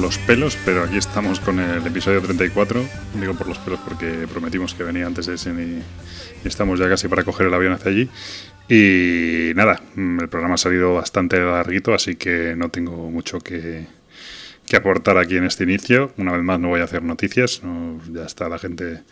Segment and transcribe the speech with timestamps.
[0.00, 2.84] Los pelos, pero aquí estamos con el episodio 34.
[3.14, 5.82] Digo por los pelos porque prometimos que venía antes de ese y,
[6.44, 8.10] estamos ya casi para coger el avión hacia allí.
[8.68, 13.86] Y nada, el programa ha salido bastante larguito, así que no tengo mucho que,
[14.76, 16.12] aportar aquí en este inicio.
[16.18, 17.62] Una vez más no voy a hacer noticias,
[18.12, 19.02] ya está la gente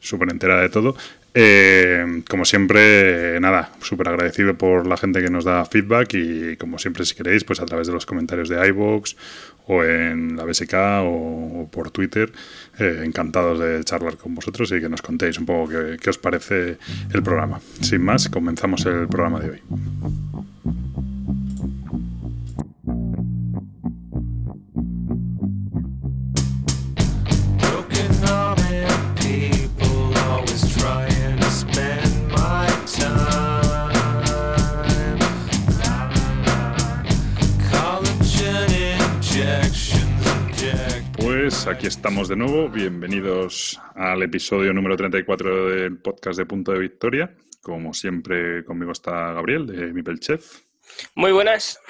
[0.00, 0.96] súper entera de todo.
[1.34, 6.78] Eh, como siempre, nada, súper agradecido por la gente que nos da feedback y como
[6.78, 9.14] siempre si queréis, pues a través de los comentarios de iVoox
[9.66, 12.32] o en la BSK o, por Twitter,
[12.78, 15.68] eh, encantados de charlar con vosotros y que nos contéis un poco
[16.00, 16.78] qué os parece
[17.12, 17.60] el programa.
[17.82, 19.62] Sin más, comenzamos el programa de hoy.
[41.88, 42.68] Aquí estamos de nuevo.
[42.68, 47.34] Bienvenidos al episodio número 34 del podcast de Punto de Victoria.
[47.62, 50.64] Como siempre, conmigo está Gabriel de Mipelchef.
[51.14, 51.80] Muy buenas.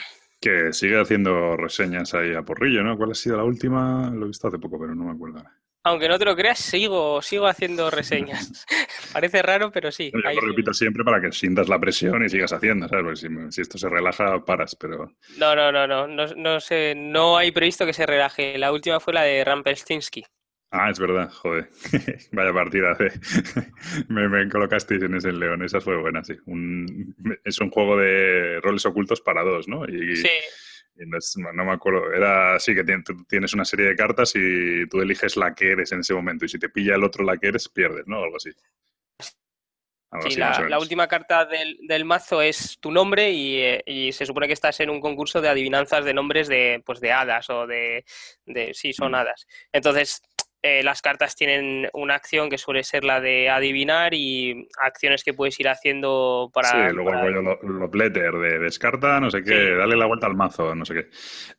[0.41, 2.97] Que sigue haciendo reseñas ahí a porrillo, ¿no?
[2.97, 4.09] ¿Cuál ha sido la última?
[4.11, 5.43] Lo he visto hace poco, pero no me acuerdo.
[5.89, 8.67] Aunque no te lo creas, sigo, sigo haciendo reseñas.
[9.13, 10.11] Parece raro, pero sí.
[10.13, 13.05] Yo lo repito siempre para que sientas la presión y sigas haciendo, ¿sabes?
[13.23, 15.13] Porque si, esto se relaja, paras, pero...
[15.39, 18.59] No, no, no, no, no, no, sé, no hay previsto que se relaje.
[18.59, 20.25] La última fue la de Rampelstinsky.
[20.71, 21.71] Ah, es verdad, joder.
[22.33, 22.95] Vaya partida.
[24.09, 26.35] me, me, colocasteis en ese león, esa fue buena, sí.
[27.45, 29.89] es un juego de roles ocultos para dos, ¿no?
[29.89, 30.29] Y, sí
[31.07, 32.85] no, me acuerdo, era así que
[33.29, 36.49] tienes una serie de cartas y tú eliges la que eres en ese momento y
[36.49, 38.23] si te pilla el otro la que eres, pierdes, ¿no?
[38.23, 38.51] Algo así.
[40.29, 44.81] sí, la, última carta del, mazo es tu nombre eh, y, se supone que estás
[44.81, 48.05] en un concurso de adivinanzas de nombres de, pues de hadas o de,
[48.47, 49.15] de sí, son mm.
[49.15, 49.47] hadas.
[49.73, 50.23] Entonces,
[50.63, 55.35] eh, las cartas tienen una acción que suele ser la de adivinar y acciones que
[55.35, 56.69] puedes ir haciendo para...
[56.71, 60.75] Sí, luego el rollo letter de descarta, no sé qué, dale la vuelta al mazo,
[60.75, 61.09] no sé qué.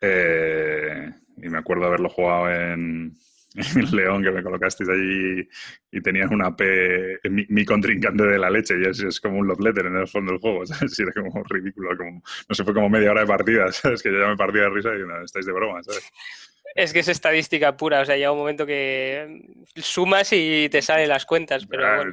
[0.02, 3.16] Eh, y me acuerdo haberlo jugado en,
[3.76, 5.48] en León, que me colocasteis allí
[5.92, 9.60] y tenían una P, mi, contrincante de la leche, y es, es, como un love
[9.60, 10.98] letter en el fondo del juego, ¿sabes?
[11.00, 14.04] Y era como ridículo, como, no sé, fue como media hora de partida, ¿sabes?
[14.04, 16.12] Que yo ya me partía de risa y no, estáis de broma, ¿sabes?
[16.76, 19.42] Es que es estadística pura, o sea, llega un momento que
[19.76, 21.66] sumas y te salen las cuentas.
[21.66, 22.04] Pero ah,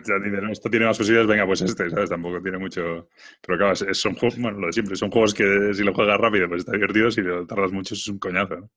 [0.51, 2.11] esto tiene más posibilidades, venga, pues este, ¿sabes?
[2.11, 3.09] Tampoco tiene mucho.
[3.43, 6.49] Pero claro, son juegos, bueno, lo de siempre, son juegos que si lo juegas rápido,
[6.49, 8.71] pues está divertido, si lo tardas mucho es un coñazo, ¿no?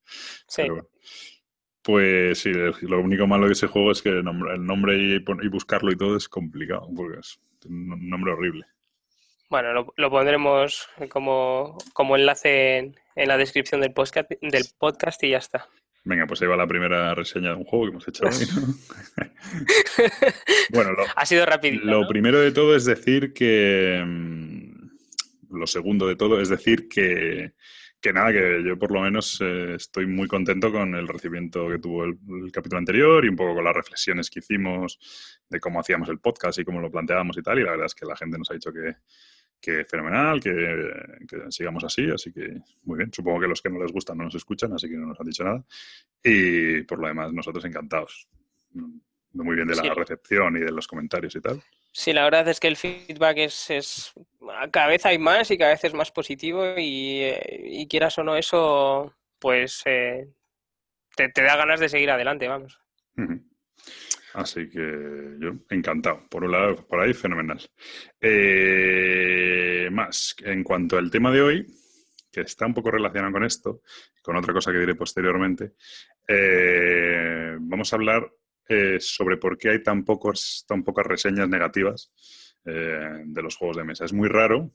[0.48, 0.64] Sí.
[1.82, 5.98] pues sí, lo único malo de ese juego es que el nombre, y, buscarlo y
[5.98, 8.66] todo es complicado, porque es un nombre horrible.
[9.50, 15.30] Bueno, lo, pondremos como, como enlace en, en la descripción del podcast, del podcast y
[15.32, 15.68] ya está.
[16.06, 18.32] Venga, pues ahí va la primera reseña de un juego que hemos hecho hoy.
[20.72, 21.82] bueno, lo, ha sido rápido.
[21.84, 24.02] Lo primero de todo es decir que.
[24.06, 24.90] Mm,
[25.52, 27.54] lo segundo de todo es decir que,
[28.00, 31.80] que nada, que yo por lo menos eh, estoy muy contento con el recibimiento que
[31.80, 32.18] tuvo el,
[32.54, 35.00] capítulo anterior y un poco con las reflexiones que hicimos
[35.50, 37.60] de cómo hacíamos el podcast y cómo lo planteábamos y tal.
[37.60, 38.96] Y la verdad es que la gente nos ha dicho que,
[39.62, 41.02] que fenomenal, que,
[41.50, 43.12] sigamos así, así que muy bien.
[43.14, 45.28] Supongo que los que no les gustan no nos escuchan, así que no nos han
[45.28, 45.64] dicho nada.
[46.24, 48.28] Y por lo demás, nosotros encantados.
[49.34, 51.62] Muy bien de la recepción y de los comentarios y tal.
[51.92, 54.14] Sí, la verdad es que el feedback es, es
[54.72, 59.14] cada vez hay más y cada vez es más positivo y, quieras o no eso,
[59.40, 60.28] pues eh,
[61.16, 62.80] te, da ganas de seguir adelante, vamos.
[64.34, 66.28] Así que yo encantado.
[66.30, 67.60] Por un lado, por ahí, fenomenal.
[68.22, 71.68] Eh, más, en cuanto al tema de hoy,
[72.32, 73.82] que está un poco relacionado con esto,
[74.22, 75.74] con otra cosa que diré posteriormente,
[76.28, 78.32] eh, vamos a hablar
[78.68, 82.12] eh, sobre por qué hay tan, pocos, tan pocas reseñas negativas
[82.62, 84.06] de los juegos de mesa.
[84.06, 84.72] Es muy raro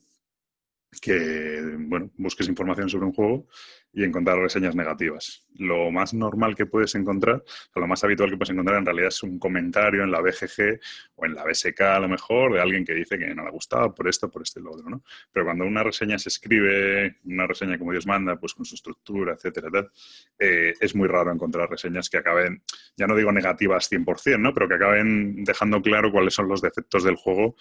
[1.01, 3.47] que bueno, busques información sobre un juego
[3.95, 5.47] y encontrar reseñas negativas.
[5.55, 7.43] Lo más normal que puedes encontrar,
[7.73, 10.79] o lo más habitual que puedes encontrar en realidad es un comentario en la BGG
[11.15, 13.51] o en la BSK a lo mejor de alguien que dice que no le ha
[13.51, 15.01] gustado por esto, por este y lo otro, ¿no?
[15.31, 19.33] Pero cuando una reseña se escribe, una reseña como Dios manda, pues con su estructura,
[19.33, 19.91] etcétera, tal,
[20.39, 22.63] eh, es muy raro encontrar reseñas que acaben,
[22.97, 24.53] ya no digo negativas 100%, ¿no?
[24.53, 27.55] Pero que acaben dejando claro cuáles son los defectos del juego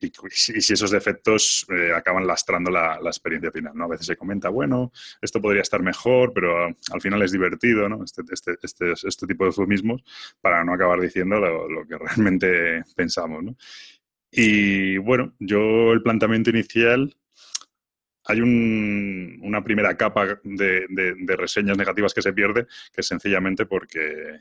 [0.00, 3.84] y, si esos defectos eh, acaban lastrando la, la, experiencia final, ¿no?
[3.84, 8.04] A veces se comenta, bueno, esto podría estar mejor, pero al final es divertido, ¿no?
[8.04, 10.02] Este, este, este, este tipo de eufemismos
[10.40, 13.56] para no acabar diciendo lo, que realmente pensamos, ¿no?
[14.30, 17.16] Y bueno, yo el planteamiento inicial
[18.28, 24.38] hay una primera capa de, reseñas negativas que se pierde, que es sencillamente porque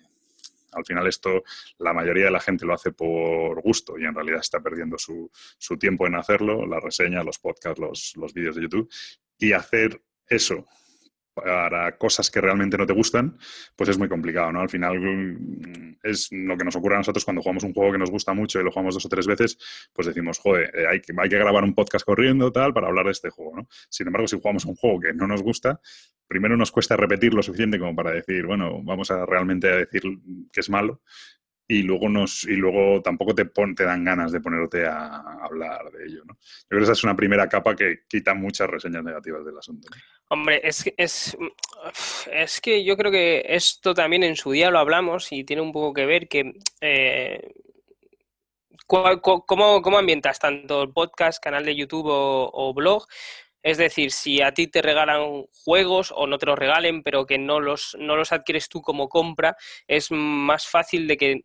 [0.77, 1.43] al final esto
[1.79, 5.29] la mayoría de la gente lo hace por gusto y en realidad está perdiendo su,
[5.79, 8.89] tiempo en hacerlo, las reseñas, los podcasts, los, los vídeos de YouTube.
[9.39, 10.65] Y hacer eso
[11.43, 13.37] para cosas que realmente no te gustan,
[13.75, 14.61] pues es muy complicado, ¿no?
[14.61, 17.97] Al final mm, es lo que nos ocurre a nosotros cuando jugamos un juego que
[17.97, 19.57] nos gusta mucho y lo jugamos dos o tres veces,
[19.93, 23.05] pues decimos, joder, eh, hay que, hay que grabar un podcast corriendo, tal, para hablar
[23.05, 23.67] de este juego, ¿no?
[23.89, 25.79] Sin embargo, si jugamos un juego que no nos gusta,
[26.27, 30.03] primero nos cuesta repetir lo suficiente como para decir, bueno, vamos a realmente a decir
[30.51, 31.01] que es malo
[31.67, 36.05] y luego nos y luego tampoco te, te dan ganas de ponerte a, hablar de
[36.05, 36.23] ello.
[36.25, 36.33] ¿no?
[36.35, 39.89] Yo creo que esa es una primera capa que quita muchas reseñas negativas del asunto.
[40.29, 41.37] Hombre, es que, es,
[42.31, 45.71] es que yo creo que esto también en su día lo hablamos y tiene un
[45.71, 46.53] poco que ver que...
[46.81, 47.53] Eh,
[48.85, 53.05] ¿cómo, ¿Cómo ambientas tanto podcast, canal de YouTube o blog?
[53.67, 57.37] Es decir, si a ti te regalan juegos o no te los regalen, pero que
[57.37, 61.41] no los, no los adquieres tú como compra, es más fácil de que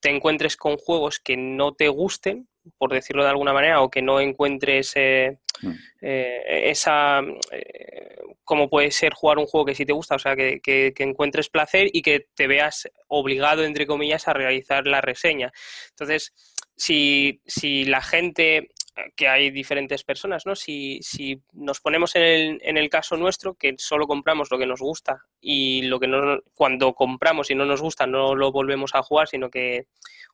[0.00, 2.48] te encuentres con juegos que no te gusten,
[2.78, 5.72] por decirlo de alguna manera, o que no encuentres eh, mm.
[6.02, 7.20] eh, esa...
[7.52, 10.92] Eh, como puede ser jugar un juego que sí te gusta, o sea, que, que,
[10.98, 15.52] encuentres placer y que te veas obligado, entre comillas, a realizar la reseña.
[15.90, 16.32] Entonces,
[16.76, 18.70] si, si la gente
[19.16, 20.54] que hay diferentes personas, ¿no?
[20.54, 24.66] Si, si nos ponemos en el, en el, caso nuestro, que solo compramos lo que
[24.66, 28.94] nos gusta y lo que no, cuando compramos y no nos gusta no lo volvemos
[28.94, 29.86] a jugar, sino que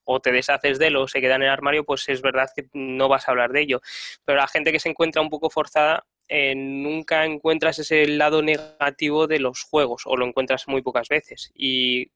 [0.05, 2.69] o te deshaces de él o se queda en el armario, pues es verdad que
[2.73, 3.81] no vas a hablar de ello.
[4.25, 9.27] Pero la gente que se encuentra un poco forzada, eh, nunca encuentras ese lado negativo
[9.27, 11.51] de los juegos o lo encuentras muy pocas veces.
[11.55, 12.13] Y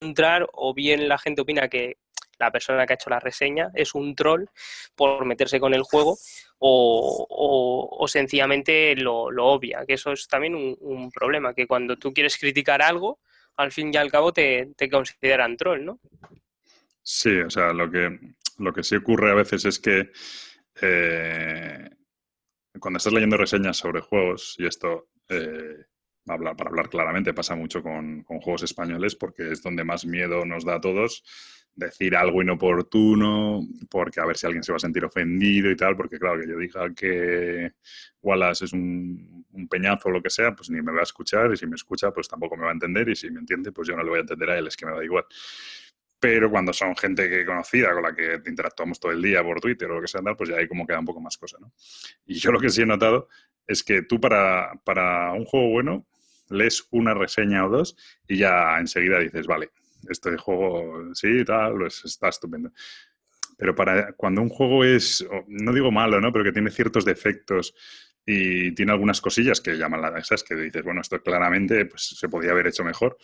[0.00, 1.98] entrar o bien la gente opina que
[2.40, 4.46] la persona que ha hecho la reseña es un troll
[4.96, 6.16] por meterse con el juego
[6.58, 12.82] o, sencillamente lo, obvia, que eso es también un, problema, que cuando tú quieres criticar
[12.82, 13.20] algo,
[13.56, 16.00] al fin y al cabo te, consideran troll, ¿no?
[17.02, 18.18] Sí, o sea, lo que,
[18.58, 20.10] lo que sí ocurre a veces es que
[20.82, 21.90] eh,
[22.78, 25.86] cuando estás leyendo reseñas sobre juegos, y esto eh,
[26.24, 30.64] para hablar claramente pasa mucho con, con, juegos españoles porque es donde más miedo nos
[30.64, 31.24] da a todos,
[31.74, 35.96] decir algo inoportuno, porque a ver si alguien se va a sentir ofendido y tal,
[35.96, 37.72] porque claro, que yo diga que
[38.22, 41.56] Wallace es un, peñazo o lo que sea, pues ni me va a escuchar, y
[41.56, 43.96] si me escucha, pues tampoco me va a entender, y si me entiende, pues yo
[43.96, 45.24] no le voy a entender a él, es que me da igual.
[46.18, 49.90] Pero cuando son gente que conocida, con la que interactuamos todo el día por Twitter
[49.90, 51.72] o lo que sea, pues ya ahí como queda un poco más cosa, ¿no?
[52.26, 53.28] Y yo lo que sí he notado
[53.66, 56.06] es que tú para, para un juego bueno
[56.50, 57.96] lees una reseña o dos
[58.28, 59.70] y ya enseguida dices, vale,
[60.08, 62.70] este juego sí, tal, pues está estupendo.
[63.56, 66.32] Pero para cuando un juego es, no digo malo, ¿no?
[66.32, 67.74] Pero que tiene ciertos defectos
[68.24, 72.28] y tiene algunas cosillas que llaman la atención, que dices, bueno, esto claramente pues, se
[72.28, 73.18] podía haber hecho mejor.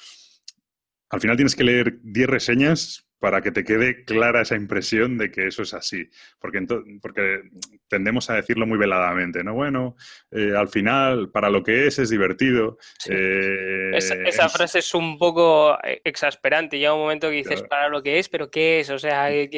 [1.08, 5.30] Al final tienes que leer 10 reseñas para que te quede clara esa impresión de
[5.30, 6.08] que eso es así.
[6.38, 6.66] Porque,
[7.00, 7.42] porque
[7.88, 9.54] tendemos a decirlo muy veladamente, ¿no?
[9.54, 9.96] Bueno,
[10.30, 12.78] eh, al final, para lo que es, es divertido.
[13.08, 16.78] Eh, esa, frase es un poco eh, exasperante.
[16.78, 18.90] Llega un momento que dices, para lo que es, pero ¿qué es?
[18.90, 19.48] O sea, ¿de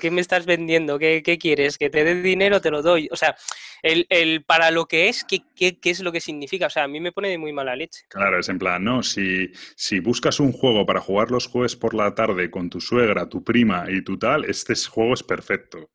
[0.00, 0.98] qué me estás vendiendo?
[0.98, 1.78] ¿Qué, quieres?
[1.78, 2.60] ¿Que te dé dinero?
[2.60, 3.08] Te lo doy.
[3.10, 3.36] O sea,
[3.82, 6.66] el, el para lo que es, ¿qué, ¿qué, qué, es lo que significa?
[6.66, 8.04] O sea, a mí me pone de muy mala leche.
[8.08, 11.94] Claro, es en plan, no, si, si buscas un juego para jugar los jueves por
[11.94, 15.90] la tarde con tu suegra, tu prima y tu tal, este juego es perfecto.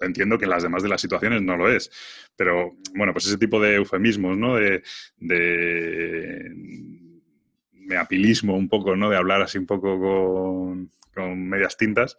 [0.00, 1.90] Entiendo que en las demás de las situaciones no lo es,
[2.36, 4.56] pero bueno, pues ese tipo de eufemismos, ¿no?
[4.56, 4.82] De,
[5.16, 6.50] de,
[7.96, 9.08] apilismo un poco, ¿no?
[9.08, 12.18] De hablar así un poco con, con medias tintas,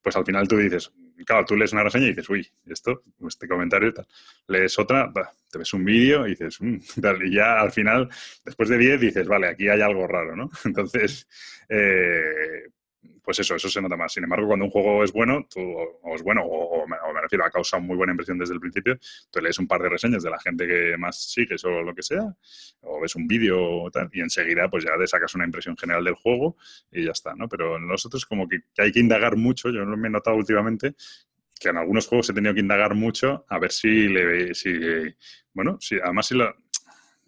[0.00, 0.92] pues al final tú dices,
[1.26, 4.06] claro, tú lees una reseña y dices, uy, esto, este comentario y tal.
[4.48, 5.12] Lees otra,
[5.50, 6.78] te ves un vídeo y dices, mm".
[7.26, 8.08] Y ya al final,
[8.44, 10.50] después de 10, dices, vale, aquí hay algo raro, ¿no?
[10.64, 11.28] Entonces,
[11.68, 12.68] eh,
[13.24, 14.12] pues eso, eso se nota más.
[14.12, 17.50] Sin embargo, cuando un juego es bueno, tú, o es bueno, o, me, refiero, a
[17.50, 18.98] causado muy buena impresión desde el principio,
[19.30, 22.02] tú lees un par de reseñas de la gente que más sigues o lo que
[22.02, 22.34] sea,
[22.82, 26.04] o ves un vídeo o tal, y enseguida pues ya te sacas una impresión general
[26.04, 26.56] del juego
[26.92, 27.48] y ya está, ¿no?
[27.48, 30.94] Pero en nosotros como que, hay que indagar mucho, yo me he notado últimamente
[31.58, 34.54] que en algunos juegos he tenido que indagar mucho a ver si le...
[34.54, 34.72] Si,
[35.52, 36.54] bueno, si, además si lo...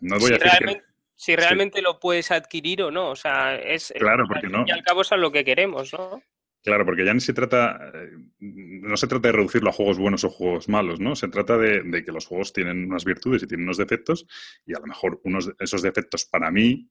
[0.00, 0.82] No voy a decir que
[1.16, 3.10] si realmente lo puedes adquirir o no.
[3.10, 4.64] O sea, es claro, porque no.
[4.66, 6.22] Y al cabo es a lo que queremos, ¿no?
[6.62, 10.24] Claro, porque ya ni se trata, eh, no se trata de reducirlo a juegos buenos
[10.24, 11.14] o juegos malos, ¿no?
[11.14, 14.26] Se trata de, que los juegos tienen unas virtudes y tienen unos defectos
[14.66, 16.90] y a lo mejor unos esos defectos para mí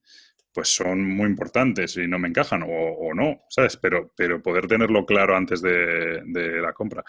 [0.54, 3.76] pues son muy importantes y no me encajan o, no, ¿sabes?
[3.76, 7.04] Pero, pero poder tenerlo claro antes de, de la compra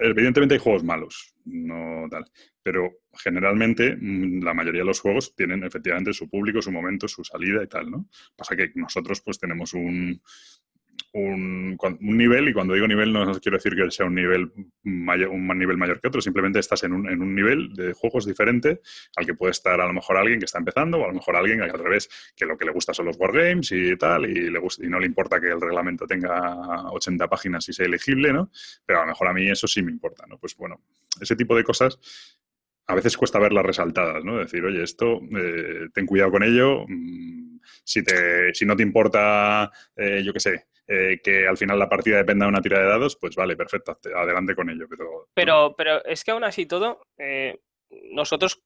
[0.00, 2.24] evidentemente hay juegos malos, no tal.
[2.62, 7.24] Pero generalmente mm, la mayoría de los juegos tienen efectivamente su público, su momento, su
[7.24, 8.08] salida y tal, ¿no?
[8.36, 10.20] Pasa que nosotros pues tenemos un,
[11.12, 15.46] un, nivel, y cuando digo nivel no quiero decir que sea un nivel mayor, un
[15.58, 18.80] nivel mayor que otro, simplemente estás en un, en un, nivel de juegos diferente
[19.16, 21.36] al que puede estar a lo mejor alguien que está empezando o a lo mejor
[21.36, 24.50] alguien que al revés, que lo que le gusta son los wargames y tal, y,
[24.50, 28.32] le gusta, y no le importa que el reglamento tenga 80 páginas y sea elegible,
[28.32, 28.50] ¿no?
[28.84, 30.38] Pero a lo mejor a mí eso sí me importa, ¿no?
[30.38, 30.82] Pues bueno,
[31.20, 31.98] ese tipo de cosas
[32.86, 34.38] a veces cuesta verlas resaltadas, ¿no?
[34.38, 39.70] Decir, oye, esto, eh, ten cuidado con ello, mm, si, te, si no te importa,
[39.96, 42.86] eh, yo qué sé, eh, que al final la partida dependa de una tira de
[42.86, 44.86] dados, pues vale, perfecto, adelante con ello.
[44.88, 47.58] Pero, pero, pero es que aún así todo, eh,
[48.12, 48.62] nosotros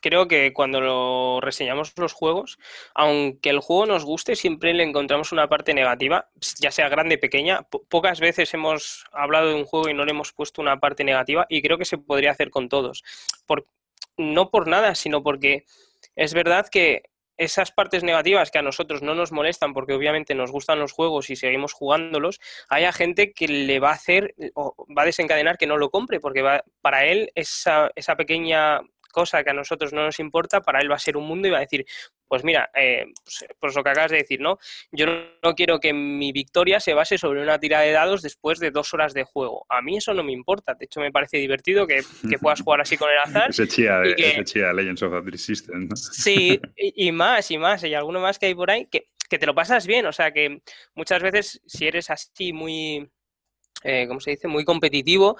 [0.00, 2.58] creo que cuando lo reseñamos los juegos,
[2.94, 7.20] aunque el juego nos guste, siempre le encontramos una parte negativa, ya sea grande o
[7.20, 7.62] pequeña.
[7.88, 11.46] pocas veces hemos hablado de un juego y no le hemos puesto una parte negativa
[11.48, 13.02] y creo que se podría hacer con todos.
[14.16, 15.64] No por nada, sino porque
[16.14, 17.04] es verdad que
[17.38, 21.30] esas partes negativas que a nosotros no nos molestan porque obviamente nos gustan los juegos
[21.30, 22.38] y seguimos jugándolos,
[22.68, 26.20] haya gente que le va a hacer o va a desencadenar que no lo compre
[26.20, 30.80] porque va, para él esa, esa pequeña cosa que a nosotros no nos importa, para
[30.80, 31.86] él va a ser un mundo y va a decir,
[32.30, 34.58] pues mira, eh, pues, pues, lo que acabas de decir, ¿no?
[34.92, 35.06] Yo
[35.42, 38.94] no, quiero que mi victoria se base sobre una tira de dados después de dos
[38.94, 39.66] horas de juego.
[39.68, 40.74] A mí eso no me importa.
[40.74, 42.02] De hecho, me parece divertido que,
[42.40, 43.50] puedas jugar así con el azar.
[43.50, 45.96] ese chía, de, ese chía Legends of the System, ¿no?
[45.96, 47.82] Sí, y, más, y más.
[47.82, 50.06] Y alguno más que hay por ahí que, que te lo pasas bien.
[50.06, 50.62] O sea, que
[50.94, 53.10] muchas veces si eres así muy
[53.82, 55.38] eh, ¿cómo se dice?, muy competitivo,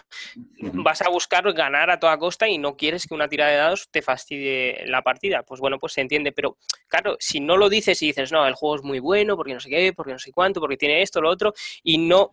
[0.72, 3.88] vas a buscar ganar a toda costa y no quieres que una tira de dados
[3.90, 5.42] te fastidie la partida.
[5.42, 6.56] Pues bueno, pues se entiende, pero
[6.88, 9.60] claro, si no lo dices y dices, no, el juego es muy bueno, porque no
[9.60, 12.30] sé qué, porque no sé cuánto, porque tiene esto, lo otro, y no...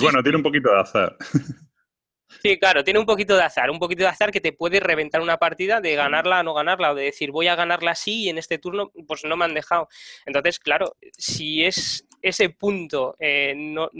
[0.00, 1.16] bueno, tiene un poquito de azar.
[2.40, 5.20] Sí, claro, tiene un poquito de azar, un poquito de azar que te puede reventar
[5.20, 8.28] una partida de ganarla o no ganarla, o de decir voy a ganarla así y
[8.30, 9.88] en este turno pues no me han dejado.
[10.26, 13.90] Entonces, claro, si es ese punto eh, no,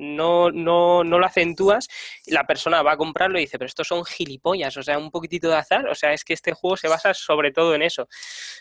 [0.00, 1.88] no, no, no lo acentúas,
[2.26, 5.48] la persona va a comprarlo y dice, pero estos son gilipollas, o sea, un poquitito
[5.48, 8.08] de azar, o sea, es que este juego se basa sobre todo en eso.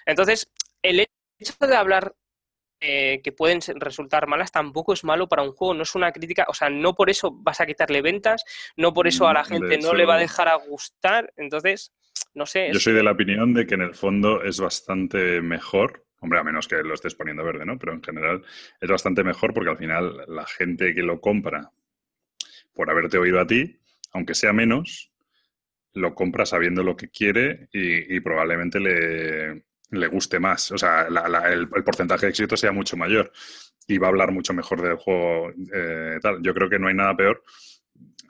[0.06, 1.00] Entonces, el
[1.40, 2.14] hecho de hablar
[2.82, 6.46] eh, que pueden resultar malas tampoco es malo para un juego, no es una crítica,
[6.48, 8.44] o sea, no por eso vas a quitarle ventas,
[8.76, 11.94] no por eso a la mm, gente no le va a dejar a gustar, entonces,
[12.34, 12.70] no sé.
[12.74, 16.44] Yo soy de la opinión de que en el fondo es bastante mejor Hombre, a
[16.44, 17.78] menos que lo estés poniendo verde, ¿no?
[17.78, 18.44] Pero en general
[18.80, 21.72] es bastante mejor porque al final la gente que lo compra
[22.74, 23.80] por haberte oído a ti,
[24.14, 25.12] aunque sea menos,
[25.94, 30.72] lo compra sabiendo lo que quiere y, probablemente le, guste más.
[30.72, 31.08] O sea,
[31.48, 33.32] el, porcentaje de éxito sea mucho mayor
[33.88, 35.52] y va a hablar mucho mejor del juego.
[35.74, 36.42] Eh, tal.
[36.42, 37.44] Yo creo que no hay nada peor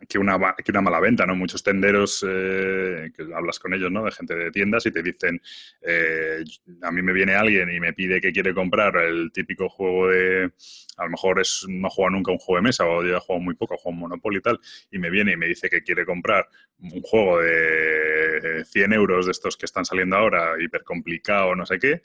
[0.07, 1.35] que una, que una mala venta, ¿no?
[1.35, 4.05] Muchos tenderos, eh, que hablas con ellos, ¿no?
[4.05, 5.41] De gente de tiendas y te dicen,
[5.81, 6.43] eh,
[6.81, 10.51] a mí me viene alguien y me pide que quiere comprar el típico juego de,
[10.97, 13.19] a lo mejor es, no ha jugado nunca un juego de mesa o ya ha
[13.19, 14.59] jugado muy poco, jugado Monopoly y tal,
[14.91, 16.47] y me viene y me dice que quiere comprar
[16.79, 21.79] un juego de 100 euros de estos que están saliendo ahora, hiper complicado, no sé
[21.79, 22.01] qué,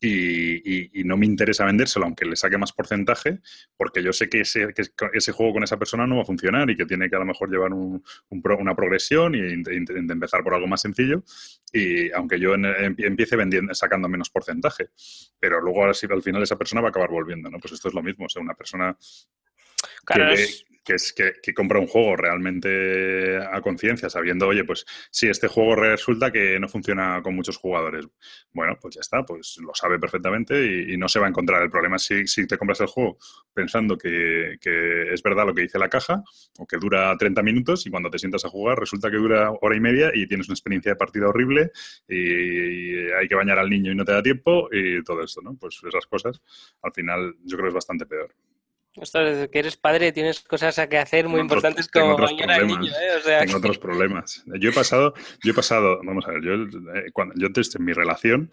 [0.00, 3.40] y, no me interesa vendérselo, aunque le saque más porcentaje,
[3.76, 4.68] porque yo sé que ese,
[5.12, 7.24] ese, juego con esa persona no va a funcionar y que tiene que a lo
[7.24, 11.22] mejor llevar una progresión y, empezar por algo más sencillo.
[11.72, 14.90] Y aunque yo empiece vendiendo, sacando menos porcentaje,
[15.38, 17.58] pero luego al final esa persona va a acabar volviendo, ¿no?
[17.58, 18.96] Pues esto es lo mismo, o sea, una persona
[20.06, 25.76] que, es, que, compra un juego realmente a conciencia, sabiendo, oye, pues si este juego
[25.76, 28.06] resulta que no funciona con muchos jugadores.
[28.52, 31.62] Bueno, pues ya está, pues lo sabe perfectamente y, no se va a encontrar.
[31.62, 33.18] El problema si, si te compras el juego
[33.54, 34.58] pensando que,
[35.12, 36.22] es verdad lo que dice la caja
[36.58, 39.76] o que dura 30 minutos y cuando te sientas a jugar resulta que dura hora
[39.76, 41.70] y media y tienes una experiencia de partida horrible
[42.08, 45.56] y hay que bañar al niño y no te da tiempo y todo esto, ¿no?
[45.56, 46.40] Pues esas cosas
[46.82, 48.34] al final yo creo que es bastante peor.
[49.00, 49.18] Esto
[49.50, 53.44] que eres padre tienes cosas a que hacer muy importantes como bañar al niño, ¿eh?
[53.44, 54.44] tengo otros problemas.
[54.58, 57.92] Yo he pasado, yo he pasado, vamos a ver, yo, eh, cuando, yo en mi
[57.92, 58.50] relación,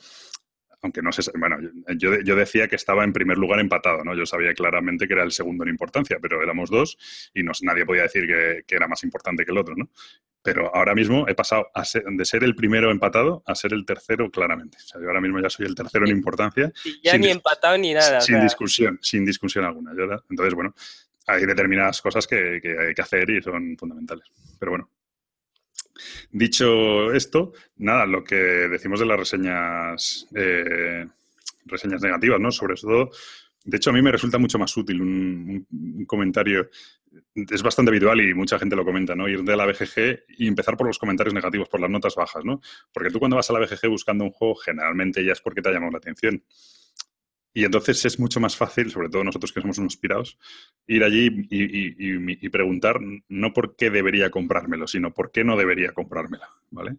[0.81, 1.57] aunque no sé, bueno,
[1.97, 4.15] yo, yo, decía que estaba en primer lugar empatado, ¿no?
[4.15, 6.97] Yo sabía claramente que era el segundo en importancia, pero éramos dos
[7.33, 9.89] y no, nadie podía decir que, que, era más importante que el otro, ¿no?
[10.47, 11.69] Pero ahora mismo he pasado
[12.09, 14.77] de ser el primero empatado a ser el tercero claramente.
[14.77, 16.71] O sea, yo ahora mismo ya soy el tercero en importancia.
[17.03, 18.21] ya ni empatado ni nada.
[18.21, 19.91] Sin discusión, sin discusión alguna.
[20.29, 20.73] entonces, bueno,
[21.27, 24.23] hay determinadas cosas que, hay que hacer y son fundamentales.
[24.57, 24.89] Pero bueno.
[26.31, 31.05] Dicho esto, nada, lo que decimos de las reseñas, eh,
[31.65, 32.53] reseñas negativas, ¿no?
[32.53, 33.11] Sobre todo
[33.67, 36.69] de hecho, a mí me resulta mucho más útil un, comentario
[37.35, 39.27] es bastante habitual y mucha gente lo comenta, ¿no?
[39.27, 42.61] Ir de la BGG y empezar por los comentarios negativos, por las notas bajas, ¿no?
[42.91, 45.69] Porque tú cuando vas a la BGG buscando un juego, generalmente ya es porque te
[45.69, 46.43] ha llamado la atención.
[47.53, 50.37] Y entonces es mucho más fácil, sobre todo nosotros que somos unos pirados,
[50.85, 52.99] ir allí y, preguntar
[53.29, 56.97] no por qué debería comprármelo, sino por qué no debería comprármelo, ¿vale?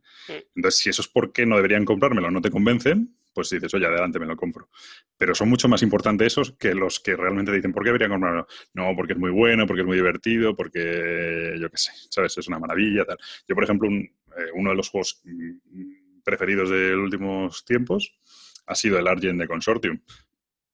[0.56, 3.86] Entonces, si eso es por qué no deberían comprármelo, no te convencen, pues dices, oye,
[3.86, 4.68] adelante, me lo compro.
[5.16, 8.48] Pero son mucho más importantes esos que los que realmente dicen, ¿por qué debería comprarlo?
[8.74, 12.36] No, porque es muy bueno, porque es muy divertido, porque, yo qué sé, ¿sabes?
[12.36, 13.16] Es una maravilla, tal.
[13.46, 18.18] Yo, por ejemplo, eh, uno de los juegos mm, preferidos de los últimos tiempos
[18.66, 20.00] ha sido el Argent de Consortium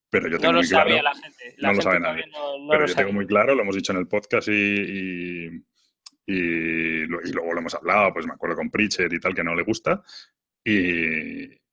[0.09, 1.55] pero yo tengo no lo sabe la gente.
[1.59, 2.23] no lo sabe nadie.
[2.71, 5.61] pero yo tengo muy claro, lo hemos dicho en el podcast y,
[6.25, 9.63] y, luego lo hemos hablado, pues me acuerdo con Preacher y tal, que no le
[9.63, 10.03] gusta.
[10.63, 11.64] Y,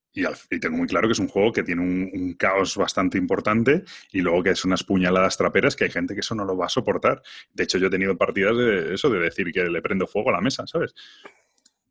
[0.61, 4.42] tengo muy claro que es un juego que tiene un, caos bastante importante y luego
[4.42, 7.23] que es unas puñaladas traperas que hay gente que eso no lo va a soportar.
[7.52, 10.33] De hecho, yo he tenido partidas de eso, de decir que le prendo fuego a
[10.33, 10.95] la mesa, ¿sabes?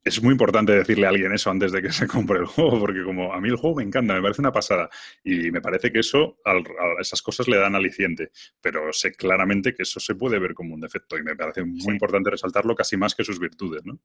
[0.03, 3.03] Es muy importante decirle a alguien eso antes de que se compre el juego, porque
[3.03, 4.89] como a mí el juego me encanta, me parece una pasada
[5.23, 6.55] y me parece que eso, a
[6.99, 10.81] esas cosas le dan aliciente, pero sé claramente que eso se puede ver como un
[10.81, 13.99] defecto y me parece muy importante resaltarlo casi más que sus virtudes, ¿no?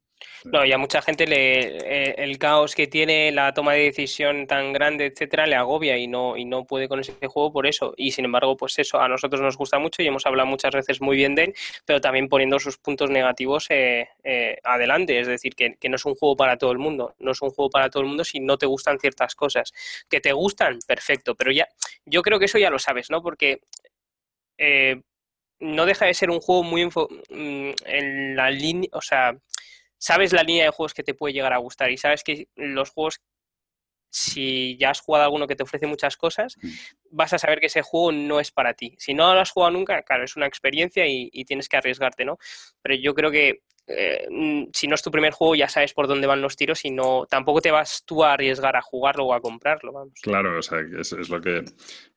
[0.45, 4.45] No, y a mucha gente le, eh, el caos que tiene, la toma de decisión
[4.45, 7.93] tan grande, etcétera, le agobia y no, y no puede con ese juego por eso.
[7.97, 11.01] Y sin embargo, pues eso, a nosotros nos gusta mucho y hemos hablado muchas veces
[11.01, 11.53] muy bien de él,
[11.85, 16.15] pero también poniendo sus puntos negativos eh, eh, adelante, es decir, que no es un
[16.15, 18.57] juego para todo el mundo, no es un juego para todo el mundo si no
[18.57, 19.73] te gustan ciertas cosas.
[20.09, 21.67] Que te gustan, perfecto, pero ya,
[22.05, 23.21] yo creo que eso ya lo sabes, ¿no?
[23.21, 23.61] Porque
[24.57, 25.01] eh,
[25.59, 29.37] no deja de ser un juego muy mm, en la línea, o sea,
[29.97, 32.91] sabes la línea de juegos que te puede llegar a gustar y sabes que los
[32.91, 33.21] juegos
[34.09, 36.69] si ya has jugado alguno que te ofrece muchas cosas, mm.
[37.11, 38.95] vas a saber que ese juego no es para ti.
[38.97, 42.25] Si no lo has jugado nunca, claro, es una experiencia y, y, tienes que arriesgarte,
[42.25, 42.37] ¿no?
[42.81, 46.07] Pero yo creo que eh, mm, si no es tu primer juego ya sabes por
[46.07, 49.33] dónde van los tiros y no tampoco te vas tú a arriesgar a jugarlo o
[49.33, 49.93] a comprarlo.
[49.93, 50.19] Vamos.
[50.21, 51.63] Claro, o sea, es, lo que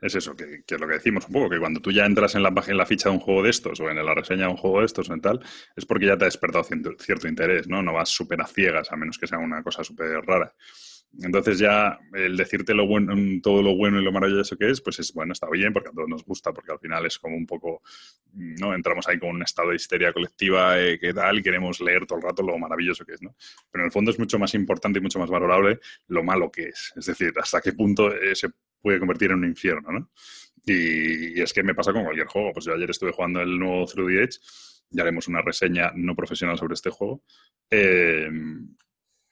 [0.00, 2.42] es eso, que, es lo que decimos un poco, que cuando tú ya entras en
[2.42, 4.56] la, en la ficha de un juego de estos o en la reseña de un
[4.56, 5.40] juego de estos en tal,
[5.76, 7.82] es porque ya te ha despertado cierto, cierto interés, ¿no?
[7.82, 10.52] No vas súper a ciegas, a menos que sea una cosa súper rara.
[11.18, 15.00] Entonces ya el decirte lo bueno, todo lo bueno y lo maravilloso que es, pues
[15.00, 17.46] es bueno, está bien, porque a todos nos gusta, porque al final es como un
[17.46, 17.82] poco,
[18.32, 18.74] ¿no?
[18.74, 22.24] Entramos ahí con un estado de histeria colectiva eh, tal, y queremos leer todo el
[22.24, 23.34] rato lo maravilloso que es, ¿no?
[23.70, 26.68] Pero en el fondo es mucho más importante y mucho más valorable lo malo que
[26.68, 26.92] es.
[26.96, 28.48] Es decir, hasta qué punto eh, se
[28.80, 30.10] puede convertir en un infierno, ¿no?
[30.64, 32.52] Y, es que me pasa con cualquier juego.
[32.52, 34.38] Pues yo ayer estuve jugando el nuevo Through the Edge,
[34.90, 37.22] ya haremos una reseña no profesional sobre este juego.
[37.70, 38.28] Eh,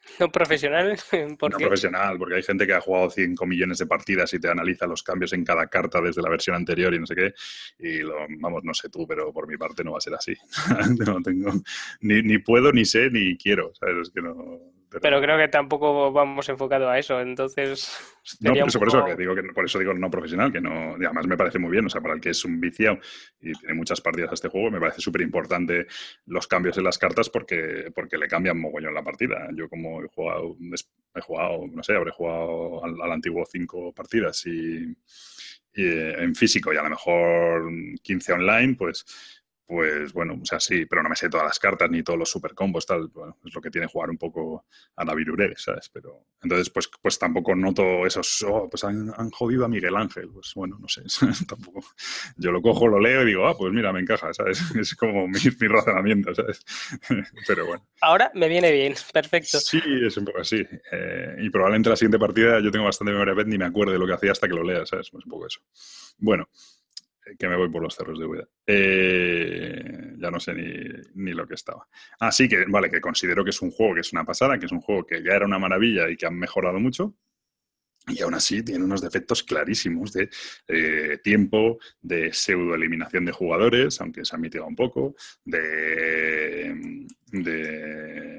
[0.20, 0.98] no profesional.
[1.38, 4.48] ¿Por no profesional, porque hay gente que ha jugado 5 millones de partidas y te
[4.48, 7.34] analiza los cambios en cada carta desde la versión anterior y no sé qué.
[7.78, 10.34] Y lo, vamos, no sé tú, pero por mi parte no va a ser así.
[11.06, 11.52] no tengo,
[12.00, 13.72] ni, ni puedo, ni sé, ni quiero.
[13.74, 14.08] ¿sabes?
[14.08, 15.20] Es que no, pero...
[15.20, 17.90] creo que tampoco vamos enfocado a eso, entonces...
[18.40, 20.96] No, por eso, por eso, que digo que, por eso digo no profesional, que no,
[20.96, 22.98] además me parece muy bien, o sea, para el que es un viciado
[23.40, 25.86] y tiene muchas partidas a este juego, me parece súper importante
[26.26, 29.48] los cambios en las cartas porque, porque le cambian mogollón la partida.
[29.54, 30.56] Yo como he jugado,
[31.14, 34.94] he jugado, no sé, habré jugado al, antiguo cinco partidas y,
[35.74, 37.70] y en físico y a lo mejor
[38.02, 39.06] 15 online, pues
[39.68, 42.30] pues bueno, o sea, sí, pero no me sé todas las cartas ni todos los
[42.30, 44.64] super combos, tal, bueno, es lo que tiene jugar un poco
[44.96, 45.90] a la viruré, ¿sabes?
[45.90, 50.52] Pero entonces, pues, pues tampoco noto esos, oh, pues han, jodido a Miguel Ángel, pues
[50.54, 51.02] bueno, no sé,
[51.46, 51.84] tampoco.
[52.38, 54.58] Yo lo cojo, lo leo y digo, ah, pues mira, me encaja, ¿sabes?
[54.74, 56.64] Es como mi, razonamiento, ¿sabes?
[57.46, 57.86] pero bueno.
[58.00, 59.60] Ahora me viene bien, perfecto.
[59.60, 60.66] Sí, es un poco así.
[60.92, 63.98] Eh, y probablemente la siguiente partida yo tengo bastante memoria pet ni me acuerdo de
[63.98, 65.10] lo que hacía hasta que lo lea, ¿sabes?
[65.10, 65.60] Pues un poco eso.
[66.16, 66.48] Bueno,
[67.36, 68.48] que me voy por los cerros de huida.
[68.66, 71.86] Eh, ya no sé ni, lo que estaba.
[72.20, 74.66] Así ah, que, vale, que considero que es un juego que es una pasada, que
[74.66, 77.14] es un juego que ya era una maravilla y que han mejorado mucho.
[78.08, 80.30] Y aún así tiene unos defectos clarísimos de
[80.68, 85.14] eh, tiempo, de pseudo eliminación de jugadores, aunque se ha mitigado un poco,
[85.44, 86.74] de,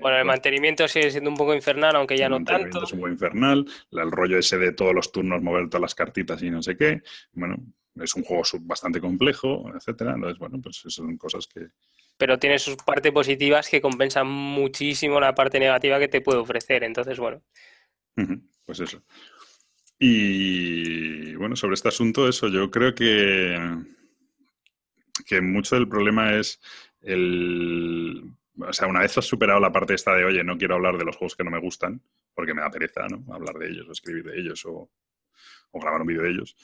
[0.01, 2.83] Bueno, el mantenimiento sigue siendo un poco infernal, aunque ya no tanto.
[2.83, 6.41] Es un poco infernal, el rollo ese de todos los turnos mover todas las cartitas
[6.41, 7.03] y no sé qué.
[7.33, 7.57] Bueno,
[8.03, 10.13] es un juego bastante complejo, etcétera.
[10.15, 11.67] Entonces, bueno, pues son cosas que.
[12.17, 16.83] Pero tiene sus partes positivas que compensan muchísimo la parte negativa que te puede ofrecer.
[16.83, 17.41] Entonces, bueno.
[18.65, 19.01] Pues eso.
[19.97, 23.57] Y bueno, sobre este asunto, eso, yo creo que,
[25.25, 26.59] que mucho del problema es
[27.01, 28.23] el.
[28.61, 31.05] O sea, una vez has superado la parte esta de, oye, no quiero hablar de
[31.05, 32.01] los juegos que no me gustan,
[32.33, 33.33] porque me da pereza, ¿no?
[33.33, 34.89] Hablar de ellos, o escribir de ellos, o,
[35.71, 36.55] o grabar un vídeo de ellos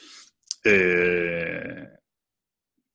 [0.65, 1.89] eh,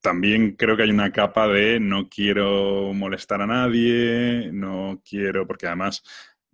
[0.01, 5.67] también creo que hay una capa de no quiero molestar a nadie, no quiero, porque
[5.67, 6.03] además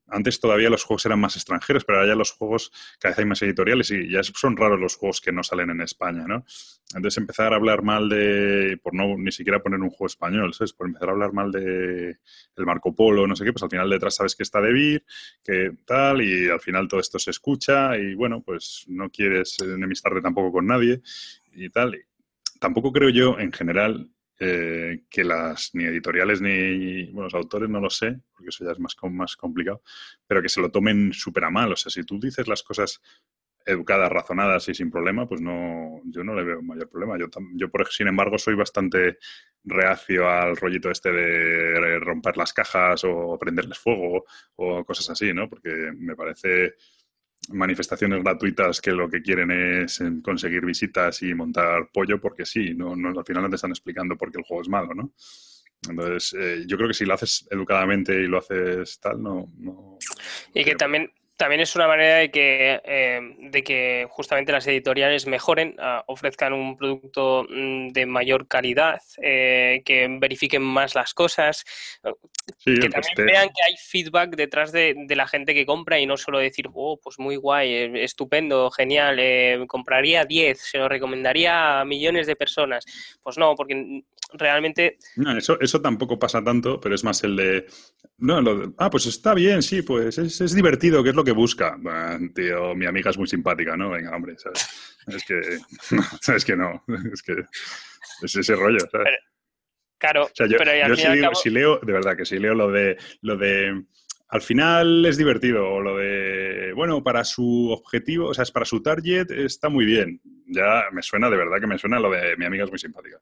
[0.10, 3.26] antes todavía los juegos eran más extranjeros, pero ahora ya los juegos cada vez hay
[3.26, 6.46] más editoriales y ya son raros los juegos que no salen en España, ¿no?
[6.94, 10.74] Antes empezar a hablar mal de, por no ni siquiera poner un juego español, ¿sabes?
[10.74, 12.18] Por empezar a hablar mal de
[12.56, 15.06] el Marco Polo, no sé qué, pues al final detrás sabes que está de Vir,
[15.44, 20.22] que tal, y al final todo esto se escucha y bueno, pues no quieres enemistarte
[20.22, 21.02] tampoco con nadie
[21.54, 21.98] y tal.
[22.60, 27.80] tampoco creo yo, en general, eh, que las ni editoriales ni bueno, los autores no
[27.80, 29.82] lo sé, porque eso ya es más, más complicado,
[30.28, 31.72] pero que se lo tomen súper a mal.
[31.72, 33.02] O sea, si tú dices las cosas
[33.66, 37.18] educadas, razonadas y sin problema, pues no, yo no le veo mayor problema.
[37.18, 39.18] Yo, yo por, sin embargo, soy bastante
[39.64, 45.50] reacio al rollito este de romper las cajas o prenderles fuego o cosas así, ¿no?
[45.50, 46.76] Porque me parece
[47.50, 52.96] manifestaciones gratuitas que lo que quieren es conseguir visitas y montar pollo porque sí, no,
[52.96, 55.14] no, al final no te están explicando por qué el juego es malo, ¿no?
[55.90, 59.52] Entonces, eh, yo creo que si lo haces educadamente y lo haces tal, no...
[59.58, 59.98] no
[60.54, 65.28] y que también también es una manera de que, eh, de que justamente las editoriales
[65.28, 71.64] mejoren, ah, ofrezcan un producto mm, de mayor calidad, eh, que verifiquen más las cosas,
[72.66, 76.40] que también vean que hay feedback detrás de, la gente que compra y no solo
[76.40, 82.28] decir, oh, pues muy guay, eh, estupendo, genial, compraría 10, se lo recomendaría a millones
[82.28, 82.86] de personas.
[83.22, 84.98] Pues no, porque realmente...
[85.16, 87.66] No, eso, eso tampoco pasa tanto, pero es más el de...
[88.18, 91.32] No, lo ah, pues está bien, sí, pues es, es divertido, que es lo que
[91.32, 91.78] busca.
[92.34, 93.92] tío, mi amiga es muy simpática, ¿no?
[93.92, 94.68] Venga, hombre, ¿sabes?
[95.08, 95.60] Es que...
[96.28, 97.34] No, es que no, es que
[98.24, 99.08] es ese rollo, ¿sabes?
[99.98, 102.98] claro, yo, pero yo si, leo, de verdad que si leo lo de...
[103.22, 103.84] Lo de
[104.30, 108.66] al final es divertido, o lo de, bueno, para su objetivo, o sea, es para
[108.66, 110.20] su target, está muy bien.
[110.48, 113.22] Ya me suena, de verdad que me suena lo de mi amiga es muy simpática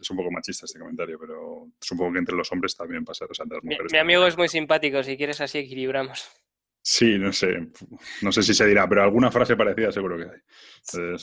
[0.00, 3.26] es un poco machista este comentario, pero supongo que entre los hombres también pasa.
[3.28, 6.28] O sea, las mujeres mi, amigo es muy simpático, si quieres así equilibramos.
[6.82, 7.68] Sí, no sé,
[8.22, 11.16] no sé si se dirá, pero alguna frase parecida seguro que hay.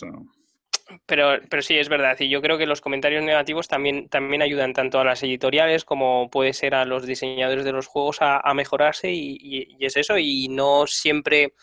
[1.06, 2.18] Pero, pero sí, es verdad.
[2.20, 6.30] Y yo creo que los comentarios negativos también, también ayudan tanto a las editoriales como
[6.30, 10.18] puede ser a los diseñadores de los juegos a, mejorarse y, es eso.
[10.18, 11.54] Y no siempre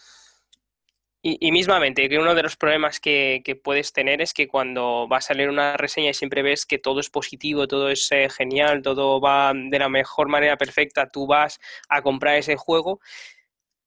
[1.28, 5.34] y, mismamente, que uno de los problemas que, puedes tener es que cuando vas a
[5.34, 9.20] leer una reseña y siempre ves que todo es positivo, todo es eh, genial, todo
[9.20, 11.58] va de la mejor manera perfecta, tú vas
[11.88, 13.00] a comprar ese juego,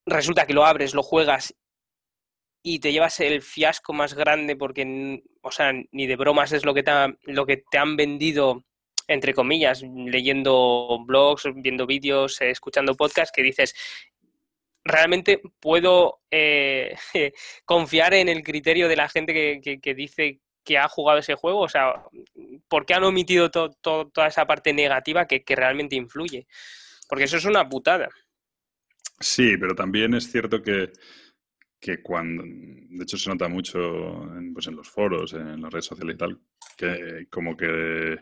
[0.06, 1.56] resulta que lo abres, lo juegas
[2.62, 6.74] y te llevas el fiasco más grande porque, o sea, ni de bromas es lo
[6.74, 6.92] que te,
[7.24, 8.66] lo que te han vendido
[9.10, 13.76] entre comillas, leyendo blogs, viendo vídeos, eh, escuchando podcasts, que dices,
[14.84, 16.96] realmente puedo eh,
[17.66, 21.62] confiar en el criterio de la gente que, dice que ha jugado ese juego?
[21.62, 22.04] O sea,
[22.68, 26.48] ¿por qué han omitido toda esa parte negativa que, realmente influye?
[27.08, 28.10] Porque eso es una putada.
[29.20, 30.92] Sí, pero también es cierto que,
[32.04, 36.18] cuando, de hecho se nota mucho pues en los foros, en las redes sociales y
[36.18, 36.40] tal,
[36.78, 38.18] que como que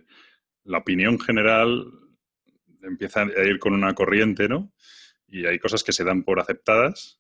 [0.64, 1.86] la opinión general
[2.82, 4.72] empieza a ir con una corriente, ¿no?
[5.28, 7.20] Y hay cosas que se dan por aceptadas.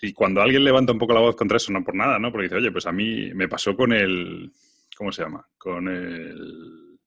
[0.00, 2.30] Y cuando alguien levanta un poco la voz contra eso, no por nada, ¿no?
[2.30, 4.52] Porque dice, oye, pues a mí me pasó con el.
[4.96, 5.48] ¿Cómo se llama?
[5.56, 6.98] Con el.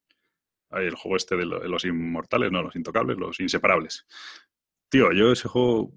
[0.72, 4.06] el juego este de los inmortales, no, los intocables, los inseparables.
[4.90, 5.94] Tío, yo ese juego.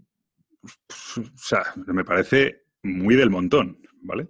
[1.16, 4.28] O sea, me parece muy del montón, ¿vale?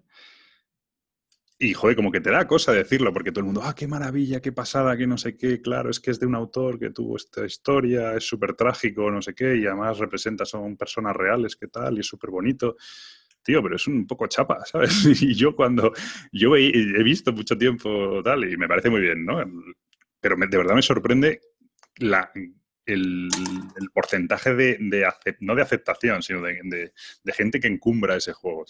[1.58, 4.40] Y, joder, como que te da cosa decirlo, porque todo el mundo, ah, qué maravilla,
[4.40, 7.16] qué pasada, qué no sé qué, claro, es que es de un autor que tuvo
[7.16, 11.68] esta historia, es súper trágico, no sé qué, y además representa, son personas reales, qué
[11.68, 12.76] tal, y es súper bonito.
[13.42, 15.04] Tío, pero es un poco chapa, ¿sabes?
[15.22, 15.92] Y yo cuando,
[16.32, 19.38] yo he, he visto mucho tiempo tal, y me parece muy bien, ¿no?
[20.20, 21.40] Pero de verdad me sorprende
[21.98, 22.32] la
[22.86, 23.28] el,
[23.92, 24.78] porcentaje de,
[25.40, 26.92] no de aceptación, sino de,
[27.32, 28.64] gente que encumbra ese juego,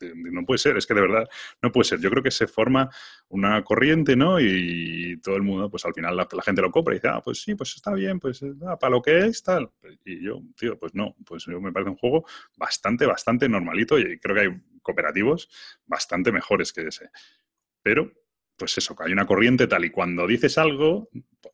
[0.00, 1.28] no puede ser, es que de verdad
[1.62, 2.00] no puede ser.
[2.00, 2.90] Yo creo que se forma
[3.28, 4.40] una corriente, ¿no?
[4.40, 7.42] Y todo el mundo, pues al final la, gente lo compra y dice, ah, pues
[7.42, 9.70] sí, pues está bien, pues ah, para lo que es, tal.
[10.04, 12.26] Y yo, tío, pues no, pues yo me parece un juego
[12.56, 15.48] bastante, bastante normalito y creo que hay cooperativos
[15.86, 17.10] bastante mejores que ese.
[17.82, 18.12] Pero
[18.56, 21.08] pues eso, que hay una corriente tal, y cuando dices algo,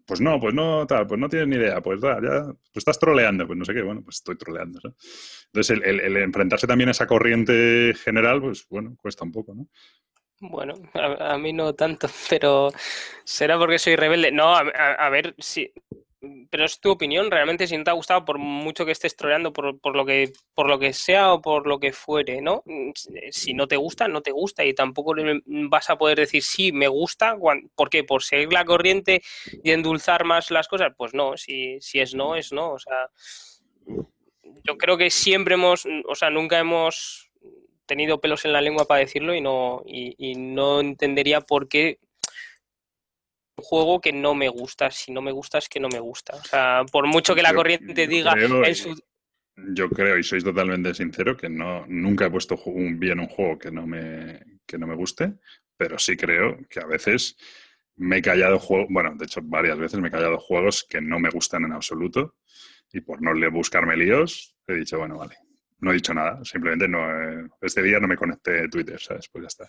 [0.04, 3.46] pues no, pues no, tal, pues no tienes ni idea, pues ya, pues estás troleando,
[3.46, 4.80] pues no sé qué, bueno, pues estoy troleando.
[5.46, 9.68] Entonces, el, enfrentarse también a esa corriente general, pues bueno, cuesta un poco, ¿no?
[10.40, 12.70] Bueno, a, mí no tanto, pero
[13.24, 14.30] será porque soy rebelde.
[14.30, 15.72] No, a, ver, si
[16.50, 19.52] pero es tu opinión, realmente si no te ha gustado, por mucho que estés troleando
[19.52, 22.64] por, por, lo que, por lo que sea o por lo que fuere, ¿no?
[23.30, 25.14] Si no te gusta, no te gusta y tampoco
[25.46, 27.36] vas a poder decir sí, me gusta,
[27.74, 28.02] ¿por qué?
[28.02, 29.22] ¿Por seguir la corriente
[29.62, 30.92] y endulzar más las cosas?
[30.96, 33.10] Pues no, si, si es no, es no, o sea,
[34.64, 37.30] yo creo que siempre hemos, o sea, nunca hemos
[37.86, 41.98] tenido pelos en la lengua para decirlo y no, y no entendería por qué
[43.58, 44.90] juego que no me gusta.
[44.90, 46.36] Si no me gusta, es que no me gusta.
[46.36, 48.34] O sea, por mucho que la corriente diga
[49.56, 53.58] Yo creo, y sois totalmente sincero, que no, nunca he puesto un, bien un juego
[53.58, 55.34] que no, me, que no me guste,
[55.76, 57.36] pero sí creo que a veces
[57.96, 61.18] me he callado juegos, bueno, de hecho varias veces me he callado juegos que no
[61.18, 62.36] me gustan en absoluto
[62.92, 65.36] y por no buscarme líos he dicho, bueno, vale,
[65.80, 69.28] no he dicho nada, simplemente no, eh, este día no me conecté Twitter, ¿sabes?
[69.28, 69.68] Pues ya está.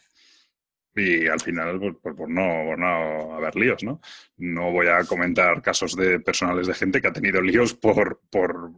[0.95, 4.02] Y al final, pues, pues, por, no, por no haber líos, ¿no?
[4.38, 8.71] No voy a comentar casos de personales de gente que ha tenido líos por, por,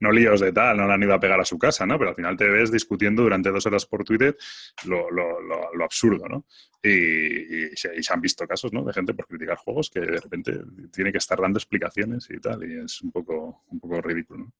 [0.00, 1.98] no líos de tal, no le han ido a pegar a su casa, ¿no?
[1.98, 4.36] Pero al final te ves discutiendo durante dos horas por Twitter
[4.84, 6.46] lo, lo, lo, absurdo, ¿no?
[6.82, 8.84] Y, y, se, han visto casos, ¿no?
[8.84, 10.60] De gente por criticar juegos que de repente
[10.92, 14.52] tiene que estar dando explicaciones y tal, y es un poco, un poco ridículo, ¿no?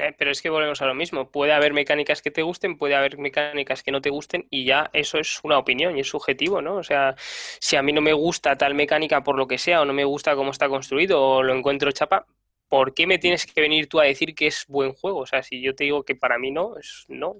[0.00, 1.30] Eh, pero es que volvemos a lo mismo.
[1.30, 4.90] Puede haber mecánicas que te gusten, puede haber mecánicas que no te gusten y ya
[4.92, 6.76] eso es una opinión y es subjetivo, ¿no?
[6.76, 9.84] O sea, si a mí no me gusta tal mecánica por lo que sea o
[9.84, 12.26] no me gusta cómo está construido o lo encuentro chapa,
[12.68, 15.20] ¿por qué me tienes que venir tú a decir que es buen juego?
[15.20, 17.36] O sea, si yo te digo que para mí no, es no.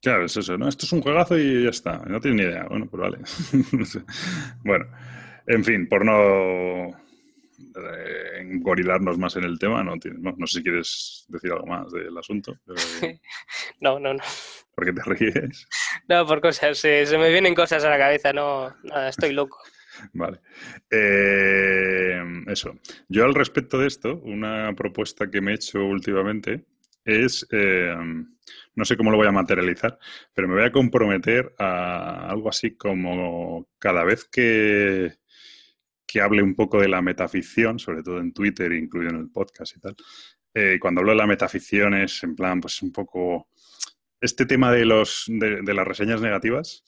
[0.00, 0.68] Claro, es eso, ¿no?
[0.68, 2.02] Esto es un juegazo y ya está.
[2.06, 2.66] No tienes ni idea.
[2.68, 3.18] Bueno, pues vale.
[4.64, 4.86] bueno,
[5.46, 6.94] en fin, por no
[8.38, 12.56] engorilarnos más en el tema, no, no, sé si quieres decir algo más del asunto.
[13.80, 14.22] no, no, no.
[14.74, 15.66] ¿Por qué te ríes?
[16.08, 19.58] No, por cosas, se, me vienen cosas a la cabeza, no, nada, estoy loco.
[20.12, 20.40] Vale.
[20.90, 22.78] Eh, eso.
[23.08, 26.64] Yo al respecto de esto, una propuesta que me he hecho últimamente
[27.04, 27.94] es, eh,
[28.74, 29.98] no sé cómo lo voy a materializar,
[30.34, 35.14] pero me voy a comprometer a algo así como cada vez que,
[36.08, 39.76] que hable un poco de la metaficción, sobre todo en Twitter, incluido en el podcast
[39.76, 39.94] y tal.
[40.54, 43.50] Eh, cuando hablo de la metaficción es en plan, pues un poco...
[44.20, 46.82] Este tema de, los, de, las reseñas negativas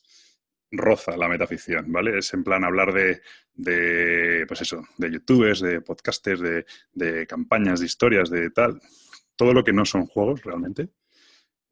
[0.72, 2.18] roza la metaficción, ¿vale?
[2.18, 3.20] Es en plan hablar de,
[3.54, 8.80] de pues eso, de youtubers, de podcasters, de, de, campañas, de historias, de tal.
[9.36, 10.88] Todo lo que no son juegos realmente.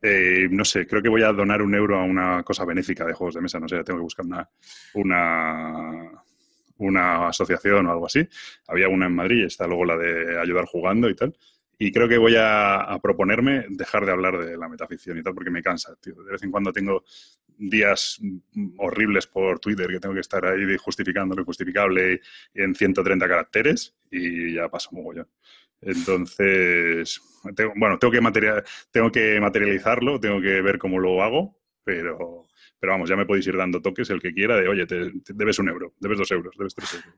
[0.00, 3.14] Eh, no sé, creo que voy a donar un euro a una cosa benéfica de
[3.14, 3.58] juegos de mesa.
[3.58, 4.48] No sé, tengo que buscar una,
[4.94, 6.22] una
[6.78, 8.26] una asociación o algo así.
[8.66, 11.36] Había una en Madrid, está luego la de ayudar jugando y tal.
[11.80, 15.50] Y creo que voy a, proponerme dejar de hablar de la metaficción y tal, porque
[15.50, 15.94] me cansa.
[16.02, 17.04] De vez en cuando tengo
[17.56, 18.20] días
[18.78, 22.20] horribles por Twitter que tengo que estar ahí justificando lo injustificable
[22.54, 25.28] en 130 caracteres y ya paso mogollón.
[25.80, 27.20] Entonces,
[27.76, 32.47] bueno, tengo que, material, tengo que materializarlo, tengo que ver cómo lo hago, pero,
[32.80, 35.58] pero vamos, ya me podéis ir dando toques el que quiera de, oye, te, debes
[35.58, 37.10] un euro, debes dos euros, debes tres euros.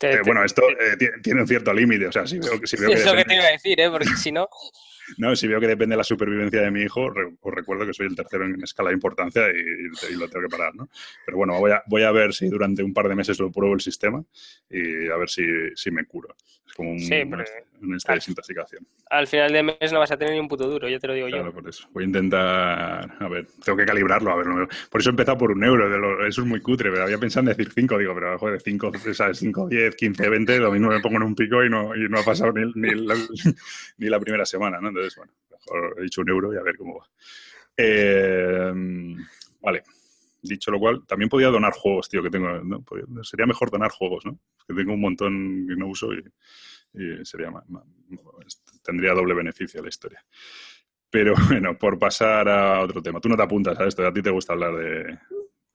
[0.00, 2.96] Eh, bueno, esto eh, tiene un cierto límite, o sea, si veo, si veo que...
[3.20, 3.90] Que te iba a decir, ¿eh?
[3.90, 4.48] Porque si no...
[5.18, 8.06] No, si veo que depende de la supervivencia de mi hijo, os recuerdo que soy
[8.06, 10.88] el tercero en escala de importancia y, lo tengo que parar, ¿no?
[11.24, 13.74] Pero bueno, voy a, voy a ver si durante un par de meses lo pruebo
[13.74, 14.22] el sistema
[14.68, 15.44] y a ver si,
[15.74, 16.34] si me curo.
[16.66, 17.14] Es como un, sí,
[17.80, 18.86] de desintoxicación.
[19.08, 21.14] Al final de mes no vas a tener ni un puto duro, ya te lo
[21.14, 21.88] digo claro, por eso.
[21.92, 24.68] Voy a intentar, a ver, tengo que calibrarlo, a ver.
[24.90, 27.56] Por eso he empezado por un euro, eso es muy cutre, pero había pensado en
[27.56, 29.38] decir 5, digo, pero joder, 5, ¿sabes?
[29.38, 32.20] 5, 10, 15, 20, lo mismo me pongo en un pico y no, y no
[32.20, 33.14] ha pasado ni, ni, la,
[33.98, 34.88] ni la primera semana, ¿no?
[34.88, 37.06] Entonces, bueno, mejor he dicho un euro y a ver cómo va.
[37.76, 38.72] Eh,
[39.60, 39.82] vale.
[40.42, 42.48] Dicho lo cual, también podía donar juegos, tío, que tengo.
[43.22, 44.38] Sería mejor donar juegos, ¿no?
[44.66, 46.24] Que tengo un montón que no uso y,
[47.24, 47.52] sería
[48.82, 50.24] tendría doble beneficio la historia.
[51.10, 53.20] Pero bueno, por pasar a otro tema.
[53.20, 55.18] Tú no te apuntas a esto, a ti te gusta hablar de,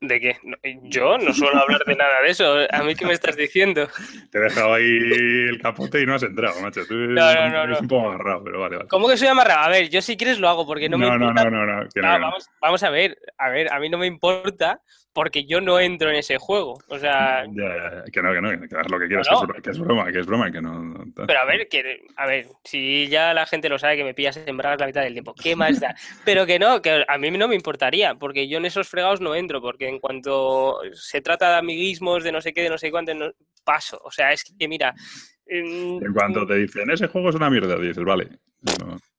[0.01, 0.37] ¿De qué?
[0.83, 2.57] Yo no suelo hablar de nada de eso.
[2.69, 3.87] ¿A mí qué me estás diciendo?
[4.29, 6.85] Te he dejado ahí el capote y no has entrado, macho.
[6.85, 8.89] Tú no, no, no, eres un poco amarrado, pero vale, vale.
[8.89, 9.61] ¿Cómo que soy amarrado?
[9.61, 11.45] A ver, yo si quieres lo hago porque no, me importa.
[11.45, 11.89] No, no, no, no.
[12.01, 14.81] Vamos, vamos, a ver, a ver, a mí no me importa
[15.15, 16.77] porque yo no entro en ese juego.
[16.89, 17.45] O sea.
[17.45, 19.25] Ya, que no, que no, que haz lo que quieras,
[19.63, 20.93] que, es, broma, que es broma, que no.
[21.25, 24.35] Pero a ver, que, a ver, si ya la gente lo sabe que me pillas
[24.45, 25.95] en bragas la mitad del tiempo, ¿qué más da?
[26.25, 29.35] Pero que no, que a mí no me importaría, porque yo en esos fregados no
[29.35, 32.91] entro, porque en cuanto se trata de amiguismos, de no sé qué, de no sé
[32.91, 33.31] cuánto, no,
[33.65, 33.99] paso.
[34.05, 34.93] O sea, es que mira.
[35.47, 38.29] En cuanto te dicen, ese juego es una mierda, dices, vale.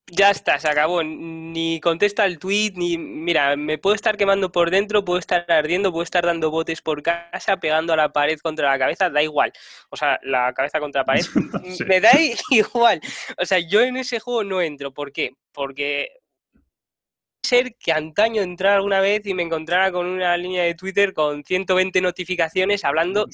[0.08, 1.02] ya está, se acabó.
[1.02, 2.96] Ni contesta el tweet, ni.
[2.98, 7.02] Mira, me puedo estar quemando por dentro, puedo estar ardiendo, puedo estar dando botes por
[7.02, 9.52] casa, pegando a la pared contra la cabeza, da igual.
[9.90, 11.24] O sea, la cabeza contra la pared,
[11.86, 12.10] me da
[12.50, 13.00] igual.
[13.38, 14.92] O sea, yo en ese juego no entro.
[14.92, 15.32] ¿Por qué?
[15.52, 16.10] Porque
[17.46, 21.44] ser que antaño entrara alguna vez y me encontrara con una línea de Twitter con
[21.44, 23.26] 120 notificaciones hablando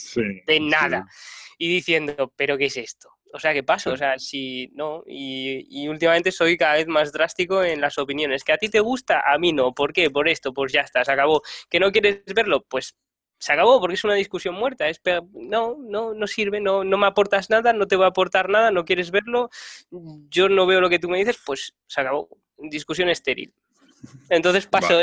[0.46, 1.06] de nada
[1.58, 3.10] y diciendo, ¿pero qué es esto?
[3.34, 3.90] O sea, ¿qué pasa?
[3.90, 8.44] O sea, si no, y, últimamente soy cada vez más drástico en las opiniones.
[8.44, 9.22] ¿Que a ti te gusta?
[9.26, 9.72] A mí no.
[9.72, 10.10] ¿Por qué?
[10.10, 11.40] Por esto, pues ya está, se acabó.
[11.70, 12.62] ¿Que no quieres verlo?
[12.68, 12.94] Pues
[13.38, 14.86] se acabó porque es una discusión muerta.
[14.88, 15.00] Es,
[15.32, 18.70] no, no, no sirve, no, no me aportas nada, no te voy a aportar nada,
[18.70, 19.48] no quieres verlo,
[20.28, 22.28] yo no veo lo que tú me dices, pues se acabó.
[22.58, 23.54] Discusión estéril.
[24.28, 25.00] Entonces paso.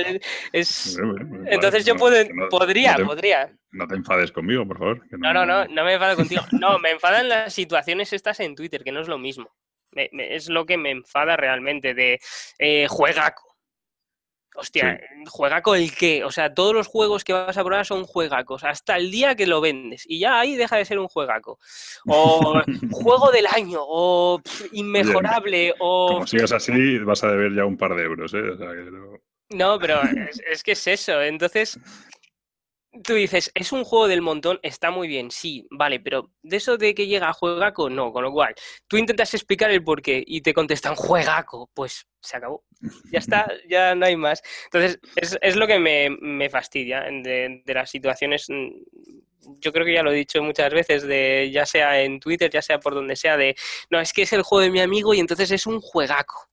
[0.52, 1.00] Es,
[1.46, 2.16] entonces yo puedo,
[2.50, 3.54] podría, podría.
[3.72, 5.02] No te enfades conmigo, por favor.
[5.12, 6.42] no, no, no, no, me enfado contigo.
[6.52, 9.52] No, me enfadan las situaciones estas en Twitter, que no es lo mismo.
[9.92, 12.20] es lo que me enfada realmente de
[12.58, 13.49] eh, juegaco.
[14.60, 16.26] Hostia, juegaco el qué.
[16.26, 19.48] O sea, todos los juegos que vas a probar son juegacos, hasta el día que
[19.48, 20.04] lo vendes.
[20.06, 21.60] Y ya ahí deja de ser un juegaco.
[22.08, 24.42] O juego del año, o
[24.74, 26.14] inmejorable, o.
[26.16, 28.42] Como sigas así, vas a deber ya un par de euros, ¿eh?
[29.52, 29.80] no...
[29.80, 30.02] pero
[30.52, 31.22] es, que es eso.
[31.22, 31.80] Entonces,
[33.04, 36.76] Tú dices, es un juego del montón, está muy bien, sí, vale, pero de eso
[36.76, 38.56] de que llega a juegaco, no, con lo cual,
[38.88, 42.64] tú intentas explicar el porqué y te contestan juegaco, pues se acabó,
[43.12, 44.42] ya está, ya no hay más.
[44.66, 48.70] Entonces, es, lo que me, fastidia de, las situaciones, mm,
[49.60, 52.62] yo creo que ya lo he dicho muchas veces, de ya sea en Twitter, ya
[52.62, 53.56] sea por donde sea, de,
[53.90, 56.50] no, es que es el juego de mi amigo y entonces es un juegaco.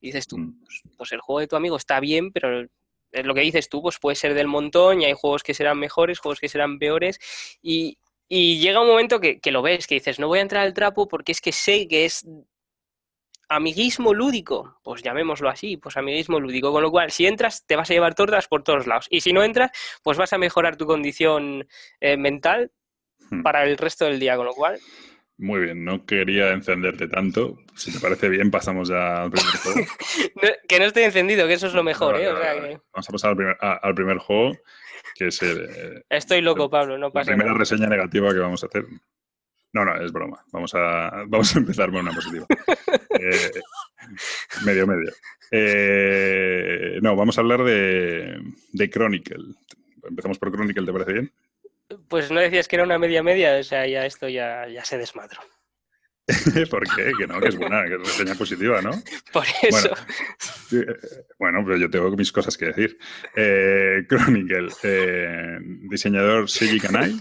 [0.00, 0.60] Y dices tú, mm.
[0.64, 2.66] pues, pues el juego de tu amigo está bien, pero
[3.12, 5.78] es lo que dices tú, pues puede ser del montón y hay juegos que serán
[5.78, 7.20] mejores, juegos que serán peores
[7.62, 7.98] y,
[8.28, 11.32] llega un momento que, lo ves, que dices, no voy a entrar al trapo porque
[11.32, 12.26] es que sé que es
[13.52, 17.90] amiguismo lúdico, pues llamémoslo así, pues amiguismo lúdico, con lo cual si entras te vas
[17.90, 19.70] a llevar tortas por todos lados y si no entras
[20.02, 21.66] pues vas a mejorar tu condición
[22.00, 22.72] eh, mental
[23.30, 23.42] hmm.
[23.42, 24.78] para el resto del día, con lo cual
[25.42, 27.58] muy bien, no quería encenderte tanto.
[27.74, 29.80] Si te parece bien, pasamos ya al primer juego.
[30.68, 32.30] que no estoy encendido, que eso es lo mejor, ¿eh?
[32.92, 34.56] Vamos a pasar al primer, al primer juego,
[35.16, 36.04] que es el...
[36.08, 38.84] Estoy loco, Pablo, no pasa La primera reseña negativa que vamos a hacer.
[39.72, 40.44] No, no, es broma.
[40.52, 42.46] Vamos a, vamos a empezar con una positiva.
[43.18, 43.50] Eh,
[44.64, 45.12] medio, medio.
[45.50, 48.38] Eh, no, vamos a hablar de,
[48.72, 49.54] de Chronicle.
[50.02, 51.32] Empezamos por Chronicle, ¿te parece bien?
[52.08, 54.98] Pues no decías que era una media media, o sea, ya esto ya, ya se
[54.98, 55.40] desmadró.
[56.70, 57.12] ¿Por qué?
[57.18, 58.90] Que no, que es buena, que es reseña positiva, ¿no?
[59.32, 59.90] Por eso.
[61.38, 62.98] Bueno, pero yo tengo mis cosas que decir.
[63.34, 65.58] Eh, Chronicle, eh,
[65.90, 67.14] diseñador Seiji Kanai,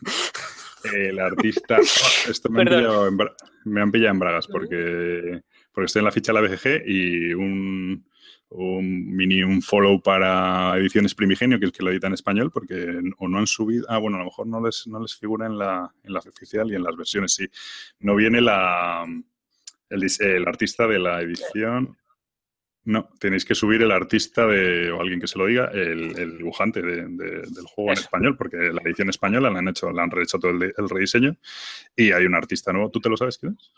[0.84, 1.78] el artista...
[2.28, 3.18] Esto me han, pillado en,
[3.64, 7.34] me han, pillado en, bragas porque, porque estoy en la ficha de la BGG y
[7.34, 8.04] un,
[8.50, 13.00] un mini un follow para Ediciones Primigenio, que es que lo edita en español, porque
[13.18, 15.56] o no han subido, ah, bueno, a lo mejor no les, no les figura en
[15.56, 17.48] la, en la oficial y en las versiones sí.
[18.00, 19.06] No viene la,
[19.88, 21.96] el, el artista de la edición,
[22.84, 26.38] no, tenéis que subir el artista de, o alguien que se lo diga, el, el
[26.38, 30.10] dibujante de, del juego en español, porque la edición española la han hecho, la han
[30.10, 31.36] rehecho todo el, el, rediseño
[31.94, 32.90] y hay un artista nuevo.
[32.90, 33.72] ¿Tú te lo sabes quién es?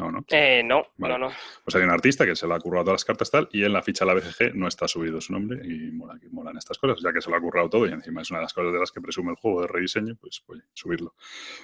[0.00, 0.24] No, ¿no?
[0.30, 1.30] Eh, no, no, no.
[1.62, 3.72] Pues hay un artista que se le ha currado todas las cartas tal y en
[3.74, 7.02] la ficha de la BGG no está subido su nombre y mola, molan estas cosas,
[7.02, 8.78] ya que se lo ha currado todo y encima es una de las cosas de
[8.78, 11.14] las que presume el juego de rediseño, pues puede subirlo.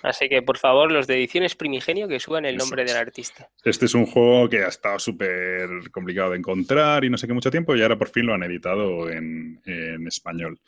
[0.02, 3.48] Así que por favor, los de ediciones primigenio que suban el nombre del artista.
[3.64, 7.32] Este es un juego que ha estado súper complicado de encontrar y no sé qué
[7.32, 10.60] mucho tiempo y ahora por fin lo han editado en, en español.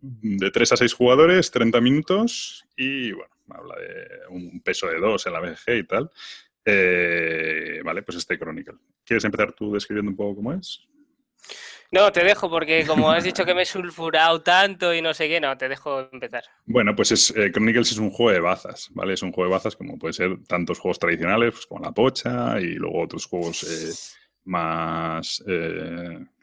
[0.00, 5.26] De 3 a 6 jugadores, 30 minutos y bueno, habla de un peso de 2
[5.26, 6.10] en la BGG y tal.
[6.64, 8.78] Eh, vale, pues este Chronicle.
[9.04, 10.86] ¿Quieres empezar tú describiendo un poco cómo es?
[11.92, 15.28] No, te dejo porque como has dicho que me he sulfurado tanto y no sé
[15.28, 16.44] qué, no, te dejo empezar.
[16.64, 19.14] Bueno, pues es, eh, Chronicles es un juego de bazas, ¿vale?
[19.14, 22.60] Es un juego de bazas como puede ser tantos juegos tradicionales pues, como la pocha
[22.60, 25.42] y luego otros juegos eh, más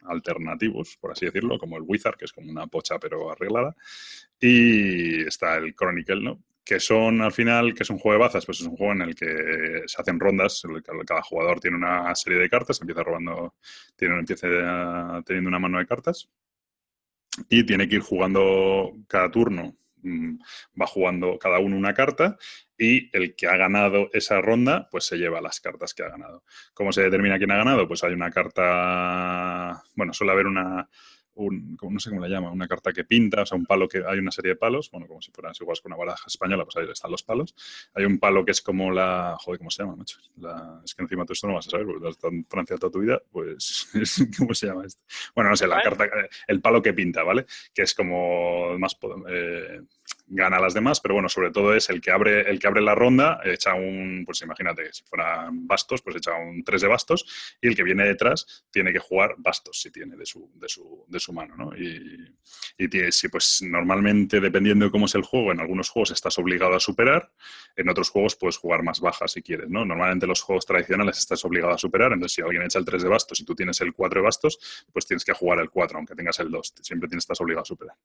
[0.04, 3.74] alternativos, por así decirlo, como el Wizard, que es como una pocha pero arreglada.
[4.40, 6.42] Y está el Chronicle, ¿no?
[6.68, 9.00] Que son al final, que es un juego de bazas, pues es un juego en
[9.00, 10.62] el que se hacen rondas,
[11.06, 13.54] cada jugador tiene una serie de cartas, empieza robando,
[13.96, 16.28] tiene, empieza teniendo una mano de cartas
[17.48, 20.34] y tiene que ir jugando cada turno, mm,
[20.78, 22.36] va jugando cada uno una carta
[22.76, 26.44] y el que ha ganado esa ronda, pues se lleva las cartas que ha ganado.
[26.74, 27.88] ¿Cómo se determina quién ha ganado?
[27.88, 30.86] Pues hay una carta, bueno, suele haber una,
[31.44, 34.02] un, no sé cómo le llama, una carta que pinta, o sea, un palo que
[34.06, 36.76] hay una serie de palos, bueno, como si fueran igual con una baraja española, pues
[36.76, 37.54] ahí están los palos.
[37.94, 40.18] Hay un palo que es como la, joder, ¿cómo se llama, macho?
[40.84, 43.00] es que encima tú esto no vas a saber, porque estás en Francia toda tu
[43.00, 43.88] vida, pues,
[44.38, 45.02] ¿cómo se llama esto?
[45.34, 46.08] Bueno, no sé, la carta,
[46.46, 47.46] el palo que pinta, ¿vale?
[47.72, 48.96] Que es como más,
[49.28, 49.80] eh,
[50.30, 52.80] gana a las demás, pero bueno, sobre todo es el que abre, el que abre
[52.82, 57.56] la ronda, echa un, pues imagínate, si fueran bastos, pues echa un 3 de bastos,
[57.60, 61.04] y el que viene detrás tiene que jugar bastos, si tiene de su, de su,
[61.08, 61.76] de su mano, ¿no?
[61.76, 62.34] Y,
[63.10, 66.80] si pues normalmente, dependiendo de cómo es el juego, en algunos juegos estás obligado a
[66.80, 67.30] superar,
[67.76, 69.84] en otros juegos puedes jugar más bajas si quieres, ¿no?
[69.84, 73.08] Normalmente los juegos tradicionales estás obligado a superar, entonces si alguien echa el 3 de
[73.08, 76.14] bastos y tú tienes el 4 de bastos, pues tienes que jugar el 4, aunque
[76.14, 77.96] tengas el 2, siempre tienes, estás obligado a superar.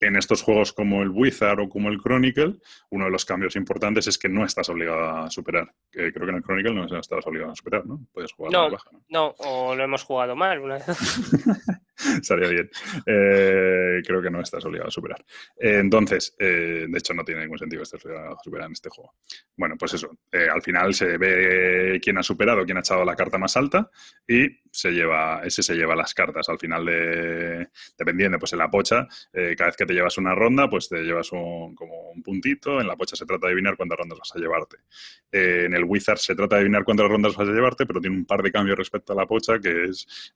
[0.00, 2.56] En estos juegos como el Wizard o como el Chronicle,
[2.90, 5.72] uno de los cambios importantes es que no estás obligado a superar.
[5.90, 8.00] creo que en el Chronicle no estás obligado a superar, ¿no?
[8.12, 9.02] Puedes jugar no, baja, ¿no?
[9.08, 10.86] No, o lo hemos jugado mal una vez.
[12.20, 12.70] Estaría bien.
[13.06, 15.24] Eh, creo que no estás obligado a superar.
[15.58, 18.90] Eh, entonces, eh, de hecho, no tiene ningún sentido estar obligado a superar en este
[18.90, 19.14] juego.
[19.56, 20.10] Bueno, pues eso.
[20.32, 23.90] al final se ve quién ha superado, quién ha echado la carta más alta
[24.26, 26.48] y se lleva, ese se lleva las cartas.
[26.48, 30.68] Al final, de, dependiendo, pues en la pocha, cada vez que te llevas una ronda,
[30.68, 31.43] pues te llevas un,
[31.74, 32.80] como un puntito.
[32.80, 34.76] En la pocha se trata de adivinar cuántas rondas vas a llevarte.
[35.32, 38.24] en el Wizard se trata de adivinar cuántas rondas vas a llevarte, pero tiene un
[38.24, 40.32] par de cambios respecto a la pocha, que es,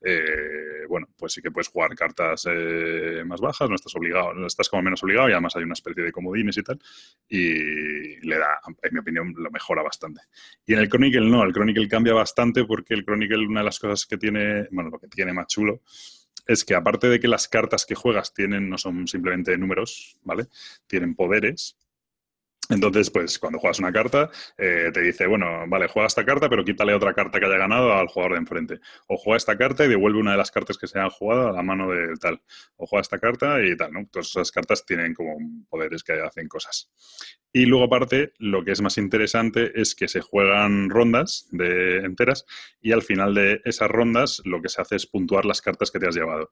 [0.87, 4.69] bueno, pues sí que puedes jugar cartas eh, más bajas, no estás obligado, no estás
[4.69, 6.79] como menos obligado y además hay una especie de comodines y tal.
[7.27, 10.21] Y le da, en mi opinión, lo mejora bastante.
[10.65, 13.79] Y en el Chronicle no, el Chronicle cambia bastante porque el Chronicle, una de las
[13.79, 15.81] cosas que tiene, bueno, lo que tiene más chulo
[16.47, 20.47] es que aparte de que las cartas que juegas tienen, no son simplemente números, ¿vale?
[20.87, 21.77] Tienen poderes
[22.69, 26.63] entonces, pues cuando juegas una carta, eh, te dice, bueno, vale, juega esta carta, pero
[26.63, 28.79] quítale otra carta que haya ganado al jugador de enfrente.
[29.07, 31.51] O juega esta carta y devuelve una de las cartas que se han jugado a
[31.51, 32.41] la mano de tal.
[32.77, 34.07] O juega esta carta y tal, ¿no?
[34.11, 36.91] Todas esas cartas tienen como poderes que hacen cosas.
[37.51, 42.45] Y luego, aparte, lo que es más interesante es que se juegan rondas de enteras
[42.81, 45.97] y al final de esas rondas lo que se hace es puntuar las cartas que
[45.97, 46.51] te has llevado.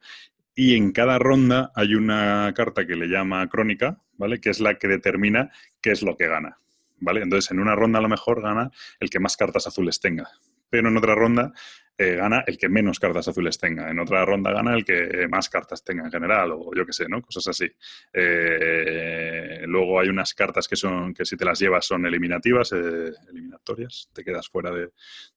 [0.59, 4.41] Y en cada ronda hay una carta que le llama crónica, ¿vale?
[4.41, 6.57] Que es la que determina qué es lo que gana,
[6.97, 7.21] ¿vale?
[7.21, 10.27] Entonces, en una ronda a lo mejor gana el que más cartas azules tenga,
[10.67, 11.53] pero en otra ronda
[11.95, 15.47] eh, gana el que menos cartas azules tenga, en otra ronda gana el que más
[15.47, 17.21] cartas tenga en general, o yo qué sé, ¿no?
[17.21, 17.71] Cosas así.
[18.11, 23.11] Eh, luego hay unas cartas que son que si te las llevas son eliminativas, eh,
[23.29, 24.89] eliminatorias, te quedas fuera de,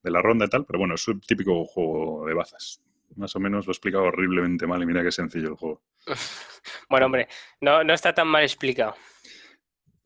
[0.02, 2.80] de la ronda y tal, pero bueno, es un típico juego de bazas
[3.16, 5.82] más o menos lo he explicado horriblemente mal y mira qué sencillo el juego.
[6.88, 7.28] bueno, hombre,
[7.61, 8.94] no, no está tan mal explicado.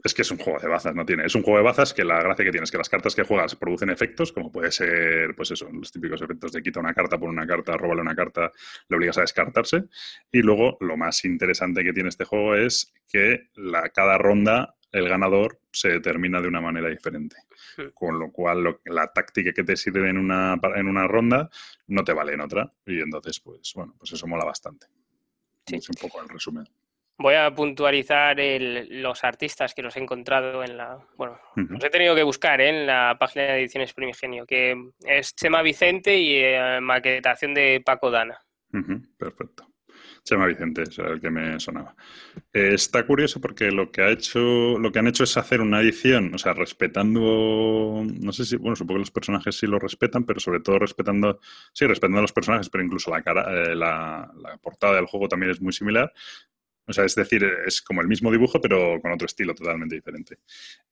[0.04, 1.24] Es que es un juego de bazas, no tiene.
[1.24, 3.22] Es un juego de bazas que la gracia que tiene es que las cartas que
[3.22, 7.18] juegas producen efectos, como puede ser, pues eso, los típicos efectos de quita una carta
[7.18, 8.52] por una carta, róbale una carta,
[8.88, 9.84] le obligas a descartarse.
[10.30, 15.08] Y luego, lo más interesante que tiene este juego es que la, cada ronda el
[15.08, 17.36] ganador se determina de una manera diferente.
[17.76, 17.90] Hmm.
[17.92, 21.50] Con lo cual, la táctica que te sirve en una, en una ronda
[21.88, 22.72] no te vale en otra.
[22.86, 24.86] Y entonces, pues bueno, pues eso mola bastante.
[25.66, 26.64] Es un poco el resumen.
[27.16, 30.98] Voy a puntualizar los artistas que los he encontrado en la.
[31.16, 32.70] Bueno, los he tenido que buscar ¿eh?
[32.70, 38.10] en la página de Ediciones Primigenio, que es Chema Vicente y eh, maquetación de Paco
[38.10, 38.38] Dana.
[39.16, 39.73] perfecto.
[40.24, 41.94] Chema Vicente, es el que me sonaba.
[42.52, 45.80] Eh, está curioso porque lo que ha hecho, lo que han hecho es hacer una
[45.80, 50.24] edición, o sea, respetando, no sé si, bueno, supongo que los personajes sí lo respetan,
[50.24, 51.40] pero sobre todo respetando,
[51.72, 55.52] sí, respetando a los personajes, pero incluso la cara, la, la portada del juego también
[55.52, 56.12] es muy similar,
[56.86, 60.38] o sea, es decir, es como el mismo dibujo, pero con otro estilo totalmente diferente.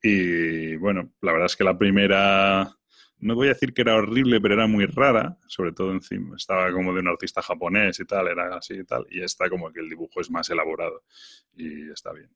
[0.01, 2.75] Y bueno, la verdad es que la primera,
[3.23, 6.71] no voy a decir que era horrible, pero era muy rara, sobre todo encima, estaba
[6.71, 9.79] como de un artista japonés y tal, era así y tal, y está como que
[9.79, 11.03] el dibujo es más elaborado
[11.55, 12.29] y está bien.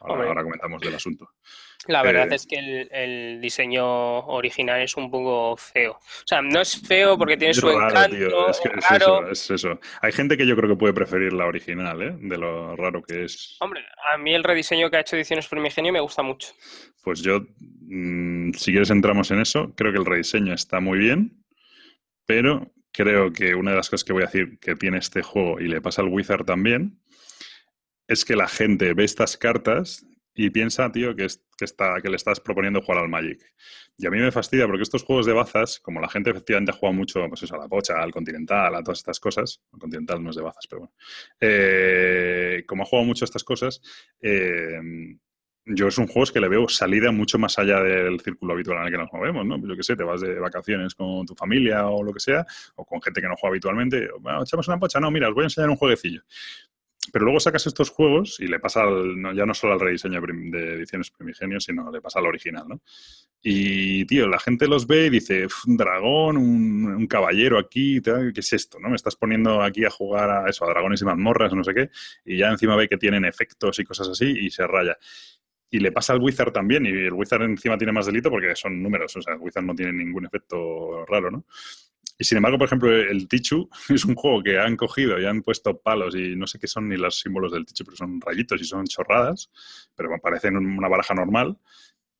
[0.00, 1.30] Ahora, comentamos del asunto.
[1.88, 5.92] La verdad eh, es que el, diseño original es un poco feo.
[5.92, 8.50] O sea, no es feo porque tiene su encanto.
[8.50, 11.46] Es, que es, eso, es, eso, Hay gente que yo creo que puede preferir la
[11.46, 12.16] original, ¿eh?
[12.18, 13.56] De lo raro que es.
[13.60, 16.48] Hombre, a mí el rediseño que ha hecho Ediciones Primigenio me gusta mucho.
[17.02, 21.44] Pues yo, mm, si quieres entramos en eso, creo que el rediseño está muy bien,
[22.26, 25.60] pero creo que una de las cosas que voy a decir que tiene este juego
[25.60, 26.98] y le pasa al Wizard también
[28.08, 31.26] es que la gente ve estas cartas y piensa, tío, que,
[31.60, 33.40] está, que le estás proponiendo jugar al Magic.
[33.96, 36.92] Y a mí me fastidia porque estos juegos de bazas, como la gente efectivamente jugado
[36.92, 40.36] mucho pues a la pocha, al continental, a todas estas cosas, el continental no es
[40.36, 40.94] de bazas, pero bueno,
[41.40, 43.80] eh, como ha jugado mucho estas cosas,
[44.20, 44.78] eh,
[45.64, 48.84] yo es un juego que le veo salida mucho más allá del círculo habitual en
[48.84, 49.58] el que nos movemos, ¿no?
[49.66, 52.46] Yo qué sé, te vas de vacaciones con tu familia o lo que sea,
[52.76, 54.08] o con gente que no juega habitualmente,
[54.42, 56.22] echamos una pocha, no, mira, os voy a enseñar un jueguecillo.
[57.12, 58.84] Pero luego sacas estos juegos y le pasa
[59.34, 62.80] ya no solo al rediseño de ediciones primigenios, sino le pasa al original, ¿no?
[63.42, 68.52] Y, tío, la gente los ve y dice, un dragón, un, caballero aquí, ¿qué es
[68.52, 68.80] esto?
[68.80, 68.88] ¿no?
[68.88, 71.90] Me estás poniendo aquí a jugar a eso, a dragones y mazmorras, no sé qué,
[72.24, 74.98] y ya encima ve que tienen efectos y cosas así y se raya.
[75.70, 78.82] Y le pasa al Wizard también, y el Wizard encima tiene más delito porque son
[78.82, 81.44] números, o sea, el Wizard no tiene ningún efecto raro, ¿no?
[82.18, 85.42] Y sin embargo, por ejemplo, el Tichu es un juego que han cogido y han
[85.42, 88.60] puesto palos y no sé qué son ni los símbolos del Tichu, pero son rayitos
[88.60, 89.50] y son chorradas,
[89.94, 91.58] pero parecen una baraja normal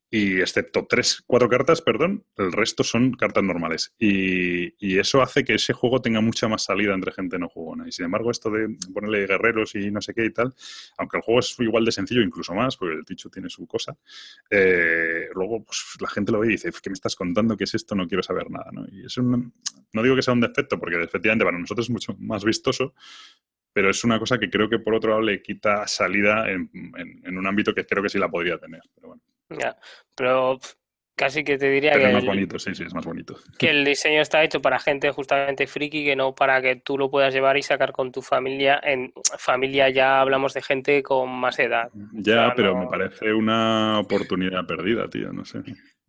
[0.09, 3.93] y excepto tres, cuatro cartas, perdón, el resto son cartas normales.
[3.99, 7.87] Y, eso hace que ese juego tenga mucha más salida entre gente no jugona.
[7.87, 10.55] Y sin embargo, esto de ponerle guerreros y no sé qué y tal,
[10.97, 13.95] aunque el juego es igual de sencillo, incluso más, porque el Tichu tiene su cosa,
[14.49, 17.55] eh, luego pues, la gente lo ve y dice, ¿qué me estás contando?
[17.55, 17.93] ¿Qué es esto?
[17.95, 18.71] No quiero saber nada.
[18.71, 18.85] ¿no?
[18.91, 19.53] Y es un,
[19.93, 22.95] no digo que sea un defecto, porque efectivamente para nosotros es mucho más vistoso,
[23.71, 26.71] pero es una cosa que creo que por otro lado le quita salida en,
[27.23, 28.81] en un ámbito que creo que sí la podría tener.
[28.95, 29.21] Pero bueno.
[29.49, 29.77] Ya,
[30.15, 30.59] pero
[31.15, 32.07] casi que te diría que.
[32.07, 33.35] Es más bonito, sí, sí, es más bonito.
[33.57, 37.09] Que el diseño está hecho para gente justamente friki, que no para que tú lo
[37.09, 38.79] puedas llevar y sacar con tu familia.
[38.83, 41.89] En familia ya hablamos de gente con más edad.
[42.13, 45.59] Ya, pero me parece una oportunidad perdida, tío, no sé.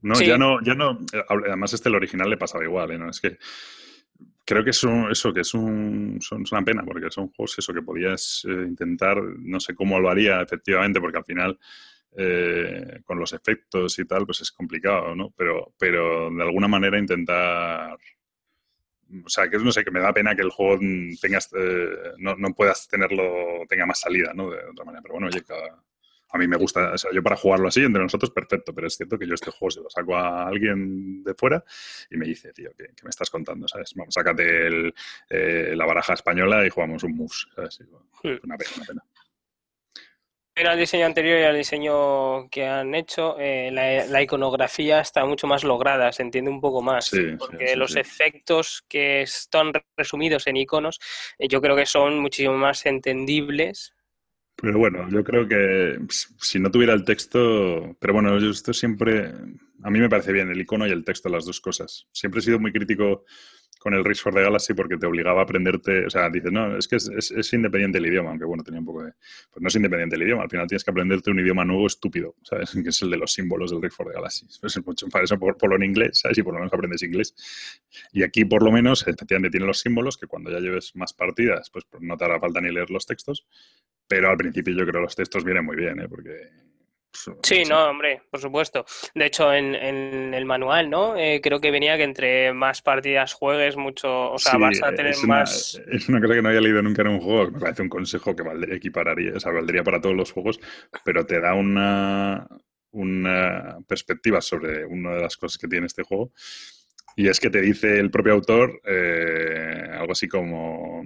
[0.01, 0.99] No, ya no, ya no.
[1.29, 2.99] Además, este el original le pasaba igual, ¿eh?
[2.99, 3.11] ¿no?
[3.11, 3.39] Es que
[4.45, 7.83] creo que es eso, que es, un, son, una pena, porque son juegos eso que
[7.83, 11.59] podías eh, intentar, no sé cómo lo haría efectivamente, porque al final
[12.17, 15.33] eh, con los efectos y tal, pues es complicado, ¿no?
[15.37, 17.97] Pero, pero de alguna manera intentar...
[19.25, 20.79] O sea, que no sé, que me da pena que el juego
[21.21, 24.51] tengas, eh, no, no, puedas tenerlo, tenga más salida, ¿no?
[24.51, 25.01] De otra manera.
[25.01, 25.43] Pero bueno, oye,
[26.31, 28.97] a mí me gusta, o sea, yo para jugarlo así entre nosotros, perfecto, pero es
[28.97, 31.65] cierto que yo este juego se lo saco a alguien de fuera
[32.11, 33.67] y me dice, tío, ¿qué, me estás contando?
[33.67, 33.95] ¿Sabes?
[33.95, 34.95] Vamos, sácate el,
[35.31, 37.81] eh, la baraja española y jugamos un mus, ¿sabes?
[38.43, 39.05] Una pena, una pena
[40.67, 45.65] al diseño anterior y al diseño que han hecho, eh, la, iconografía está mucho más
[45.65, 47.11] lograda, se entiende un poco más.
[47.39, 50.99] porque los efectos que están resumidos en iconos,
[51.39, 53.95] eh, yo creo que son muchísimo más entendibles.
[54.61, 57.97] Pero bueno, yo creo que si no tuviera el texto.
[58.01, 59.33] Pero bueno, esto siempre.
[59.85, 62.09] A mí me parece bien el icono y el texto, las dos cosas.
[62.11, 63.25] Siempre he sido muy crítico
[63.79, 66.77] con el Race for the Galaxy porque te obligaba a aprenderte, o sea, dices, no,
[66.77, 69.13] es que es, es, independiente el idioma, aunque bueno, tenía un poco de...
[69.51, 72.35] Pues no es independiente el idioma, al final tienes que aprenderte un idioma nuevo estúpido,
[72.43, 72.71] ¿sabes?
[72.83, 74.47] Que es el de los símbolos del Race for Galaxy.
[74.61, 76.39] Pues mucho, para eso por, por, lo en inglés, ¿sabes?
[76.39, 77.35] Y por lo menos aprendes inglés.
[78.13, 81.71] Y aquí por lo menos, efectivamente, tiene los símbolos que cuando ya lleves más partidas,
[81.71, 83.47] pues no te hará falta ni leer los textos,
[84.07, 86.09] pero al principio yo creo que los textos vienen muy bien, ¿eh?
[86.09, 86.51] Porque
[87.43, 88.85] Sí, no, hombre, por supuesto.
[89.15, 91.17] De hecho, en, el manual, ¿no?
[91.17, 95.15] Eh, creo que venía que entre más partidas juegues, mucho, o sea, vas a tener
[95.27, 95.81] más...
[95.91, 98.37] Es una cosa que no había leído nunca en un juego, me parece un consejo
[98.37, 100.61] que valdría, equipararía, o sea, valdría para todos los juegos,
[101.05, 102.47] pero te da una,
[102.91, 106.33] una perspectiva sobre una de las cosas que tiene este juego.
[107.17, 111.03] Y es que te dice el propio autor eh, algo así como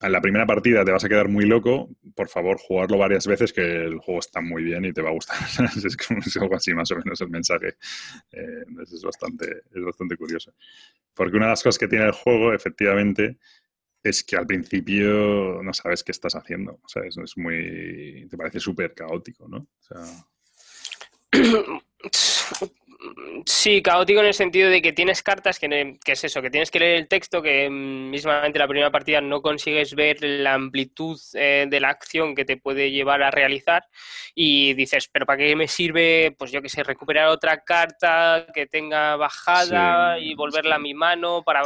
[0.00, 3.52] en la primera partida te vas a quedar muy loco, por favor, jugarlo varias veces
[3.52, 5.36] que el juego está muy bien y te va a gustar.
[5.84, 7.76] es como algo así más o menos el mensaje.
[8.32, 10.54] Eh, es, bastante, es bastante curioso.
[11.14, 13.38] Porque una de las cosas que tiene el juego, efectivamente,
[14.02, 16.80] es que al principio no sabes qué estás haciendo.
[16.82, 18.26] O sea, es, es muy...
[18.30, 19.58] te parece súper caótico, ¿no?
[19.58, 20.00] O sea...
[23.46, 26.80] Sí, caótico en el sentido de que tienes cartas que, es eso, que tienes que
[26.80, 31.80] leer el texto, que mismamente la primera partida no consigues ver la amplitud eh, de
[31.80, 33.86] la acción que te puede llevar a realizar
[34.34, 38.66] y dices, pero ¿para qué me sirve, pues yo que sé, recuperar otra carta que
[38.66, 41.62] tenga bajada y volverla a mi mano para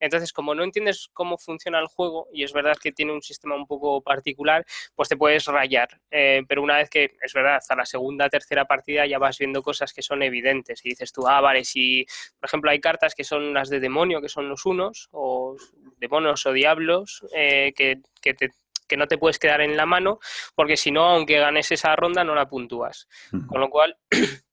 [0.00, 3.54] entonces, como no entiendes cómo funciona el juego, y es verdad que tiene un sistema
[3.54, 4.64] un poco particular,
[4.94, 5.88] pues te puedes rayar.
[6.10, 9.62] Eh, pero una vez que, es verdad, hasta la segunda, tercera partida ya vas viendo
[9.62, 10.69] cosas que son evidentes.
[10.84, 12.04] Y dices tú, ah, vale, si,
[12.38, 15.56] por ejemplo, hay cartas que son las de demonio, que son los unos, o
[15.98, 20.18] demonios o diablos, eh, que, que no te puedes quedar en la mano,
[20.54, 23.08] porque si no, aunque ganes esa ronda, no la puntúas.
[23.48, 23.96] Con lo cual,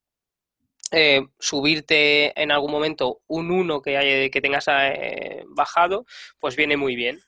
[0.91, 6.05] Eh, subirte en algún momento un 1 que, que tengas eh, bajado,
[6.39, 7.19] pues viene muy bien.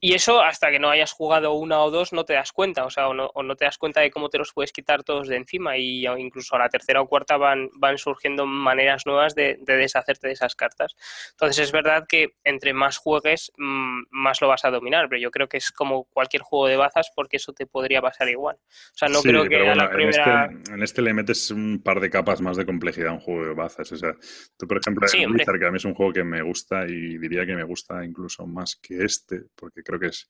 [0.00, 2.90] Y eso hasta que no hayas jugado una o dos no te das cuenta, o
[2.90, 5.76] sea, o no, te das cuenta de cómo te los puedes quitar todos de encima
[5.76, 10.34] y incluso a la tercera o cuarta van, van surgiendo maneras nuevas de, deshacerte de
[10.34, 10.94] esas cartas.
[11.32, 15.30] Entonces es verdad que entre más juegues, mm, más lo vas a dominar, pero yo
[15.30, 18.56] creo que es como cualquier juego de bazas porque eso te podría pasar igual.
[18.56, 20.44] O sea, no creo que la primera...
[20.44, 23.20] En este, en este, le metes un par de capas más de complejidad a un
[23.20, 23.90] juego de bazas.
[23.90, 24.12] O sea,
[24.56, 27.44] tú, por ejemplo, sí, que a mí es un juego que me gusta y diría
[27.44, 30.28] que me gusta incluso más que este, porque creo que es,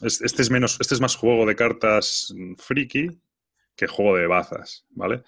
[0.00, 3.08] este es menos, este es más juego de cartas friki
[3.74, 5.22] que juego de bazas, ¿vale?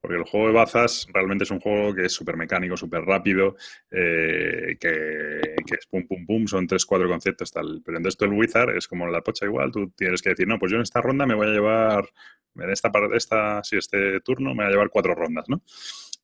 [0.00, 3.54] Porque el juego de bazas realmente es un juego que es súper mecánico, súper rápido,
[3.90, 7.82] eh, que, es pum, pum, pum, son tres, cuatro conceptos, tal.
[7.84, 10.72] Pero entonces el Wizard es como la pocha igual, tú tienes que decir, no, pues
[10.72, 12.08] yo en esta ronda me voy a llevar,
[12.56, 15.62] en esta, esta, si este turno me voy a llevar cuatro rondas, ¿no?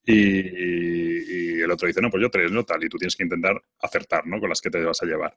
[0.04, 2.64] Y, el otro dice, no, pues yo tres, ¿no?
[2.64, 4.40] Tal, y tú tienes que intentar acertar, ¿no?
[4.40, 5.36] Con las que te vas a llevar.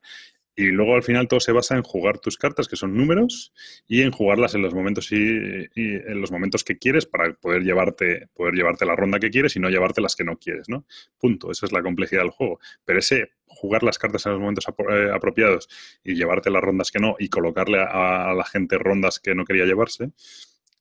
[0.55, 3.53] Y luego al final todo se basa en jugar tus cartas, que son números,
[3.87, 8.27] y en jugarlas en los momentos y, en los momentos que quieres para poder llevarte,
[8.33, 10.85] poder llevarte la ronda que quieres y no llevarte las que no quieres, ¿no?
[11.17, 11.51] Punto.
[11.51, 12.59] Esa es la complejidad del juego.
[12.85, 15.67] Pero ese jugar las cartas en los momentos eh, apropiados
[16.03, 19.65] y llevarte las rondas que no, y colocarle a, la gente rondas que no quería
[19.65, 20.11] llevarse,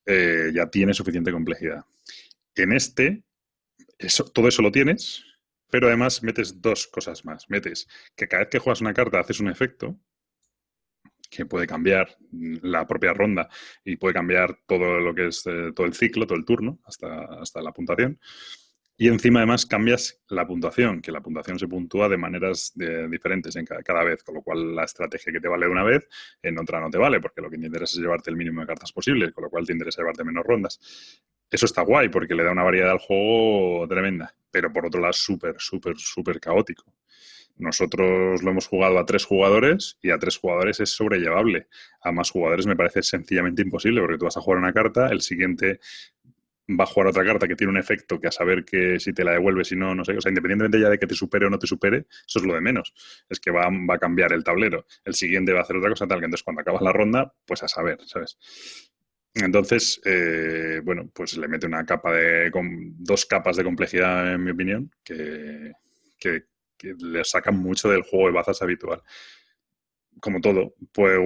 [0.07, 1.85] eh, ya tiene suficiente complejidad.
[2.55, 3.23] En este,
[4.33, 5.25] todo eso lo tienes,
[5.71, 7.49] pero además metes dos cosas más.
[7.49, 9.99] Metes que cada vez que juegas una carta haces un efecto
[11.31, 13.49] que puede cambiar la propia ronda
[13.85, 17.25] y puede cambiar todo lo que es eh, todo el ciclo, todo el turno, hasta,
[17.41, 18.19] hasta la puntuación.
[19.01, 23.65] Y encima además cambias la puntuación, que la puntuación se puntúa de maneras diferentes en
[23.65, 26.07] cada, cada, vez, con lo cual la estrategia que te vale una vez,
[26.43, 28.67] en otra no te vale, porque lo que te interesa es llevarte el mínimo de
[28.67, 30.79] cartas posible, con lo cual te interesa llevarte menos rondas.
[31.51, 35.13] Eso está guay porque le da una variedad al juego tremenda, pero por otro lado
[35.13, 36.85] súper, súper, súper caótico.
[37.57, 41.69] Nosotros lo hemos jugado a tres jugadores y a tres jugadores es sobrellevable.
[42.01, 45.21] A más jugadores me parece sencillamente imposible porque tú vas a jugar una carta, el
[45.21, 45.81] siguiente
[46.69, 49.25] va a jugar otra carta que tiene un efecto que a saber que si te
[49.25, 50.17] la devuelves, si no, no sé.
[50.17, 52.55] O sea, independientemente ya de que te supere o no te supere, eso es lo
[52.55, 52.95] de menos.
[53.29, 54.87] Es que va, va a cambiar el tablero.
[55.05, 57.63] El siguiente va a hacer otra cosa tal que entonces cuando acabas la ronda, pues
[57.63, 58.39] a saber, ¿sabes?
[59.35, 64.43] Entonces, eh, bueno, pues le mete una capa de, con dos capas de complejidad, en
[64.43, 65.73] mi opinión, que,
[66.83, 69.03] le sacan mucho del juego de bazas habitual.
[70.21, 71.19] Como todo, pues,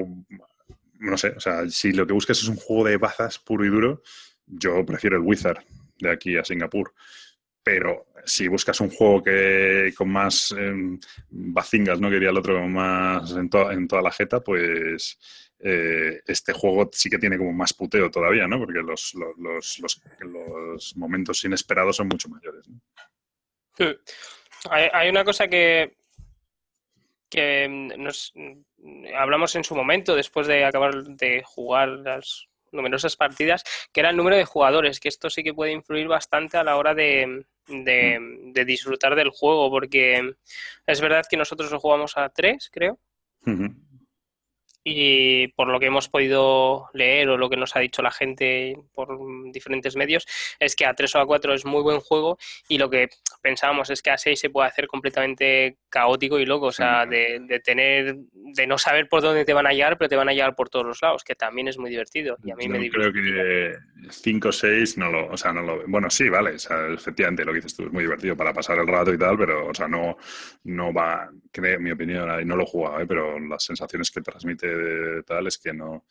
[0.98, 3.68] no sé, o sea, si lo que buscas es un juego de bazas puro y
[3.68, 4.02] duro,
[4.46, 5.64] yo prefiero el Wizard
[5.98, 6.92] de aquí a Singapur.
[7.62, 10.98] Pero si buscas un juego que con más eh,
[11.30, 12.10] bacingas, ¿no?
[12.10, 15.18] Quería el otro más en, en toda la jeta, pues
[15.60, 18.58] eh, este juego sí que tiene como más puteo todavía, ¿no?
[18.58, 22.66] Porque los, los, momentos inesperados son mucho mayores.
[24.70, 25.96] Hay, una cosa que,
[27.30, 28.32] que nos
[29.16, 34.16] hablamos en su momento, después de acabar de jugar las numerosas partidas, que era el
[34.16, 38.18] número de jugadores, que esto sí que puede influir bastante a la hora de, de,
[38.18, 38.52] mm.
[38.66, 40.34] disfrutar del juego, porque
[40.86, 42.98] es verdad que nosotros lo jugamos a tres, creo
[44.84, 48.76] y por lo que hemos podido leer o lo que nos ha dicho la gente
[48.94, 49.18] por
[49.50, 50.26] diferentes medios,
[50.60, 53.08] es que a 3 o a 4 es muy buen juego y lo que
[53.42, 57.40] pensábamos es que a 6 se puede hacer completamente caótico y loco, o sea, de,
[57.40, 60.32] de, tener, de no saber por dónde te van a llegar, pero te van a
[60.32, 63.12] llegar por todos los lados, que también es muy divertido y a mí me Creo
[63.12, 63.74] que
[64.10, 67.44] 5 o 6 no lo, o sea, no lo, bueno, sí, vale, o sea, efectivamente
[67.44, 69.74] lo que dices tú es muy divertido para pasar el rato y tal, pero, o
[69.74, 70.18] sea, no,
[70.64, 73.06] no va, creo, en mi opinión, no lo he jugado, ¿eh?
[73.06, 74.73] pero las sensaciones que transmite
[75.26, 76.04] tal es que no,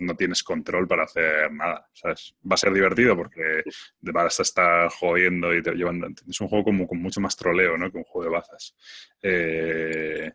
[0.00, 1.88] no tienes control para hacer nada.
[2.04, 3.62] Va a ser divertido porque
[4.00, 6.14] vas a estar jodiendo y te llevan...
[6.28, 7.90] Es un juego como con mucho más troleo, ¿no?
[7.90, 8.74] Que un juego de bazas.
[9.22, 10.32] Eh,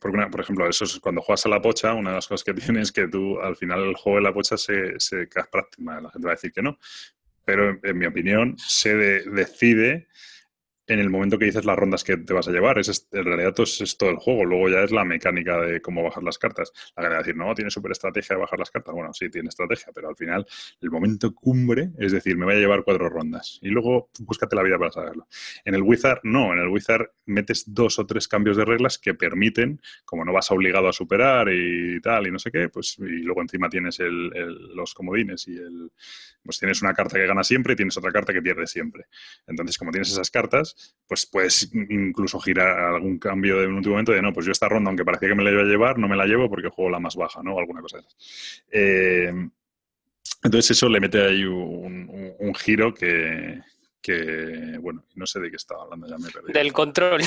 [0.00, 2.54] porque, por ejemplo, eso es cuando juegas a la pocha, una de las cosas que
[2.60, 6.00] tienes es que tú, al final, el juego de la pocha se, se práctica.
[6.00, 6.78] La gente va a decir que no.
[7.44, 10.08] Pero, en, mi opinión, se decide
[10.86, 12.78] en el momento que dices las rondas que te vas a llevar.
[12.78, 14.44] Es, en realidad es, es, todo el juego.
[14.44, 16.72] Luego ya es la mecánica de cómo bajar las cartas.
[16.96, 18.94] La gente va a decir, no, tiene súper estrategia de bajar las cartas.
[18.94, 20.46] Bueno, sí, tiene estrategia, pero al final
[20.80, 23.58] el momento cumbre es decir, me voy a llevar cuatro rondas.
[23.62, 25.26] Y luego búscate la vida para saberlo.
[25.64, 26.52] En el Wizard, no.
[26.52, 30.50] En el Wizard metes dos o tres cambios de reglas que permiten, como no vas
[30.50, 34.28] obligado a superar y tal, y no sé qué, pues y luego encima tienes el,
[34.74, 35.90] los comodines y el...
[36.42, 39.06] Pues tienes una carta que gana siempre y tienes otra carta que pierde siempre.
[39.46, 40.73] Entonces, como tienes esas cartas,
[41.06, 44.68] pues puedes incluso girar algún cambio de un último momento de no, pues yo esta
[44.68, 46.90] ronda, aunque parecía que me la iba a llevar, no me la llevo porque juego
[46.90, 47.54] la más baja, ¿no?
[47.54, 48.04] O alguna cosa de
[48.70, 49.48] eh,
[50.44, 53.62] entonces eso le mete ahí un, giro que,
[54.80, 56.52] bueno, no sé de qué estaba hablando, ya me perdí.
[56.52, 57.22] Del control.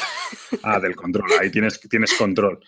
[0.61, 2.59] Ah, del control, ahí tienes, tienes control.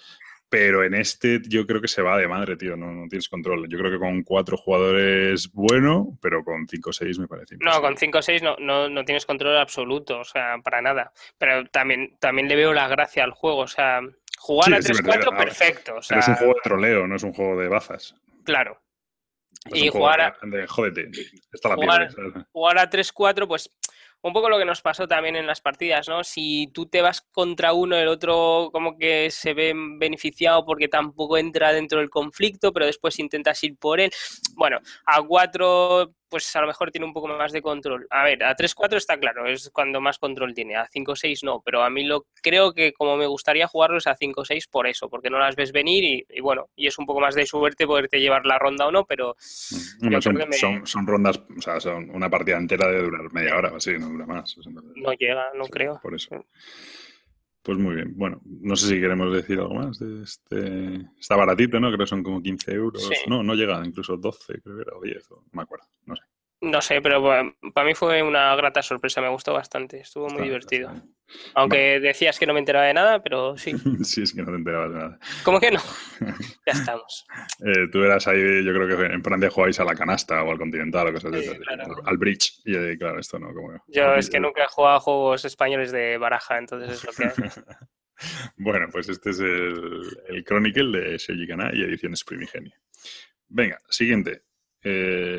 [0.50, 3.70] Pero en este yo creo que se va de madre, tío, no, tienes control.
[3.70, 7.58] Yo creo que con cuatro jugadores bueno, pero con cinco o seis me parece.
[7.60, 11.12] No, con cinco o seis no, no, tienes control absoluto, o sea, para nada.
[11.38, 14.02] Pero también, también le veo la gracia al juego, o sea,
[14.40, 15.96] jugar a 3-4 perfecto.
[15.98, 16.18] O sea...
[16.18, 18.16] es un juego de troleo, no es un juego de bazas.
[18.44, 18.82] Claro.
[19.72, 20.36] y jugar a...
[20.68, 21.12] jódete,
[21.52, 22.10] está la jugar,
[22.52, 23.70] jugar a 3-4, pues
[24.22, 26.24] un poco lo que nos pasó también en las partidas, ¿no?
[26.24, 31.38] Si tú te vas contra uno, el otro como que se ve beneficiado porque tampoco
[31.38, 34.12] entra dentro del conflicto, pero después intentas ir por él.
[34.56, 38.08] Bueno, a cuatro pues a lo mejor tiene un poco más de control.
[38.10, 40.76] A ver, a 3-4 está claro, es cuando más control tiene.
[40.76, 44.16] A 5-6 no, pero a mí lo creo que como me gustaría jugarlo es a
[44.16, 47.36] 5-6 por eso, porque no las ves venir y, bueno, y es un poco más
[47.36, 49.36] de suerte poderte llevar la ronda o no, pero
[50.02, 50.20] mm,
[50.86, 54.26] son, rondas, o sea, son una partida entera de durar media hora, así, no dura
[54.26, 54.56] más.
[54.96, 56.00] no llega, no creo.
[56.02, 56.46] Por eso.
[57.62, 58.14] Pues muy bien.
[58.16, 61.08] Bueno, no sé si queremos decir algo más de este.
[61.20, 61.88] Está baratito, ¿no?
[61.88, 63.10] Creo que son como 15 euros.
[63.28, 66.24] No, no llega, incluso 12, creo que era, o 10, no me acuerdo, no sé.
[66.62, 67.24] No sé, pero
[67.74, 70.92] para mí fue una grata sorpresa, me gustó bastante, estuvo muy divertido.
[71.54, 73.74] Aunque decías que no me enteraba de nada, pero sí.
[74.04, 75.20] sí, es que no te enterabas de nada.
[75.44, 75.80] ¿Cómo que no?
[76.66, 77.26] ya estamos.
[77.66, 80.58] Eh, tú eras ahí, yo creo que en Francia jugáis a la canasta o al
[80.58, 81.50] continental o cosas así,
[82.06, 82.60] al, bridge.
[82.66, 83.54] Y claro, esto no.
[83.54, 87.12] Como, yo es que nunca he jugado a juegos españoles de baraja, entonces es lo
[87.14, 87.50] que hay.
[88.58, 92.78] bueno, pues este es el, el Chronicle de Seiji Kana y Ediciones Primigenia.
[93.48, 94.44] Venga, siguiente.
[94.82, 95.39] Eh,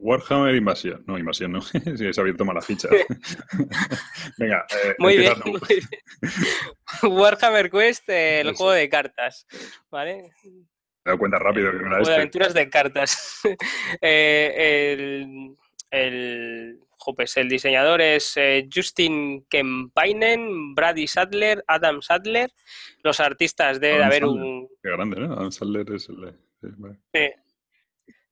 [0.00, 1.04] Warhammer Invasión.
[1.06, 1.60] No, Invasión no.
[1.62, 2.88] si se ha abierto mala ficha.
[4.38, 4.66] Venga.
[4.84, 5.34] Eh, muy, bien,
[7.02, 9.46] Warhammer Quest, eh, el juego de cartas.
[9.90, 10.32] ¿Vale?
[10.44, 12.14] Me he dado cuenta rápido que no era este.
[12.14, 13.40] aventuras de cartas.
[14.00, 15.56] el,
[15.90, 16.78] el,
[17.36, 18.34] el diseñador es
[18.72, 22.50] Justin Kempainen, Brady Sadler, Adam Sadler.
[23.02, 24.68] Los artistas debe haber un.
[24.82, 25.32] Qué grande, ¿no?
[25.32, 26.34] Adam Sadler es el.
[27.12, 27.30] Sí.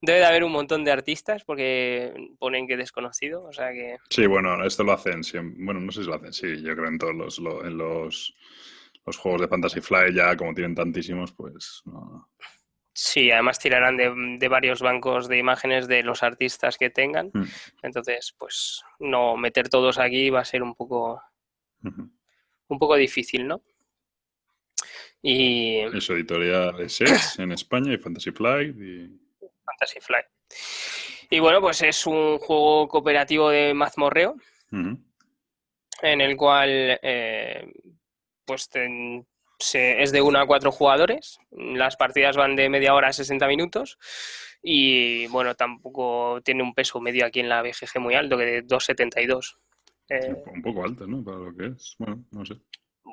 [0.01, 3.97] Debe de haber un montón de artistas porque ponen que desconocido, o sea que...
[4.11, 5.23] Sí, bueno, esto lo hacen,
[5.59, 8.37] bueno, no sé si lo hacen, sí, yo creo en todos los, en los,
[9.05, 12.31] los juegos de Fantasy Fly ya como tienen tantísimos, pues no...
[12.93, 17.45] Sí, además tirarán de, varios bancos de imágenes de los artistas que tengan, mm.
[17.83, 21.21] entonces pues no meter todos aquí va a ser un poco...
[21.83, 23.63] Un poco difícil, ¿no?
[25.23, 25.79] Y...
[25.97, 27.01] Eso, editorial es
[27.39, 29.28] en España y Fantasy Flight y...
[29.71, 30.27] Fantasy Flight.
[31.31, 34.37] Y bueno, pues es un juego cooperativo de mazmorreo
[34.71, 37.71] en el cual eh,
[38.45, 38.71] pues
[39.75, 41.39] es de 1 a 4 jugadores.
[41.51, 43.99] Las partidas van de media hora a 60 minutos
[44.63, 48.65] y bueno, tampoco tiene un peso medio aquí en la BGG muy alto, que de
[48.65, 49.59] 2,72.
[50.09, 51.23] Eh, un poco alto, ¿no?
[51.23, 51.95] Para lo que es.
[51.99, 52.55] Bueno, no sé.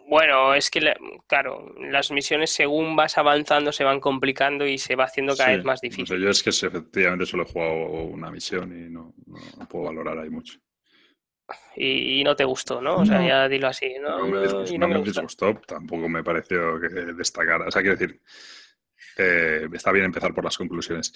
[0.08, 0.93] Bueno, es que,
[1.28, 5.64] claro, las misiones según vas avanzando se van complicando y se va haciendo cada vez
[5.64, 6.20] más difícil.
[6.20, 7.74] yo es que efectivamente solo he jugado
[8.04, 9.14] una misión y no,
[9.70, 10.60] puedo valorar ahí mucho.
[11.76, 12.98] Y, no te gustó, ¿no?
[12.98, 14.20] O sea, ya dilo así, ¿no?
[14.20, 17.68] No, me, disgustó, tampoco me pareció que destacara.
[17.68, 18.20] O sea, quiero decir,
[19.18, 21.13] eh, está bien empezar por las conclusiones.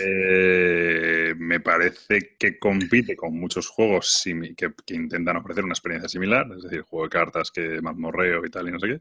[0.00, 4.22] Eh, me parece que compite con muchos juegos
[4.56, 8.68] que, intentan ofrecer una experiencia similar, es decir, juego de cartas que mazmorreo y tal
[8.68, 9.00] y no sé qué.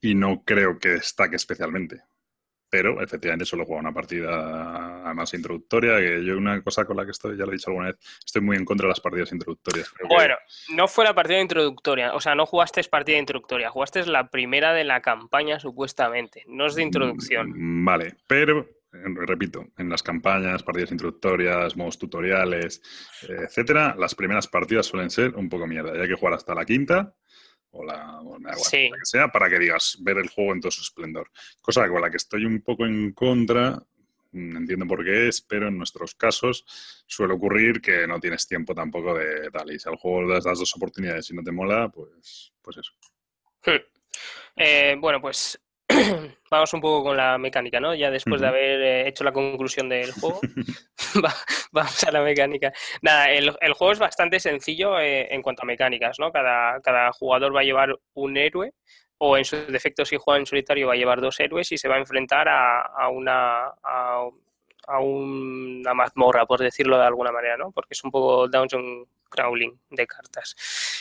[0.00, 2.02] Y no creo que destaque especialmente
[2.72, 7.10] pero efectivamente solo juega una partida más introductoria, que yo una cosa con la que
[7.10, 9.92] estoy, ya lo he dicho alguna vez, estoy muy en contra de las partidas introductorias.
[10.08, 10.36] bueno,
[10.74, 14.84] no fue la partida introductoria, o sea, no jugaste partida introductoria, jugaste la primera de
[14.84, 17.52] la campaña supuestamente, no es de introducción.
[17.54, 22.80] Mm, vale, pero repito, en las campañas, partidas introductorias, modos tutoriales,
[23.28, 25.94] etcétera, las primeras partidas suelen ser un poco mierda.
[25.94, 27.14] Y hay que jugar hasta la quinta
[27.72, 28.20] o la,
[28.70, 31.30] que sea, para que digas, ver el juego en todo su esplendor.
[31.60, 33.82] Cosa con la que estoy un poco en contra,
[34.32, 36.64] mm, entiendo por qué es, pero en nuestros casos
[37.06, 39.72] suele ocurrir que no tienes tiempo tampoco de tal.
[39.72, 42.92] Y si al juego das las dos oportunidades y no te mola, pues, pues eso.
[43.64, 43.80] Hmm.
[44.56, 45.58] Eh, bueno, pues
[46.50, 47.94] vamos un poco con la mecánica, ¿no?
[47.94, 50.40] Ya después de haber eh, hecho la conclusión del juego,
[51.72, 52.72] vamos a la mecánica.
[53.00, 56.30] Nada, el, juego es bastante sencillo eh, en cuanto a mecánicas, ¿no?
[56.30, 58.72] Cada, cada jugador va a llevar un héroe
[59.24, 61.86] o en su defecto si juega en solitario va a llevar dos héroes y se
[61.86, 64.28] va a enfrentar a, una a,
[64.98, 67.70] una mazmorra, por decirlo de alguna manera, ¿no?
[67.70, 70.56] Porque es un poco dungeon crawling de cartas.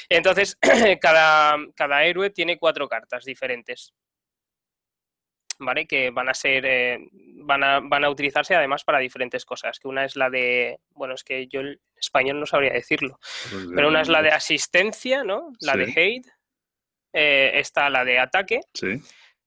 [0.07, 0.55] Entonces,
[1.01, 3.91] cada, cada héroe tiene cuatro cartas diferentes.
[5.61, 5.85] ¿Vale?
[5.85, 9.79] Que van a ser, eh, van, a, van a utilizarse además para diferentes cosas.
[9.79, 13.19] Que una es la de, bueno, es que yo en español no sabría decirlo,
[13.51, 15.53] pues pero una es la de asistencia, ¿no?
[15.59, 16.27] La de hate,
[17.13, 18.61] eh, está la de ataque.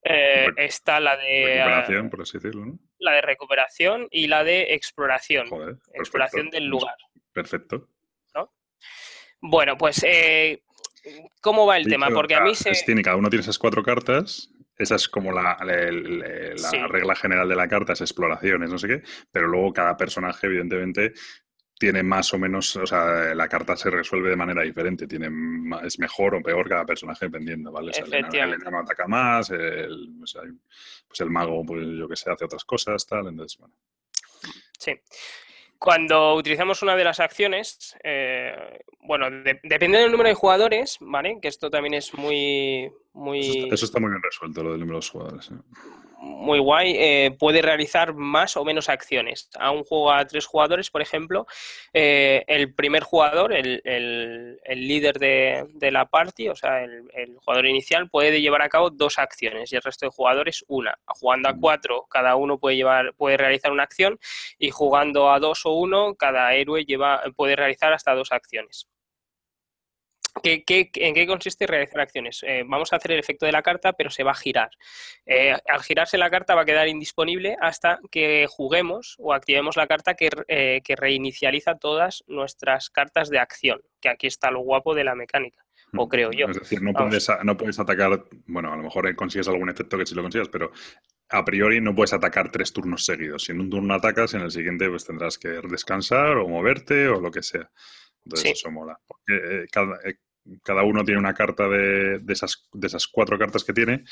[0.06, 1.64] Eh, está la de...
[1.64, 2.78] Recuperación, por así decirlo, ¿no?
[2.98, 5.48] La de recuperación y la de exploración.
[5.92, 6.96] exploración del lugar.
[7.32, 7.88] Perfecto.
[9.46, 10.02] Bueno, pues,
[11.42, 12.08] ¿cómo va el tema?
[12.08, 12.72] Porque a mí se...
[12.86, 15.57] tiene, cada uno tiene esas cuatro cartas esa es como la,
[16.89, 21.12] regla general de la carta, es exploraciones, no sé qué, pero luego cada personaje, evidentemente,
[21.79, 25.29] tiene más o menos, o sea, la carta se resuelve de manera diferente, tiene
[25.85, 27.91] es mejor o peor cada personaje dependiendo, ¿vale?
[27.91, 32.64] O el, enano ataca más, el, pues el mago, pues yo que sé, hace otras
[32.64, 33.75] cosas, tal, entonces, bueno.
[34.79, 34.93] Sí.
[35.79, 39.27] Cuando utilizamos una de las acciones, eh, bueno,
[39.62, 41.39] depende del número de jugadores, ¿vale?
[41.41, 42.91] Que esto también es muy...
[43.12, 43.68] muy...
[43.70, 45.51] Eso, está, muy bien resuelto, lo del número de jugadores.
[45.51, 45.55] ¿eh?
[46.25, 49.49] Muy guay, eh, puede realizar más o menos acciones.
[49.59, 51.47] A un juego a tres jugadores, por ejemplo,
[51.93, 53.83] eh, el primer jugador, el,
[54.66, 59.72] líder de, la party, o sea, el, jugador inicial, puede llevar a cabo dos acciones
[59.72, 60.99] y el resto de jugadores una.
[61.07, 64.18] Jugando a cuatro, cada uno puede, llevar, puede realizar una acción
[64.59, 68.89] y jugando a dos o uno, cada héroe lleva, puede realizar hasta dos acciones.
[70.43, 72.43] ¿Qué, en qué consiste realizar acciones?
[72.47, 74.70] Eh, vamos a hacer el efecto de la carta, pero se va a girar.
[75.26, 79.87] Eh, al girarse la carta va a quedar indisponible hasta que juguemos o activemos la
[79.87, 85.05] carta que, eh, reinicializa todas nuestras cartas de acción, que aquí está lo guapo de
[85.05, 85.64] la mecánica,
[85.97, 86.47] o mm, creo yo.
[86.49, 90.05] Es decir, no puedes, no puedes atacar, bueno, a lo mejor consigues algún efecto que
[90.05, 90.72] sí lo consigas, pero
[91.30, 93.45] a priori no puedes atacar tres turnos seguidos.
[93.45, 97.20] Si en un turno atacas, en el siguiente pues tendrás que descansar o moverte o
[97.20, 97.70] lo que sea.
[98.24, 98.99] Entonces eso mola.
[99.07, 99.99] Porque cada,
[100.62, 104.05] cada uno tiene una carta de, esas, de esas cuatro cartas que tiene,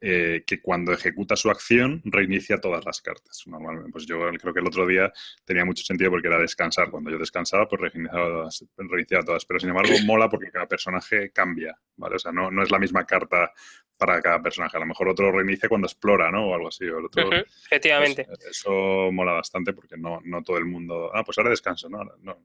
[0.00, 3.42] eh, que cuando ejecuta su acción reinicia todas las cartas.
[3.46, 5.12] Normalmente, pues yo creo que el otro día
[5.44, 6.90] tenía mucho sentido porque era descansar.
[6.90, 9.44] Cuando yo descansaba, pues reiniciaba todas, reiniciaba todas.
[9.44, 12.16] Pero sin embargo, mola porque cada personaje cambia, ¿vale?
[12.16, 13.52] O sea, no, no es la misma carta
[14.00, 14.78] para cada personaje.
[14.78, 16.48] A lo mejor otro reinicia cuando explora, ¿no?
[16.48, 16.88] O algo así.
[16.88, 17.30] O otro,
[17.66, 18.24] efectivamente.
[18.24, 21.10] Pues, eso mola bastante porque no, no todo el mundo.
[21.14, 22.00] Ah, pues ahora descanso, ¿no?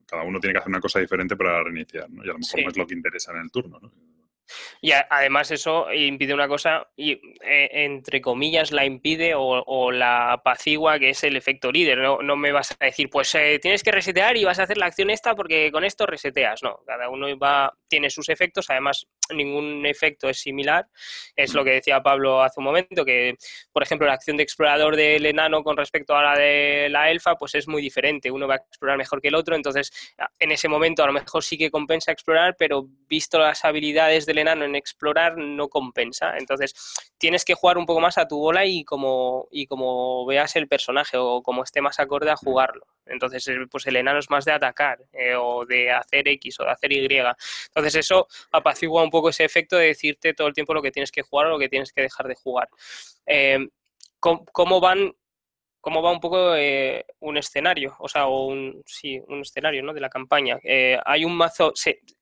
[0.05, 2.25] Cada uno tiene que hacer una cosa diferente para reiniciar, ¿no?
[2.25, 3.89] Y a lo mejor no es lo que interesa en el turno, ¿no?
[4.81, 10.99] Y además eso impide una cosa, y, eh, entre comillas, la impide o, la apacigua,
[10.99, 11.99] que es el efecto líder.
[11.99, 14.77] No, no me vas a decir, pues eh, tienes que resetear y vas a hacer
[14.77, 16.63] la acción esta porque con esto reseteas.
[16.63, 18.69] No, cada uno va, tiene sus efectos.
[18.69, 20.87] Además, ningún efecto es similar.
[21.35, 23.35] Es lo que decía Pablo hace un momento, que,
[23.71, 27.35] por ejemplo, la acción de explorador del enano con respecto a la de la elfa,
[27.35, 28.31] pues es muy diferente.
[28.31, 29.55] Uno va a explorar mejor que el otro.
[29.55, 29.91] Entonces,
[30.39, 34.47] en ese momento a lo mejor sí que compensa explorar, pero visto las habilidades del
[34.47, 36.37] enano en explorar, no compensa.
[36.37, 36.73] Entonces,
[37.17, 40.67] tienes que jugar un poco más a tu bola y como, y como veas el
[40.67, 42.85] personaje o como esté más acorde a jugarlo.
[43.05, 46.71] Entonces, pues el enano es más de atacar eh, o de hacer X o de
[46.71, 47.05] hacer Y.
[47.67, 51.11] Entonces, eso apacigua un poco ese efecto de decirte todo el tiempo lo que tienes
[51.11, 52.69] que jugar o lo que tienes que dejar de jugar.
[53.25, 53.67] Eh,
[54.19, 55.13] ¿cómo, van
[55.85, 59.93] cómo va un poco eh, un escenario, o sea, un, sí, un escenario ¿no?
[59.93, 60.57] de la campaña.
[61.05, 61.73] hay un mazo,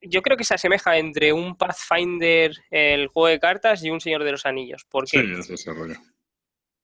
[0.02, 4.26] yo creo que se asemeja entre un Pathfinder, el juego de cartas, y un Señor
[4.26, 4.84] de los Anillos.
[4.90, 5.24] ¿Por qué?
[5.42, 5.96] Sí, ese rollo.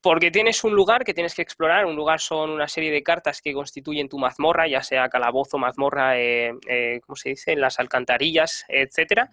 [0.02, 1.86] Porque tienes un lugar que tienes que explorar.
[1.86, 6.18] Un lugar son una serie de cartas que constituyen tu mazmorra, ya sea calabozo, mazmorra,
[6.18, 7.58] eh, eh, ¿cómo se dice?
[7.58, 9.30] Las alcantarillas, etcétera.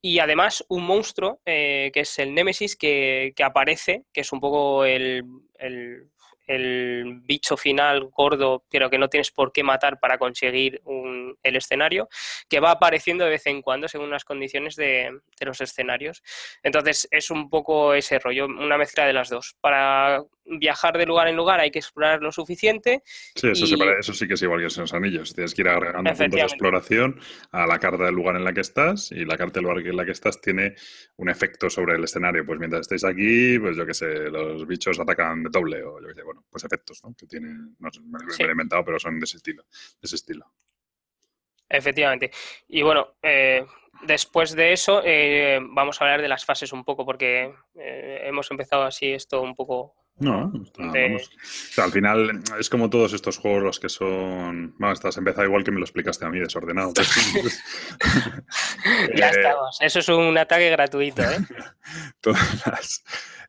[0.00, 4.84] Y además un monstruo eh, que es el Némesis que, aparece, que es un poco
[4.84, 5.24] el
[7.24, 10.80] bicho final gordo, pero que no tienes por qué matar para conseguir
[11.42, 12.08] el escenario,
[12.48, 16.22] que va apareciendo de vez en cuando según las condiciones de, los escenarios.
[16.62, 19.56] Entonces es un poco ese rollo, una mezcla de las dos.
[19.60, 23.02] Para viajar de lugar en lugar hay que explorar lo suficiente.
[23.34, 25.34] Sí, eso, eso sí que es igual que en los anillos.
[25.34, 27.20] Tienes que ir agregando puntos de exploración
[27.52, 29.96] a la carta del lugar en la que estás y la carta del lugar en
[29.96, 30.74] la que estás tiene
[31.16, 32.44] un efecto sobre el escenario.
[32.46, 36.08] Pues mientras estéis aquí, pues yo qué sé, los bichos atacan de doble o yo
[36.08, 37.14] qué sé, bueno, pues efectos, ¿no?
[37.14, 39.62] Que tienen, no sé, me lo he inventado, pero son de ese estilo.
[39.62, 40.46] De ese estilo.
[41.68, 42.30] Efectivamente.
[42.68, 43.66] Y bueno, eh,
[44.02, 48.50] después de eso eh, vamos a hablar de las fases un poco, porque eh, hemos
[48.50, 51.30] empezado así esto un poco no, vamos.
[51.76, 54.74] al final es como todos estos juegos los que son.
[54.76, 56.92] Bueno, estás empezado igual que me lo explicaste a mí, desordenado.
[59.14, 59.78] ya estamos.
[59.80, 61.38] Eso es un ataque gratuito, ¿eh?
[62.20, 63.04] Todas las,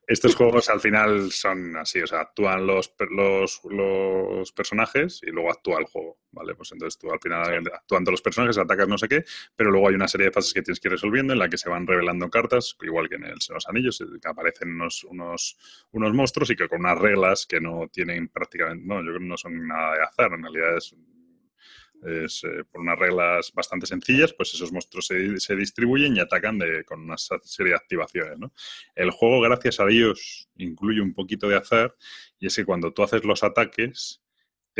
[0.09, 5.51] estos juegos al final son así, o sea, actúan los, los, los, personajes y luego
[5.51, 6.55] actúa el juego, ¿vale?
[6.55, 9.23] Pues entonces tú al final actúan todos los personajes, atacas no sé qué,
[9.55, 11.59] pero luego hay una serie de fases que tienes que ir resolviendo en la que
[11.59, 15.57] se van revelando cartas, igual que en el Los Anillos, que aparecen unos, unos,
[15.91, 19.25] unos monstruos y que con unas reglas que no tienen prácticamente, no, yo creo que
[19.25, 20.95] no son nada de azar, en realidad es
[22.05, 27.01] Es, eh, por unas reglas bastante sencillas, pues esos monstruos se, distribuyen y atacan con
[27.01, 28.37] una serie de activaciones.
[28.95, 31.95] El juego, gracias a Dios, incluye un poquito de azar
[32.39, 34.21] y es que cuando tú haces los ataques,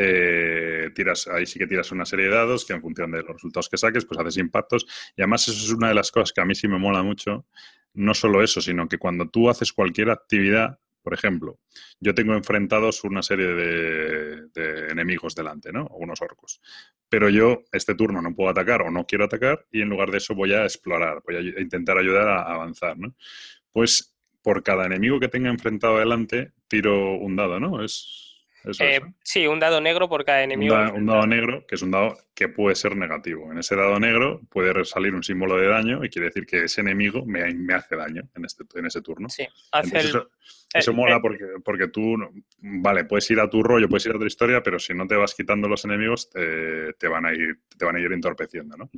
[0.01, 3.33] eh, tiras, ahí sí que tiras una serie de dados que en función de los
[3.33, 4.85] resultados que saques, pues haces impactos.
[5.17, 7.45] Y además eso es una de las cosas que a mí sí me mola mucho.
[7.93, 10.79] No solo eso, sino que cuando tú haces cualquier actividad,
[11.09, 11.57] por ejemplo,
[11.99, 15.85] yo tengo enfrentados una serie de, enemigos delante, ¿no?
[15.85, 16.61] O unos orcos.
[17.09, 20.19] Pero yo este turno no puedo atacar o no quiero atacar y en lugar de
[20.19, 23.15] eso voy a explorar, voy a intentar ayudar a avanzar, ¿no?
[23.71, 27.83] Pues por cada enemigo que tenga enfrentado delante, tiro un dado, ¿no?
[27.83, 28.45] Es,
[28.79, 30.75] eh, sí, un dado negro por cada enemigo.
[30.93, 33.51] Un dado, negro, que es un dado que puede ser negativo.
[33.51, 36.79] En ese dado negro puede salir un símbolo de daño y quiere decir que ese
[36.79, 39.27] enemigo me, hace daño en, este, en ese turno.
[39.27, 40.13] Sí, hace el,
[40.73, 42.15] eso mola porque, porque tú,
[42.59, 45.15] vale, puedes ir a tu rollo, puedes ir a tu historia, pero si no te
[45.15, 48.89] vas quitando los enemigos, te, van, a ir, te van a ir entorpeciendo, ¿no?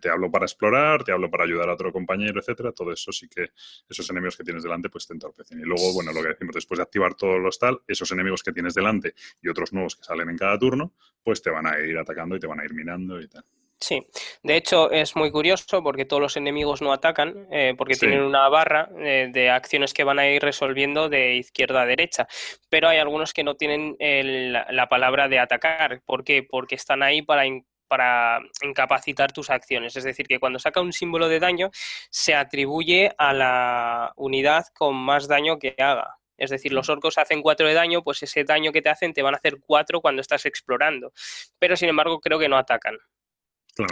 [0.00, 2.72] te hablo para explorar, te hablo para ayudar a otro compañero, etcétera.
[2.72, 3.48] Todo eso sí que
[3.88, 5.60] esos enemigos que tienes delante, pues te entorpecen.
[5.60, 8.52] Y luego, bueno, lo que decimos, después de activar todos los tal, esos enemigos que
[8.52, 11.96] tienes delante y otros nuevos que salen en cada turno, pues te van a ir
[11.96, 13.44] atacando y te van a ir y tal.
[13.82, 14.06] Sí,
[14.44, 18.48] de hecho es muy curioso porque todos los enemigos no atacan, eh, porque tienen una
[18.48, 22.28] barra eh, de acciones que van a ir resolviendo de izquierda a derecha,
[22.68, 26.00] pero hay algunos que no tienen la palabra de atacar.
[26.06, 26.46] ¿Por qué?
[26.48, 27.42] Porque están ahí para,
[27.88, 29.96] para incapacitar tus acciones.
[29.96, 31.70] Es decir, que cuando saca un símbolo de daño
[32.08, 36.21] se atribuye a la unidad con más daño que haga.
[36.42, 39.22] Es decir, los orcos hacen 4 de daño, pues ese daño que te hacen te
[39.22, 41.12] van a hacer 4 cuando estás explorando.
[41.60, 42.98] Pero sin embargo creo que no atacan.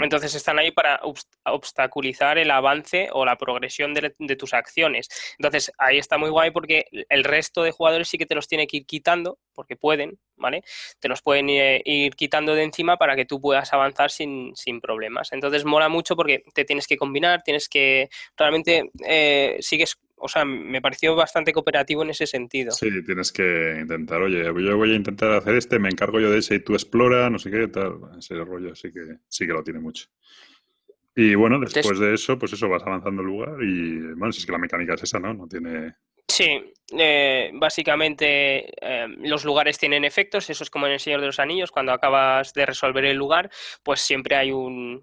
[0.03, 1.01] Entonces están ahí para
[1.45, 5.09] obstaculizar el avance o la progresión de, tus acciones.
[5.39, 8.67] Entonces ahí está muy guay porque el resto de jugadores sí que te los tiene
[8.67, 10.63] que ir quitando, porque pueden, ¿vale?
[10.99, 15.33] Te los pueden ir, quitando de encima para que tú puedas avanzar sin, problemas.
[15.33, 20.45] Entonces mola mucho porque te tienes que combinar, tienes que realmente eh, sigues o sea,
[20.45, 22.73] me pareció bastante cooperativo en ese sentido.
[22.73, 26.39] Sí, tienes que intentar, oye, yo voy a intentar hacer este, me encargo yo de
[26.39, 29.65] ese y tú explora, no sé qué, tal, ese rollo sí que, sí que lo
[29.65, 30.09] tiene mucho.
[31.17, 34.47] Y bueno, después de eso, pues eso, vas avanzando el lugar y, bueno, si es
[34.47, 35.35] que la mecánica es esa, ¿no?
[35.35, 35.95] No tiene...
[36.29, 41.27] Sí, eh, básicamente eh, los lugares tienen efectos, eso es como en El Señor de
[41.27, 43.51] los Anillos, cuando acabas de resolver el lugar,
[43.83, 45.03] pues siempre hay un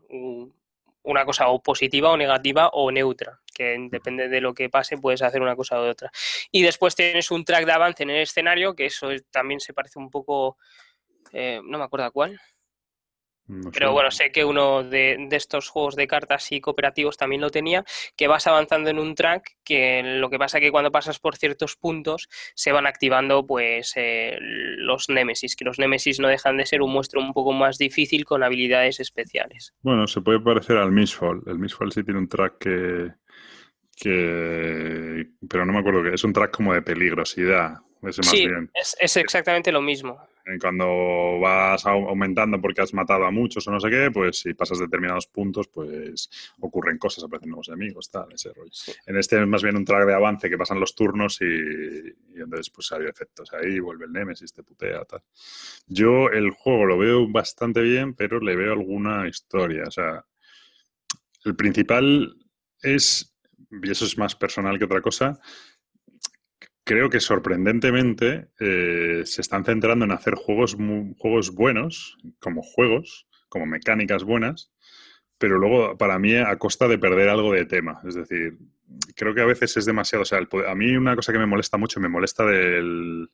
[1.07, 5.21] una cosa o positiva o negativa o neutra, que depende de lo que pase puedes
[5.21, 6.11] hacer una cosa u otra.
[6.51, 9.99] Y después tienes un track de avance en el escenario, que eso también se parece
[9.99, 10.57] un poco,
[11.31, 12.11] eh, no me acuerdo a
[13.73, 17.85] pero bueno, sé que uno de, estos juegos de cartas y cooperativos también lo tenía,
[18.15, 21.37] que vas avanzando en un track, que lo que pasa es que cuando pasas por
[21.37, 26.65] ciertos puntos se van activando pues eh, los Némesis, que los Némesis no dejan de
[26.65, 29.73] ser un monstruo un poco más difícil con habilidades especiales.
[29.81, 31.43] Bueno, se puede parecer al Mistfall.
[31.47, 33.11] El Mistfall sí tiene un track que...
[33.95, 35.27] que...
[35.49, 37.77] pero no me acuerdo que es un track como de peligrosidad.
[38.21, 40.19] sí, es exactamente lo mismo
[40.59, 44.79] cuando vas aumentando porque has matado a muchos o no sé qué, pues si pasas
[44.79, 46.29] determinados puntos, pues
[46.61, 48.71] ocurren cosas, aparecen nuevos enemigos, tal, ese rollo.
[49.05, 51.45] En este es más bien un track de avance que pasan los turnos y,
[52.35, 55.21] entonces pues hay efectos ahí, vuelve el Nemesis, te putea, tal.
[55.87, 59.83] Yo el juego lo veo bastante bien, pero le veo alguna historia.
[59.87, 60.25] O sea,
[61.43, 62.35] el principal
[62.81, 63.37] es,
[63.83, 65.39] y eso es más personal que otra cosa,
[66.87, 70.77] creo que sorprendentemente eh, se están centrando en hacer juegos,
[71.17, 74.71] juegos buenos, como juegos, como mecánicas buenas,
[75.37, 77.99] pero luego para mí a costa de perder algo de tema.
[78.07, 78.57] Es decir,
[79.17, 80.21] creo que a veces es demasiado.
[80.21, 83.29] O sea, a mí una cosa que me molesta mucho, me molesta del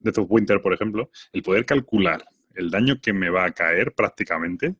[0.00, 2.24] Death of Winter, por ejemplo, el poder calcular
[2.56, 4.74] el daño que me va a caer prácticamente,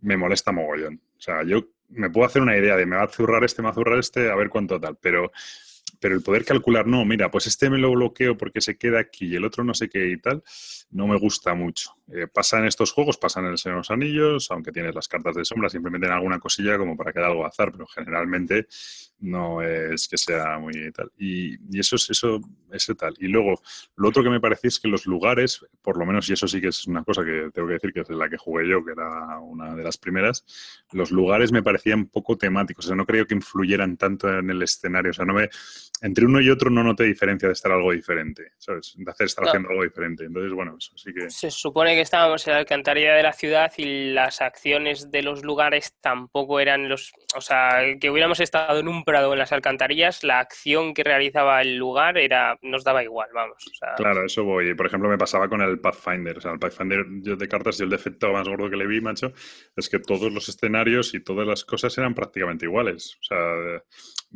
[0.00, 1.00] me molesta mogollón.
[1.16, 3.66] O sea, yo me puedo hacer una idea de me va a zurrar este, me
[3.66, 5.30] va a zurrar este, a ver cuánto tal, pero
[6.04, 9.24] pero el poder calcular, no, mira, pues este me lo bloqueo porque se queda aquí
[9.24, 10.42] y el otro no sé qué y tal,
[10.90, 11.96] no me gusta mucho.
[12.12, 15.08] Eh, pasa en estos juegos, pasa en el Señor de los Anillos, aunque tienes las
[15.08, 18.66] cartas de sombra, siempre meten alguna cosilla como para que haya algo azar, pero generalmente
[19.20, 21.10] no es que sea muy tal.
[21.16, 22.40] Y, eso es eso,
[22.70, 23.14] ese tal.
[23.18, 23.60] Y luego,
[23.96, 26.60] lo otro que me parece es que los lugares, por lo menos, y eso sí
[26.60, 28.92] que es una cosa que tengo que decir, que es la que jugué yo, que
[28.92, 30.44] era una de las primeras,
[30.92, 32.84] los lugares me parecían poco temáticos.
[32.84, 35.10] O sea, no creo que influyeran tanto en el escenario.
[35.10, 35.48] O sea, no me,
[36.04, 38.92] entre uno y otro no noté diferencia de estar algo diferente, ¿sabes?
[38.94, 40.24] De hacer estar haciendo algo diferente.
[40.26, 41.30] Entonces, bueno, eso sí que...
[41.30, 45.42] Se supone que estábamos en la alcantarilla de la ciudad y las acciones de los
[45.44, 47.14] lugares tampoco eran los...
[47.34, 51.62] O sea, que hubiéramos estado en un prado en las alcantarillas, la acción que realizaba
[51.62, 53.64] el lugar era nos daba igual, vamos.
[53.96, 54.74] Claro, eso voy.
[54.74, 56.36] Por ejemplo, me pasaba con el Pathfinder.
[56.36, 59.00] O sea, el Pathfinder yo de cartas, y el defecto más gordo que le vi,
[59.00, 59.32] macho,
[59.74, 63.16] es que todos los escenarios y todas las cosas eran prácticamente iguales.
[63.20, 63.82] O sea,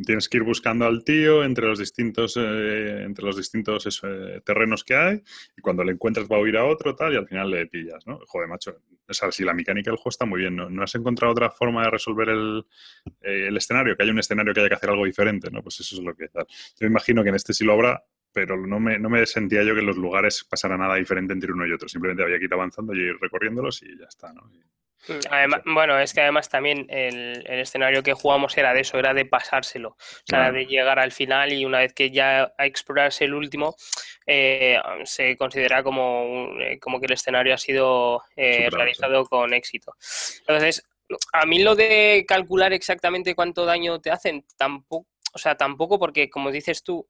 [0.05, 4.85] tienes que ir buscando al tío entre los distintos, eh, entre los distintos eh, terrenos
[4.85, 5.23] que hay
[5.57, 8.07] y cuando le encuentras va a huir a otro tal y al final le pillas,
[8.07, 8.21] ¿no?
[8.27, 8.77] Joder, macho.
[9.09, 10.83] O sea, si la mecánica del juego está muy bien, ¿no?
[10.83, 12.65] has encontrado otra forma de resolver el,
[13.21, 13.97] el escenario?
[13.97, 15.63] Que haya un escenario que haya que hacer algo diferente, ¿no?
[15.63, 16.47] Pues eso es lo que tal.
[16.79, 19.75] Yo imagino que en este sí lo habrá, pero no me, no me sentía yo
[19.75, 21.89] que en los lugares pasara nada diferente entre uno y otro.
[21.89, 24.51] Simplemente había que ir avanzando y ir recorriéndolos y ya está, ¿no?
[25.07, 29.25] Mm, bueno, es que además también el, escenario que jugamos era de eso, era de
[29.25, 33.77] pasárselo, o sea, de llegar al final y una vez que ya explorarse el último,
[34.27, 39.95] eh, se considera como, eh, como que el escenario ha sido eh, realizado con éxito.
[40.41, 40.85] Entonces,
[41.33, 46.29] a mí lo de calcular exactamente cuánto daño te hacen, tampoco, o sea, tampoco porque,
[46.29, 47.09] como dices tú,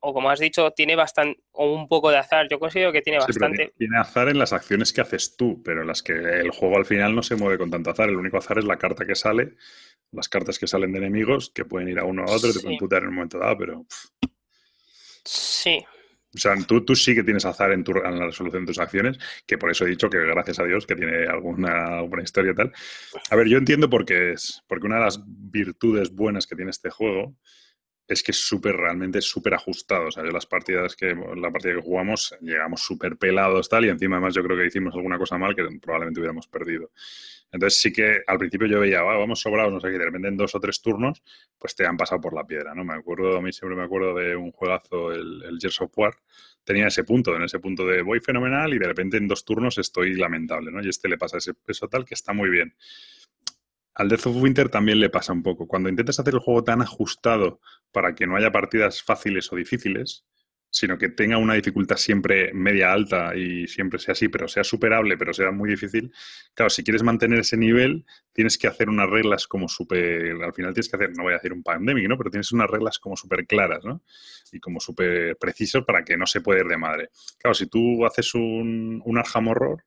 [0.00, 2.46] o como has dicho, tiene bastante, o un poco de azar.
[2.50, 3.72] Yo considero que tiene bastante.
[3.76, 6.86] tiene azar en las acciones que haces tú, pero en las que el juego al
[6.86, 8.08] final no se mueve con tanto azar.
[8.08, 9.56] El único azar es la carta que sale,
[10.12, 12.60] las cartas que salen de enemigos, que pueden ir a uno a otro, y te
[12.60, 13.86] pueden putear en un momento dado, pero.
[15.24, 15.84] Sí,
[16.36, 18.78] o sea, tú, tú sí que tienes azar en, tu, en, la resolución de tus
[18.78, 22.52] acciones, que por eso he dicho que gracias a Dios que tiene alguna buena historia
[22.52, 22.72] y tal.
[23.30, 26.70] A ver, yo entiendo por qué es, porque una de las virtudes buenas que tiene
[26.70, 27.34] este juego
[28.08, 30.06] es que es súper, realmente súper ajustado.
[30.06, 33.88] O sea, yo las partidas que, la partida que jugamos, llegamos súper pelados tal, y
[33.88, 36.90] encima además yo creo que hicimos alguna cosa mal que probablemente hubiéramos perdido.
[37.50, 40.36] Entonces sí que al principio yo veía, vamos sobrados, no sé qué, de repente en
[40.36, 41.22] dos o tres turnos,
[41.58, 42.84] pues te han pasado por la piedra, ¿no?
[42.84, 46.14] Me acuerdo, a mí siempre me acuerdo de un juegazo, el, el Gears of War,
[46.64, 49.78] tenía ese punto, en ese punto de voy fenomenal y de repente en dos turnos
[49.78, 50.82] estoy lamentable, ¿no?
[50.82, 52.74] Y este le pasa ese peso tal que está muy bien.
[53.96, 55.66] Al Death of Winter también le pasa un poco.
[55.66, 57.60] Cuando intentas hacer el juego tan ajustado
[57.92, 60.26] para que no haya partidas fáciles o difíciles,
[60.70, 65.16] sino que tenga una dificultad siempre media alta y siempre sea así, pero sea superable,
[65.16, 66.12] pero sea muy difícil.
[66.52, 70.74] Claro, si quieres mantener ese nivel, tienes que hacer unas reglas como súper, al final
[70.74, 72.18] tienes que hacer, no voy a decir un pandemic, ¿no?
[72.18, 74.02] Pero tienes unas reglas como súper claras, ¿no?
[74.52, 77.08] Y como súper precisos para que no se pueda ir de madre.
[77.38, 79.82] Claro, si tú haces un, un Arkham Horror,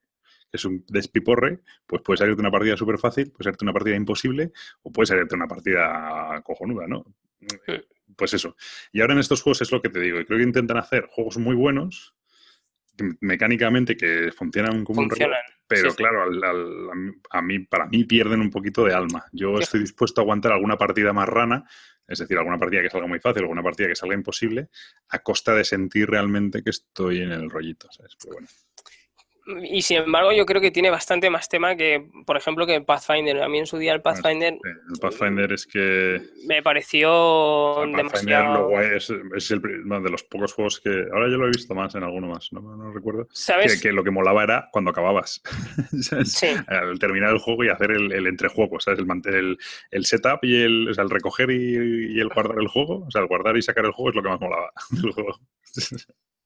[0.51, 4.51] es un despiporre, pues puede salirte una partida súper fácil, puede salirte una partida imposible
[4.81, 7.05] o puede salirte una partida cojonuda, ¿no?
[8.15, 8.55] pues eso.
[8.91, 10.19] Y ahora en estos juegos es lo que te digo.
[10.19, 12.15] Y creo que intentan hacer juegos muy buenos,
[13.21, 15.37] mecánicamente que funcionan como un reloj,
[15.67, 16.23] pero claro,
[17.29, 19.25] a mí, para mí pierden un poquito de alma.
[19.31, 21.63] Yo estoy dispuesto a aguantar alguna partida más rana,
[22.07, 24.69] es decir, alguna partida que salga muy fácil, alguna partida que salga imposible,
[25.09, 28.17] a costa de sentir realmente que estoy en el rollito, ¿sabes?
[28.19, 28.47] Pero bueno.
[29.63, 33.41] Y sin embargo, yo creo que tiene bastante más tema que, por ejemplo, que Pathfinder.
[33.41, 34.53] A mí en su día el Pathfinder.
[34.53, 36.21] el Pathfinder es que.
[36.45, 38.79] Me pareció el demasiado.
[38.79, 40.89] es, es el, de los pocos juegos que.
[40.89, 43.27] Ahora yo lo he visto más en alguno más, no, no recuerdo.
[43.31, 43.81] ¿Sabes?
[43.81, 45.41] Que, lo que molaba era cuando acababas.
[46.23, 46.47] Sí.
[46.67, 48.99] Al terminar el juego y hacer el, el entrejuego, ¿sabes?
[48.99, 49.57] El, el,
[49.91, 53.05] el, setup y el, o sea, el recoger y, y el guardar el juego.
[53.05, 55.39] O sea, el guardar y sacar el juego es lo que más molaba del juego.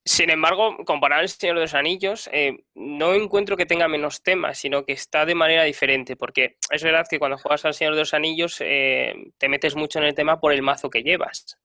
[0.05, 4.57] Sin embargo, comparado al Señor de los Anillos, eh, no encuentro que tenga menos temas,
[4.57, 8.01] sino que está de manera diferente, porque es verdad que cuando juegas al Señor de
[8.01, 11.57] los Anillos eh, te metes mucho en el tema por el mazo que llevas,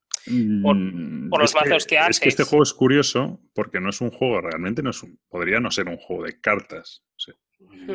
[0.62, 2.16] por, mm, los mazos que, haces.
[2.16, 5.58] Es que este juego es curioso porque no es un juego, realmente no es podría
[5.58, 7.02] no ser un juego de cartas.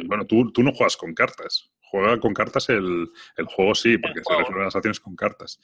[0.06, 3.12] Bueno, tú, tú no juegas con cartas, juega con cartas el,
[3.46, 5.60] juego sí, porque se resuelven las acciones con cartas.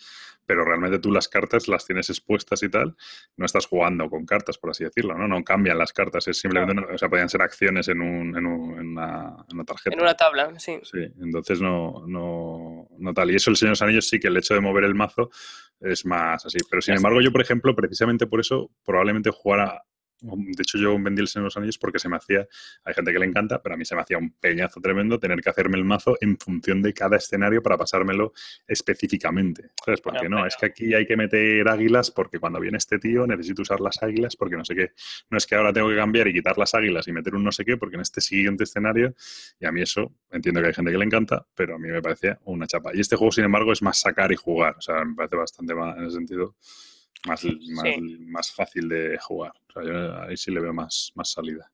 [0.46, 2.96] Pero realmente tú las cartas las tienes expuestas y tal,
[3.36, 5.28] no estás jugando con cartas, por así decirlo, ¿no?
[5.28, 9.44] No cambian las cartas, es simplemente, o sea, podrían ser acciones en, un, en, una,
[9.66, 9.96] tarjeta.
[9.96, 10.80] En una tabla, sí.
[10.84, 13.32] Sí, entonces no, no, no tal.
[13.32, 15.32] Y eso el Señor de los Anillos sí que el hecho de mover el mazo
[15.80, 16.60] es más así.
[16.70, 19.84] Pero sin embargo, yo, por ejemplo, precisamente por eso, probablemente jugara
[20.22, 22.48] de hecho, yo vendí el Señor de los Anillos porque se me hacía,
[22.84, 25.40] hay gente que le encanta, pero a mí se me hacía un peñazo tremendo tener
[25.42, 28.34] que hacerme el mazo en función de cada escenario para pasármelo
[28.68, 29.72] específicamente.
[29.84, 30.02] ¿Sabes?
[30.02, 33.62] Porque no, es que aquí hay que meter águilas porque cuando viene este tío necesito
[33.62, 34.92] usar las águilas porque no sé qué.
[35.30, 37.52] No es que ahora tengo que cambiar y quitar las águilas y meter un no
[37.52, 39.14] sé qué porque en este siguiente escenario,
[39.60, 42.02] y a mí eso, entiendo que hay gente que le encanta, pero a mí me
[42.02, 42.92] parecía una chapa.
[42.94, 44.76] Y este juego, sin embargo, es más sacar y jugar.
[44.78, 46.56] O sea, me parece bastante más en ese sentido
[47.26, 47.46] más,
[48.20, 49.54] más, fácil de jugar.
[50.28, 51.72] ahí sí le veo más, más salida.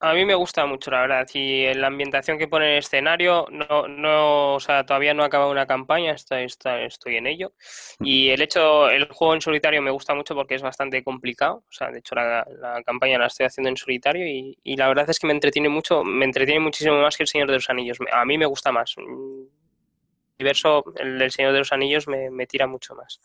[0.00, 1.26] A mí me gusta mucho, la verdad.
[1.34, 5.26] Y la ambientación que pone en el escenario, no, no, o sea, todavía no ha
[5.26, 7.52] acabado una campaña, está, está, estoy en ello.
[7.98, 11.64] Y el hecho, el juego en solitario me gusta mucho porque es bastante complicado.
[11.68, 14.86] O sea, de hecho, la, la campaña la estoy haciendo en solitario y, y, la
[14.86, 17.68] verdad es que me entretiene mucho, me entretiene muchísimo más que el Señor de los
[17.68, 17.98] Anillos.
[18.12, 18.94] A mí me gusta más.
[18.98, 19.04] El
[20.38, 23.20] universo, el del Señor de los Anillos, me, me tira mucho más.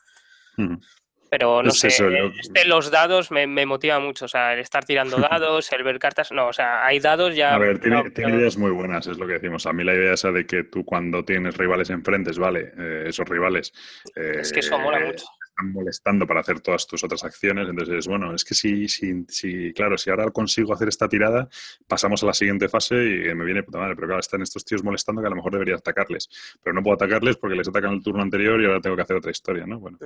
[1.36, 5.18] Pero no sé, este, los dados me, me motiva mucho, o sea, el estar tirando
[5.18, 7.56] dados, el ver cartas, no, o sea, hay dados ya...
[7.56, 9.66] A ver, tiene, ideas muy buenas, es lo que decimos.
[9.66, 13.28] A mí la idea esa de que tú cuando tienes rivales enfrentes, vale, eh, esos
[13.28, 13.74] rivales...
[14.16, 17.70] es que eso mola mucho están molestando para hacer todas tus otras acciones.
[17.70, 21.48] Entonces, bueno, es que si, si, si, claro, si ahora consigo hacer esta tirada,
[21.88, 23.96] pasamos a la siguiente fase y me viene puta madre.
[23.96, 26.30] Pero claro, están estos tíos molestando que a lo mejor debería atacarles.
[26.64, 29.18] Pero no puedo atacarles porque les atacan el turno anterior y ahora tengo que hacer
[29.18, 29.80] otra historia, ¿no?
[29.80, 30.00] Bueno,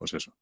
[0.00, 0.32] pues eso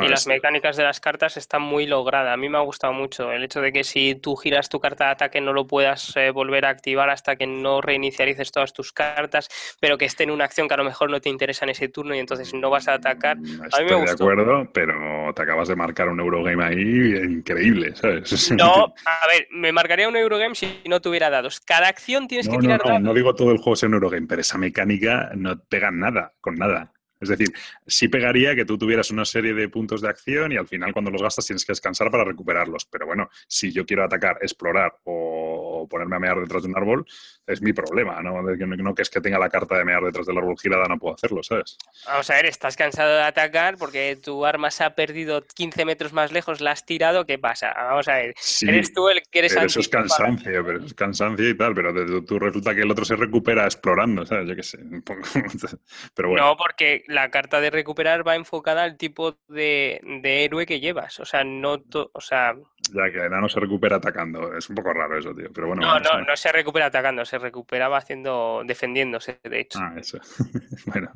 [0.00, 2.32] y las mecánicas de las cartas están muy logradas.
[2.32, 5.06] A mí me ha gustado mucho el hecho de que si tú giras tu carta
[5.06, 8.92] de ataque no lo puedas eh, volver a activar hasta que no reinicialices todas tus
[8.92, 9.48] cartas,
[9.80, 11.88] pero que esté en una acción que a lo mejor no te interesa en ese
[11.88, 13.36] turno y entonces no vas a atacar.
[13.36, 14.94] Mm, estoy de acuerdo, pero
[15.34, 18.50] te acabas de marcar un Eurogame ahí increíble, ¿sabes?
[18.62, 21.60] No, a ver, me marcaría un Eurogame si no tuviera dados.
[21.60, 24.40] Cada acción tienes que tirar no, No, digo todo el juego sea un Eurogame, pero
[24.40, 26.92] esa mecánica no pega nada, con nada.
[27.22, 27.52] Es decir,
[27.86, 31.10] sí pegaría que tú tuvieras una serie de puntos de acción y al final cuando
[31.10, 32.84] los gastas tienes que descansar para recuperarlos.
[32.86, 37.06] Pero bueno, si yo quiero atacar, explorar o ponerme a mear detrás de un árbol,
[37.46, 38.42] es mi problema, ¿no?
[38.42, 41.14] No que es que tenga la carta de mear detrás del árbol girada, no puedo
[41.14, 41.76] hacerlo, ¿sabes?
[42.06, 46.12] Vamos a ver, estás cansado de atacar porque tu arma se ha perdido 15 metros
[46.12, 47.72] más lejos, la has tirado, ¿qué pasa?
[47.74, 51.48] Vamos a ver, eres tú el que eres pero Eso es cansancio, pero es cansancio
[51.48, 54.48] y tal, pero tú, resulta que el otro se recupera explorando, ¿sabes?
[54.48, 54.78] Yo qué sé.
[56.14, 56.46] pero bueno.
[56.46, 61.24] No, porque la carta de recuperar va enfocada al tipo de, héroe que llevas, o
[61.24, 61.82] sea, no,
[62.12, 62.54] o sea,
[62.90, 64.56] ya que no se recupera atacando.
[64.56, 65.48] Es un poco raro eso, tío.
[65.54, 69.78] Pero bueno, no, no, no se recupera atacando, se recuperaba haciendo, defendiéndose, de hecho.
[69.80, 70.18] Ah, eso.
[70.86, 71.12] bueno,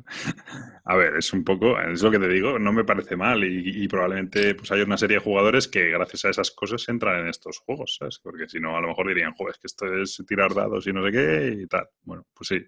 [0.85, 3.87] a ver, es un poco, es lo que te digo, no me parece mal y,
[3.87, 7.59] probablemente pues hay una serie de jugadores que gracias a esas cosas entran en estos
[7.59, 8.19] juegos, ¿sabes?
[8.19, 10.93] Porque si no, a lo mejor dirían, joder, es que esto es tirar dados y
[10.93, 11.87] no sé qué y tal.
[12.03, 12.65] Bueno, pues sí.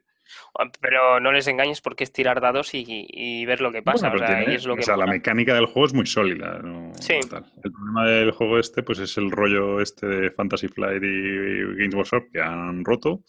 [0.81, 4.11] Pero no les engañes porque es tirar dados y, ver lo que pasa.
[4.11, 6.61] o sea, la mecánica del juego es muy sólida.
[6.99, 7.14] Sí.
[7.14, 11.95] El problema del juego este pues es el rollo este de Fantasy Flight y Games
[11.95, 13.23] Workshop que han roto.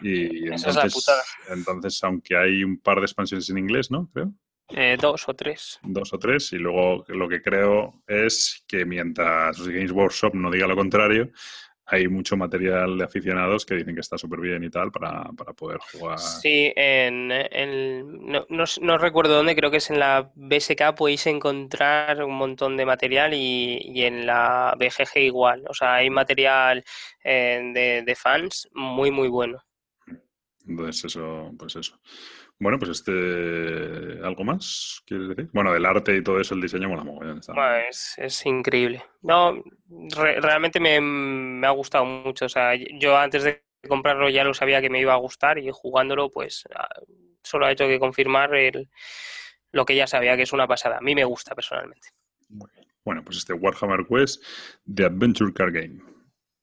[0.00, 1.06] Y entonces,
[1.48, 4.08] entonces, aunque hay un par de expansiones en inglés, ¿no?
[4.12, 4.32] Creo.
[4.74, 5.78] Eh, dos o tres.
[5.82, 6.52] Dos o tres.
[6.52, 11.30] Y luego lo que creo es que mientras Games Workshop no diga lo contrario,
[11.86, 15.24] hay mucho material de aficionados que dicen que está súper bien y tal para,
[15.56, 16.18] poder jugar.
[16.18, 18.46] Sí, en, no,
[18.80, 23.34] no, recuerdo dónde, creo que es en la BSK podéis encontrar un montón de material
[23.34, 25.64] y, en la BGG igual.
[25.68, 26.84] O sea, hay material
[27.24, 29.62] eh, de, de fans muy, muy bueno.
[30.66, 31.98] Entonces, eso, pues eso.
[32.62, 35.50] Bueno, pues este, ¿algo más quieres decir?
[35.52, 37.18] Bueno, del arte y todo eso, el diseño mola muy
[37.90, 39.02] es, es, increíble.
[39.20, 39.60] No,
[40.08, 42.44] realmente me, ha gustado mucho.
[42.44, 45.70] O sea, yo antes de comprarlo ya lo sabía que me iba a gustar y
[45.72, 46.88] jugándolo, pues ah,
[47.42, 48.88] solo ha hecho que confirmar el,
[49.72, 50.98] lo que ya sabía, que es una pasada.
[50.98, 52.10] A mí me gusta personalmente.
[53.04, 54.40] Bueno, pues este Warhammer Quest
[54.84, 56.00] de Adventure Car Game.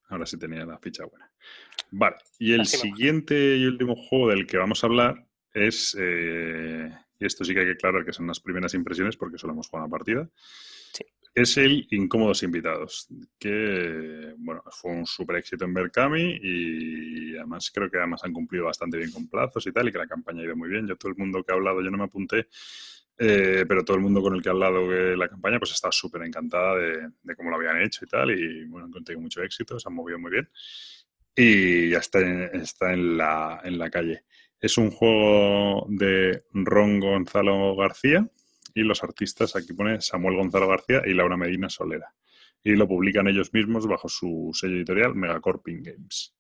[0.07, 1.30] Ahora sí tenía la ficha buena.
[1.91, 7.26] Vale, y el siguiente y último juego del que vamos a hablar es, eh, y
[7.26, 9.88] esto sí que hay que aclarar que son las primeras impresiones porque solo hemos jugado
[9.88, 10.30] una partida,
[11.34, 13.07] es el Incómodos Invitados,
[13.38, 18.65] que bueno, fue un super éxito en Berkami y además creo que además han cumplido
[18.65, 20.88] bastante bien con plazos y tal, y que la campaña ha ido muy bien.
[20.88, 22.47] Yo todo el mundo que ha hablado, yo no me apunté,
[23.17, 25.91] eh, pero todo el mundo con el que ha hablado de la campaña pues está
[25.91, 29.43] súper encantada de, de, cómo lo habían hecho y tal, y bueno, han conseguido mucho
[29.43, 30.49] éxito, se han movido muy bien.
[31.35, 34.26] Y ya está, está en, la, en la calle.
[34.60, 38.30] Es un juego de Ron Gonzalo García
[38.73, 42.14] y los artistas aquí pone Samuel Gonzalo García y Laura Medina Solera.
[42.61, 46.36] Y lo publican ellos mismos bajo su sello editorial Megacorping Games.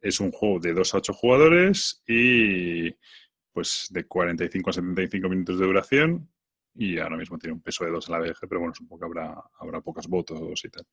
[0.00, 2.90] Es un juego de 2 a 8 jugadores y
[3.52, 6.30] pues de 45 a 75 minutos de duración
[6.74, 9.06] y ahora mismo tiene un peso de 2 en la BG, pero bueno, supongo que
[9.06, 10.86] habrá, habrá pocos votos y tal.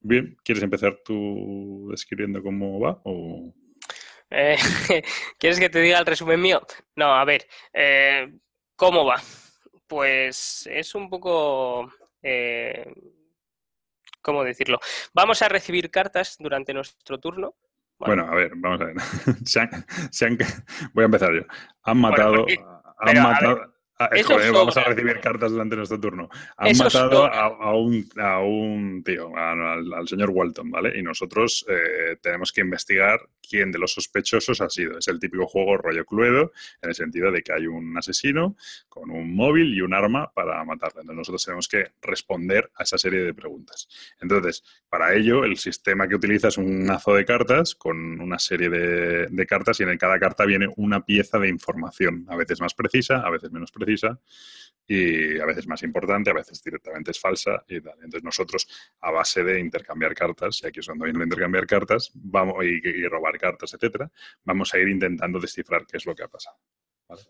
[0.00, 3.00] Bien, ¿quieres empezar tú describiendo cómo va?
[3.04, 3.52] O...
[4.36, 4.56] Eh,
[5.38, 6.60] ¿Quieres que te diga el resumen mío?
[6.96, 8.32] No, a ver, eh,
[8.74, 9.22] ¿cómo va?
[9.86, 11.92] Pues es un poco...
[12.22, 12.92] Eh,
[14.20, 14.80] ¿Cómo decirlo?
[15.12, 17.54] Vamos a recibir cartas durante nuestro turno.
[17.98, 18.96] Bueno, a ver, vamos a ver.
[20.94, 21.42] voy a empezar yo.
[21.82, 22.46] Han matado...
[22.98, 23.73] han matado...
[23.96, 24.10] Ah,
[24.52, 26.28] vamos a recibir cartas durante nuestro turno.
[26.56, 30.98] Han matado a, un, a, un, tío, al, señor Walton, ¿vale?
[30.98, 34.98] Y nosotros eh, tenemos que investigar quién de los sospechosos ha sido.
[34.98, 36.50] Es el típico juego rollo cluedo,
[36.82, 38.56] en el sentido de que hay un asesino
[38.88, 41.02] con un móvil y un arma para matarle.
[41.02, 43.88] Entonces nosotros tenemos que responder a esa serie de preguntas.
[44.20, 48.70] Entonces, para ello, el sistema que utiliza es un mazo de cartas con una serie
[48.70, 52.74] de, de cartas y en cada carta viene una pieza de información, a veces más
[52.74, 54.20] precisa, a veces menos precisa precisa
[54.86, 57.94] y a veces más importante, a veces directamente es falsa y tal.
[57.94, 58.68] Entonces nosotros,
[59.00, 62.86] a base de intercambiar cartas, y aquí es donde viene el intercambiar cartas, vamos, y,
[62.86, 64.10] y robar cartas, etcétera,
[64.44, 66.58] vamos a ir intentando descifrar qué es lo que ha pasado.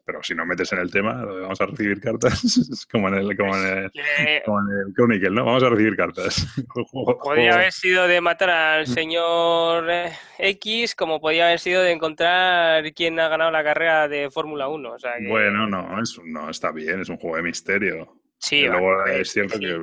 [0.07, 3.57] Pero si no metes en el tema, vamos a recibir cartas, como en el, como
[3.57, 5.45] en el, como en el Chronicle, ¿no?
[5.45, 6.47] Vamos a recibir cartas.
[7.23, 8.87] podría haber sido de matar al mm.
[8.87, 14.31] señor eh, X, como podría haber sido de encontrar quién ha ganado la carrera de
[14.31, 14.93] Fórmula 1.
[14.93, 18.21] O sea Bueno, no, es, no, está bien, es un juego de misterio.
[18.39, 19.75] Sí, y luego es cierto que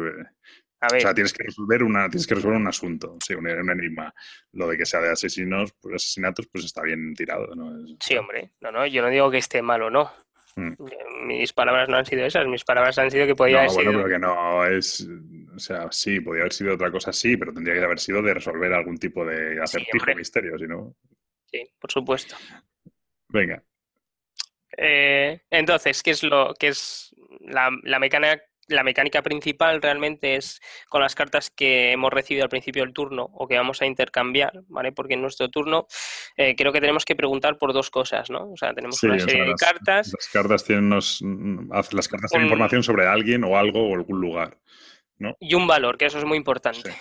[0.82, 4.14] o sea, tienes que resolver una, tienes que resolver un asunto, sí, un, enigma.
[4.53, 7.72] Lo de que sea de asesinos, pues asesinatos, pues está bien tirado, ¿no?
[7.99, 8.52] sí, hombre.
[8.62, 10.12] No, no, yo no digo que esté mal o no.
[10.56, 10.74] Mm.
[11.28, 14.03] Mis palabras no han sido esas, mis palabras han sido que podía haber bueno, sido.
[14.03, 15.08] pero que no es.
[15.56, 18.34] O sea, sí, podría haber sido otra cosa, sí, pero tendría que haber sido de
[18.34, 20.95] resolver algún tipo de acertijo, sí, misterio, si no.
[21.45, 22.36] Sí, por supuesto.
[23.30, 23.64] Venga.
[24.78, 28.41] Eh, entonces, ¿qué es lo que es la, la mecánica
[28.72, 33.30] la mecánica principal realmente es con las cartas que hemos recibido al principio del turno
[33.34, 34.91] o que vamos a intercambiar, ¿vale?
[34.91, 35.88] Porque en nuestro turno
[36.38, 38.52] eh, creo que tenemos que preguntar por dos cosas, ¿no?
[38.52, 40.11] O sea, tenemos una serie de cartas.
[40.14, 41.22] Las cartas tienen unos,
[41.91, 44.57] las cartas tienen información sobre alguien o algo o algún lugar,
[45.18, 45.35] ¿no?
[45.39, 46.93] Y un valor, que eso es muy importante.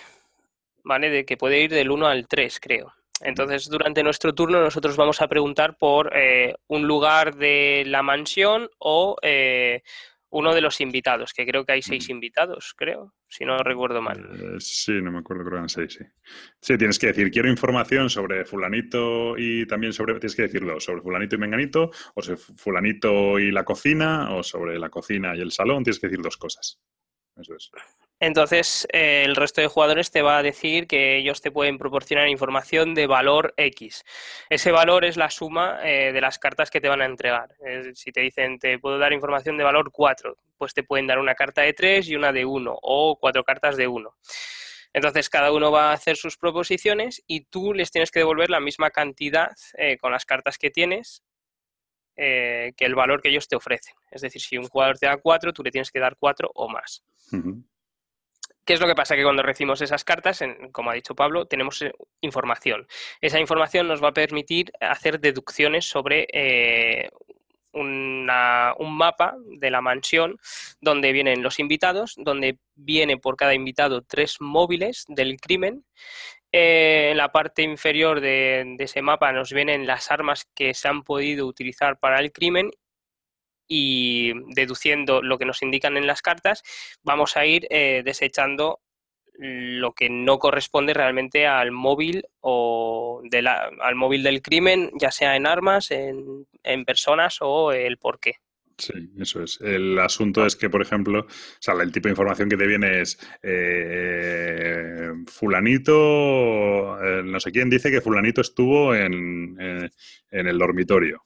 [0.83, 1.09] ¿Vale?
[1.11, 2.91] De que puede ir del 1 al 3, creo.
[3.23, 8.69] Entonces, durante nuestro turno nosotros vamos a preguntar por eh, un lugar de la mansión
[8.79, 9.83] o eh,
[10.31, 14.29] uno de los invitados, que creo que hay seis invitados, creo, si no recuerdo mal.
[14.33, 16.05] Eh, sí, no me acuerdo, creo que eran seis, sí.
[16.59, 21.01] Sí, tienes que decir, quiero información sobre fulanito y también sobre, tienes que decirlo, sobre
[21.01, 25.51] fulanito y menganito, o sobre fulanito y la cocina, o sobre la cocina y el
[25.51, 26.79] salón, tienes que decir dos cosas.
[27.35, 27.71] Eso es.
[28.21, 32.27] Entonces, eh, el resto de jugadores te va a decir que ellos te pueden proporcionar
[32.27, 34.05] información de valor X.
[34.47, 37.49] Ese valor es la suma eh, de las cartas que te van a entregar.
[37.95, 41.33] si te dicen, te puedo dar información de valor 4, pues te pueden dar una
[41.33, 44.15] carta de 3 y una de 1, o cuatro cartas de 1.
[44.93, 48.59] Entonces, cada uno va a hacer sus proposiciones y tú les tienes que devolver la
[48.59, 49.49] misma cantidad
[49.79, 51.23] eh, con las cartas que tienes
[52.13, 53.95] que el valor que ellos te ofrecen.
[54.11, 56.69] Es decir, si un jugador te da 4, tú le tienes que dar 4 o
[56.69, 57.03] más.
[58.65, 59.15] ¿Qué es lo que pasa?
[59.15, 62.87] Que cuando recibimos esas cartas, como ha dicho Pablo, tenemos eh, información.
[63.19, 67.09] Esa información nos va a permitir hacer deducciones sobre eh,
[67.73, 70.37] un mapa de la mansión
[70.81, 75.85] donde vienen los invitados, donde viene por cada invitado tres móviles del crimen.
[76.51, 81.03] Eh, en la parte inferior de, ese mapa nos vienen las armas que se han
[81.03, 82.71] podido utilizar para el crimen
[83.73, 86.61] y deduciendo lo que nos indican en las cartas,
[87.03, 88.81] vamos a ir eh, desechando
[89.37, 93.23] lo que no corresponde realmente al móvil o
[93.79, 96.45] al móvil del crimen, ya sea en armas, en,
[96.85, 98.33] personas o el por qué.
[98.77, 99.61] Sí, eso es.
[99.61, 103.17] El asunto es que, por ejemplo, o el tipo de información que te viene es
[103.41, 111.23] eh, fulanito, eh, no sé quién dice que fulanito estuvo en, en el dormitorio.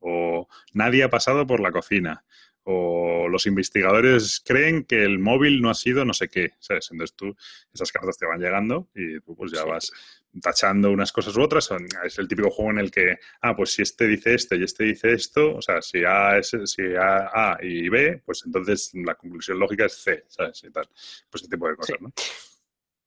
[0.00, 2.24] O nadie ha pasado por la cocina.
[2.64, 6.88] O los investigadores creen que el móvil no ha sido no sé qué, ¿sabes?
[6.90, 7.36] Entonces tú,
[7.72, 9.92] esas cartas te van llegando y tú pues ya vas
[10.40, 11.70] tachando unas cosas u otras.
[12.04, 14.84] Es el típico juego en el que, ah, pues si este dice esto y este
[14.84, 19.58] dice esto, o sea, si A, es, si A, y B, pues entonces la conclusión
[19.58, 20.62] lógica es C, ¿sabes?
[20.64, 20.88] Y tal.
[21.30, 22.12] Pues ese tipo de cosas, ¿no?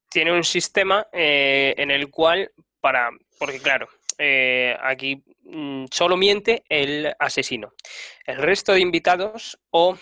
[0.09, 3.87] Tiene un sistema eh, en el cual, para, porque claro,
[4.19, 7.73] eh, aquí mm, solo miente el asesino.
[8.25, 9.97] El resto de invitados o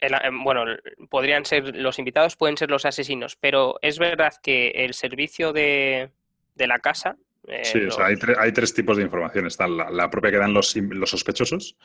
[0.00, 0.08] eh,
[0.44, 0.64] bueno,
[1.08, 6.10] podrían ser los invitados, pueden ser los asesinos, pero es verdad que el servicio de,
[6.56, 7.16] la casa.
[7.48, 9.46] Eh, sí, o sea, hay, tres tipos de información.
[9.46, 11.76] Está la, propia que dan los, los, sospechosos,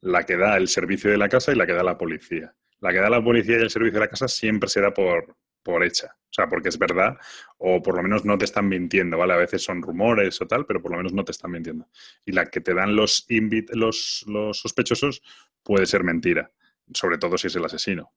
[0.00, 2.52] la que da el servicio de la casa y la que da la policía.
[2.80, 5.84] La que da la policía y el servicio de la casa siempre será por, por
[5.84, 6.16] hecha.
[6.30, 7.18] O sea, porque es verdad,
[7.58, 9.32] o por lo menos no te están mintiendo, ¿vale?
[9.32, 11.88] A veces son rumores o tal, pero por lo menos no te están mintiendo.
[12.24, 13.26] Y la que te dan los,
[13.70, 15.22] los, los sospechosos
[15.64, 16.52] puede ser mentira,
[16.94, 18.12] sobre todo si es el asesino.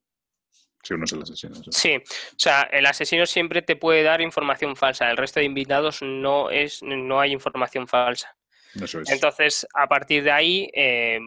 [0.84, 1.56] Si uno es el asesino.
[1.72, 5.10] Sí, o sea, el asesino siempre te puede dar información falsa.
[5.10, 8.36] El resto de invitados no es, no hay información falsa.
[8.76, 9.10] Eso es.
[9.10, 11.20] Entonces, a partir de ahí, eh,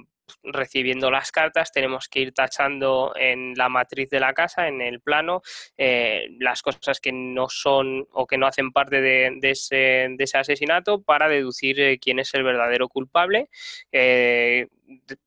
[0.43, 5.01] recibiendo las cartas, tenemos que ir tachando en la matriz de la casa, en el
[5.01, 5.43] plano,
[5.77, 11.29] eh, las cosas que no son o que no hacen parte de, ese, asesinato para
[11.29, 13.49] deducir eh, quién es el verdadero culpable,
[13.93, 14.69] eh,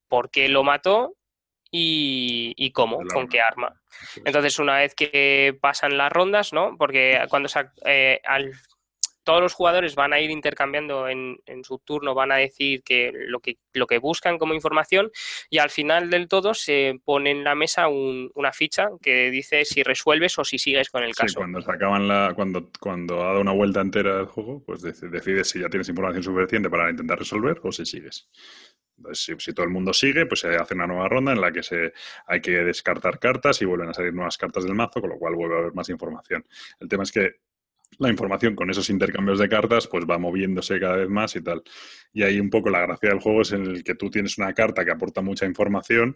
[0.07, 1.15] por qué lo mató
[1.71, 3.79] y, cómo, con qué arma.
[4.25, 6.75] Entonces, una vez que pasan las rondas, ¿no?
[6.77, 7.59] Porque cuando se,
[8.25, 8.53] al
[9.29, 13.39] todos los jugadores van a ir intercambiando en, su turno, van a decir que lo,
[13.39, 15.11] que lo que buscan como información
[15.51, 19.83] y al final del todo se pone en la mesa una ficha que dice si
[19.83, 21.37] resuelves o si sigues con el caso.
[21.37, 25.47] cuando se acaban la, cuando, cuando ha dado una vuelta entera del juego, pues decides
[25.47, 28.27] si ya tienes información suficiente para intentar resolver o si sigues.
[29.11, 31.93] si, todo el mundo sigue, pues se hace una nueva ronda en la que se,
[32.25, 35.35] hay que descartar cartas y vuelven a salir nuevas cartas del mazo, con lo cual
[35.35, 36.43] vuelve a haber más información.
[36.79, 37.48] El tema es que
[37.97, 41.63] la información con esos intercambios de cartas pues va moviéndose cada vez más y tal.
[42.13, 44.53] Y ahí un poco la gracia del juego es en el que tú tienes una
[44.53, 46.15] carta que aporta mucha información,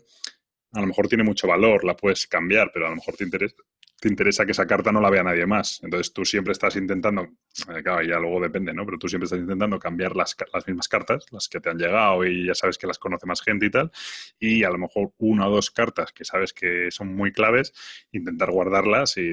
[0.72, 3.62] a lo mejor tiene mucho valor, la puedes cambiar, pero a lo mejor te interesa,
[4.04, 5.82] te interesa que esa carta no la vea nadie más.
[5.82, 8.86] Entonces tú siempre estás intentando, eh, claro, ya luego depende, ¿no?
[8.86, 12.26] Pero tú siempre estás intentando cambiar las, las, mismas cartas, las que te han llegado
[12.26, 13.94] y ya sabes que las conoce más gente y tal,
[14.38, 17.74] y a lo mejor una o dos cartas que sabes que son muy claves,
[18.12, 19.26] intentar guardarlas y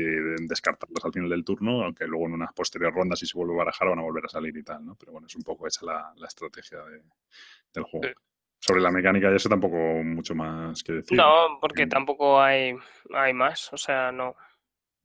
[0.47, 3.65] descartarlas al final del turno, aunque luego en unas posteriores rondas si se vuelve a
[3.65, 4.95] barajar van a volver a salir y tal, ¿no?
[4.95, 6.79] Pero bueno, es un poco esa la, la estrategia
[7.75, 8.07] del juego.
[8.63, 11.17] Sobre la mecánica y eso tampoco mucho más que decir.
[11.17, 12.75] No, porque tampoco hay,
[13.13, 14.37] hay más, o sea, no.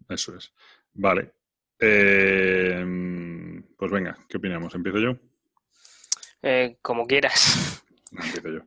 [0.09, 0.53] Eso es.
[0.93, 1.31] Vale.
[1.79, 4.73] Em, pues venga, ¿qué opinamos?
[4.75, 5.17] ¿Empiezo yo?
[6.41, 7.83] Eh, como quieras.
[8.11, 8.61] empiezo yo.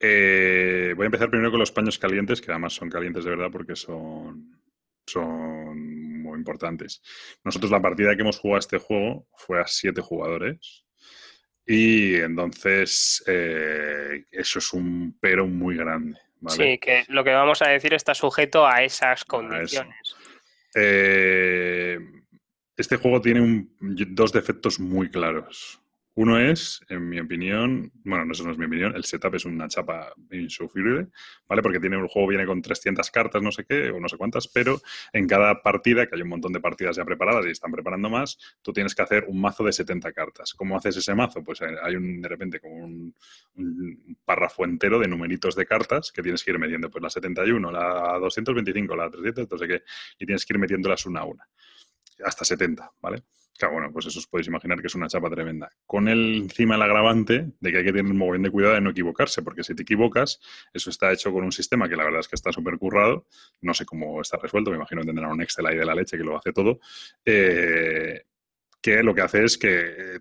[0.00, 3.50] Eh, voy a empezar primero con los paños calientes, que además son calientes de verdad
[3.52, 4.60] porque son,
[5.06, 7.02] son muy importantes.
[7.44, 10.84] Nosotros la partida que hemos jugado a este juego fue a siete jugadores.
[11.64, 16.18] Y entonces eh, eso es un pero muy grande.
[16.48, 20.16] Sí, que lo que vamos a decir está sujeto a esas condiciones.
[20.74, 21.98] Eh,
[22.76, 25.81] este juego tiene dos defectos muy claros.
[26.14, 29.46] Uno es, en mi opinión, bueno, no, eso no es mi opinión, el setup es
[29.46, 31.08] una chapa insufrible,
[31.48, 31.62] ¿vale?
[31.62, 34.46] Porque tiene el juego viene con 300 cartas, no sé qué, o no sé cuántas,
[34.46, 34.78] pero
[35.14, 38.38] en cada partida, que hay un montón de partidas ya preparadas y están preparando más,
[38.60, 40.52] tú tienes que hacer un mazo de 70 cartas.
[40.52, 41.42] ¿Cómo haces ese mazo?
[41.42, 43.14] Pues eh, hay un, de repente como un,
[43.54, 47.70] un párrafo entero de numeritos de cartas que tienes que ir metiendo, pues la 71,
[47.70, 49.82] la 225, la 300, no sé qué,
[50.18, 51.48] y tienes que ir metiéndolas una a una,
[52.24, 53.22] hasta 70, ¿vale?
[53.58, 55.70] Claro, bueno, pues eso os podéis imaginar que es una chapa tremenda.
[55.86, 58.80] Con el encima el agravante de que hay que tener un mogollón de cuidado de
[58.80, 60.40] no equivocarse, porque si te equivocas,
[60.72, 63.26] eso está hecho con un sistema que la verdad es que está súper currado.
[63.60, 66.16] No sé cómo está resuelto, me imagino que tendrán un Excel ahí de la leche
[66.16, 66.80] que lo hace todo.
[67.24, 68.22] Eh,
[68.82, 70.20] que lo que hace es que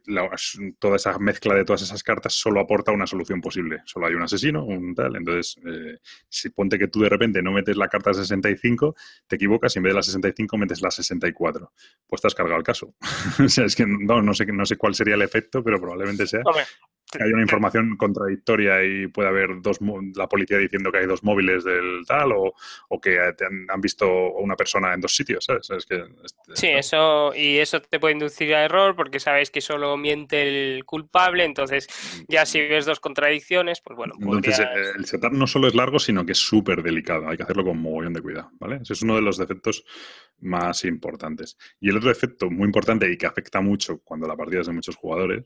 [0.78, 3.82] toda esa mezcla de todas esas cartas solo aporta una solución posible.
[3.86, 5.16] Solo hay un asesino, un tal.
[5.16, 5.98] Entonces, eh,
[6.30, 8.96] si ponte que tú de repente no metes la carta 65,
[9.28, 11.74] te equivocas y en vez de la 65 metes la 64.
[12.06, 12.94] Pues te has cargado el caso.
[13.44, 16.28] o sea, es que no, no, sé, no sé cuál sería el efecto, pero probablemente
[16.28, 16.44] sea
[17.12, 19.80] que hay una información contradictoria y puede haber dos
[20.16, 24.94] la policía diciendo que hay dos móviles del tal o, que han, visto una persona
[24.94, 25.86] en dos sitios, ¿sabes?
[25.86, 29.98] que, este, sí, eso y eso te puede inducir a error porque sabes que solo
[29.98, 31.88] miente el culpable, entonces
[32.28, 34.14] ya si ves dos contradicciones, pues bueno.
[34.20, 37.44] Entonces eh, el setup no solo es largo, sino que es súper delicado, hay que
[37.44, 38.80] hacerlo con mogollón de cuidado, ¿vale?
[38.82, 39.84] Ese es uno de los defectos
[40.40, 41.58] más importantes.
[41.80, 44.74] Y el otro defecto muy importante y que afecta mucho cuando la partida es de
[44.74, 45.44] muchos jugadores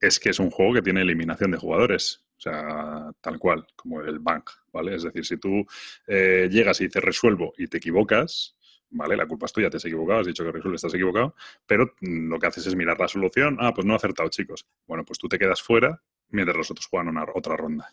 [0.00, 2.24] es que es un juego que tiene eliminación de jugadores.
[2.36, 4.96] O sea, tal cual, como el bank, ¿vale?
[4.96, 5.64] Es decir, si tú
[6.06, 8.56] eh, llegas y dices resuelvo y te equivocas,
[8.90, 9.16] ¿vale?
[9.16, 11.34] La culpa es tuya, te has equivocado, has dicho que resuelve, estás equivocado,
[11.66, 13.56] pero lo que haces es mirar la solución.
[13.60, 14.66] Ah, pues no he acertado, chicos.
[14.86, 17.92] Bueno, pues tú te quedas fuera mientras los otros juegan una, otra ronda.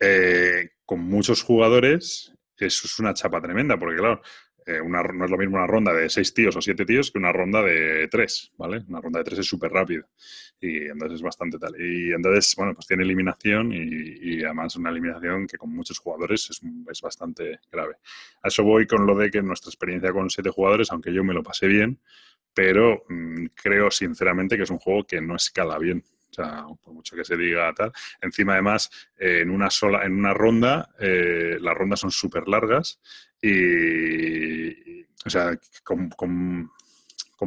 [0.00, 4.22] Eh, con muchos jugadores, eso es una chapa tremenda, porque claro,
[4.66, 7.32] eh, no es lo mismo una ronda de seis tíos o siete tíos que una
[7.32, 8.84] ronda de tres, ¿vale?
[8.88, 10.06] Una ronda de tres es súper rápida
[10.62, 11.74] y entonces es bastante tal.
[11.78, 16.60] Y entonces, bueno, pues tiene eliminación y, además una eliminación que con muchos jugadores es,
[16.90, 17.96] es, bastante grave.
[18.42, 21.34] A eso voy con lo de que nuestra experiencia con siete jugadores, aunque yo me
[21.34, 21.98] lo pasé bien,
[22.54, 26.04] pero mm, creo sinceramente que es un juego que no escala bien.
[26.30, 27.92] O sea, por mucho que se diga tal.
[28.20, 33.00] Encima, además, eh, en una sola, en una ronda, eh, las rondas son súper largas
[33.42, 36.70] y, o sea, con, con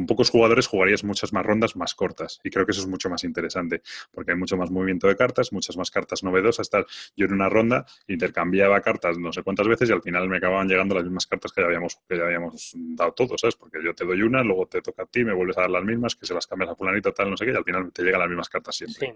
[0.04, 2.40] pocos jugadores jugarías muchas más rondas más cortas.
[2.44, 5.52] Y creo que eso es mucho más interesante, porque hay mucho más movimiento de cartas,
[5.52, 6.68] muchas más cartas novedosas.
[6.68, 6.86] Tal.
[7.16, 10.68] Yo en una ronda intercambiaba cartas no sé cuántas veces y al final me acababan
[10.68, 13.56] llegando las mismas cartas que ya habíamos, que ya habíamos dado todos, ¿sabes?
[13.56, 15.84] Porque yo te doy una, luego te toca a ti, me vuelves a dar las
[15.84, 18.02] mismas, que se las cambias a fulanito, tal, no sé qué, y al final te
[18.02, 19.14] llegan las mismas cartas siempre.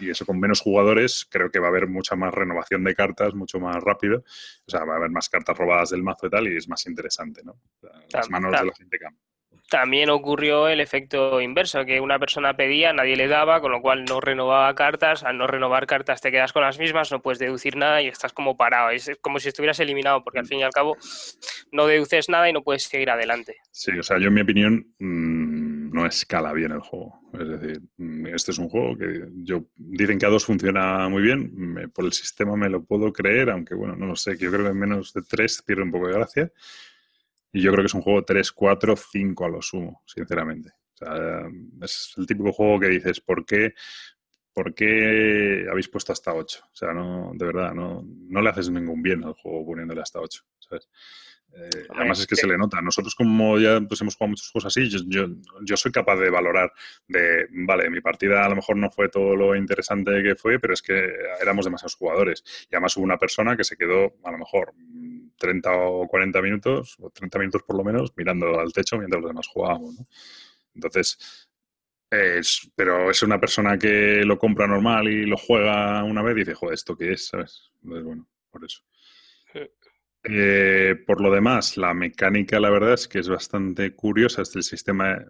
[0.00, 3.34] Y eso con menos jugadores creo que va a haber mucha más renovación de cartas,
[3.34, 4.24] mucho más rápido.
[4.66, 6.86] O sea, va a haber más cartas robadas del mazo y tal, y es más
[6.86, 7.60] interesante, ¿no?
[8.12, 9.25] Las manos de la gente cambian.
[9.68, 14.04] También ocurrió el efecto inverso, que una persona pedía, nadie le daba, con lo cual
[14.04, 15.24] no renovaba cartas.
[15.24, 18.32] Al no renovar cartas te quedas con las mismas, no puedes deducir nada y estás
[18.32, 18.90] como parado.
[18.90, 20.96] Es como si estuvieras eliminado, porque al fin y al cabo
[21.72, 23.56] no deduces nada y no puedes seguir adelante.
[23.72, 27.20] Sí, o sea, yo en mi opinión mm, no escala bien el juego.
[27.32, 31.22] Es decir, mm, este es un juego que yo dicen que a dos funciona muy
[31.22, 34.64] bien, por el sistema me lo puedo creer, aunque bueno, no lo sé, yo creo
[34.64, 36.52] que en menos de tres pierde un poco de gracia.
[37.52, 40.70] Y yo creo que es un juego 3, 4, 5 a lo sumo, sinceramente.
[40.94, 41.48] O sea,
[41.82, 43.74] es el típico juego que dices, ¿por qué,
[44.52, 46.60] ¿por qué habéis puesto hasta 8?
[46.64, 50.20] O sea, no, de verdad, no, no le haces ningún bien al juego poniéndole hasta
[50.20, 50.42] 8.
[50.58, 50.88] ¿sabes?
[51.56, 52.80] Eh, además es que se le nota.
[52.82, 55.26] Nosotros como ya pues, hemos jugado muchas cosas así, yo,
[55.62, 56.72] yo, soy capaz de valorar
[57.08, 60.74] de, vale, mi partida a lo mejor no fue todo lo interesante que fue, pero
[60.74, 61.08] es que
[61.40, 62.44] éramos demasiados jugadores.
[62.70, 64.74] Y además hubo una persona que se quedó a lo mejor
[65.36, 69.30] 30 o 40 minutos, o 30 minutos por lo menos, mirando al techo mientras los
[69.30, 69.96] demás jugábamos.
[70.74, 71.48] Entonces,
[72.10, 76.40] es, pero es una persona que lo compra normal y lo juega una vez y
[76.40, 77.28] dice, joder, ¿esto qué es?
[77.28, 77.70] ¿Sabes?
[77.82, 78.82] Entonces, bueno, por eso.
[80.28, 84.42] Eh, por lo demás, la mecánica, la verdad es que es bastante curiosa.
[84.42, 85.24] Este el sistema,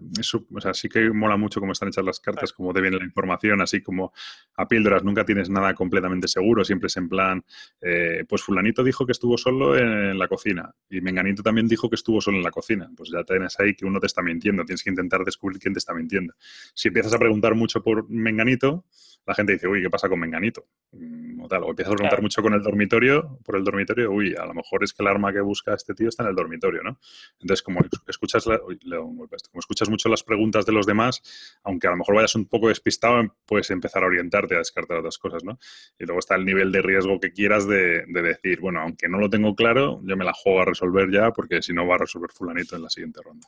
[0.55, 3.05] o sea, sí que mola mucho cómo están hechas las cartas, cómo te viene la
[3.05, 4.15] información, así como
[4.55, 5.05] a píldoras.
[5.05, 7.45] Nunca tienes nada completamente seguro, siempre es en plan,
[7.83, 11.97] eh, pues fulanito dijo que estuvo solo en la cocina y menganito también dijo que
[11.97, 12.91] estuvo solo en la cocina.
[12.97, 15.79] Pues ya tienes ahí que uno te está mintiendo, tienes que intentar descubrir quién te
[15.79, 16.33] está mintiendo.
[16.73, 18.87] Si empiezas a preguntar mucho por menganito,
[19.27, 20.67] la gente dice, uy, ¿qué pasa con menganito?
[20.93, 24.35] Mm, o tal, o empiezas a preguntar mucho con el dormitorio, por el dormitorio, uy,
[24.37, 26.83] a lo mejor es que el arma que busca este tío está en el dormitorio,
[26.83, 26.99] ¿no?
[27.41, 31.23] Entonces, como escuchas, como escuchas mucho las preguntas de los demás,
[31.65, 35.19] aunque a lo mejor vayas un poco despistado, puedes empezar a orientarte a descartar otras
[35.19, 35.59] cosas, ¿no?
[35.99, 39.29] Y luego está el nivel de riesgo que quieras de, decir, bueno, aunque no lo
[39.29, 42.31] tengo claro, yo me la juego a resolver ya, porque si no va a resolver
[42.31, 43.47] fulanito en la siguiente ronda.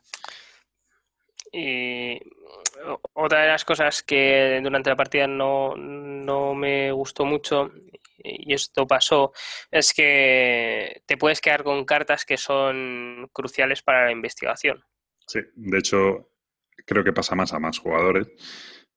[1.53, 2.21] Y
[3.15, 7.71] otra de las cosas que durante la partida no, no me gustó mucho
[8.23, 9.33] y esto pasó,
[9.71, 14.83] es que te puedes quedar con cartas que son cruciales para la investigación.
[15.27, 16.31] Sí, de hecho,
[16.85, 18.29] creo que pasa más a más jugadores,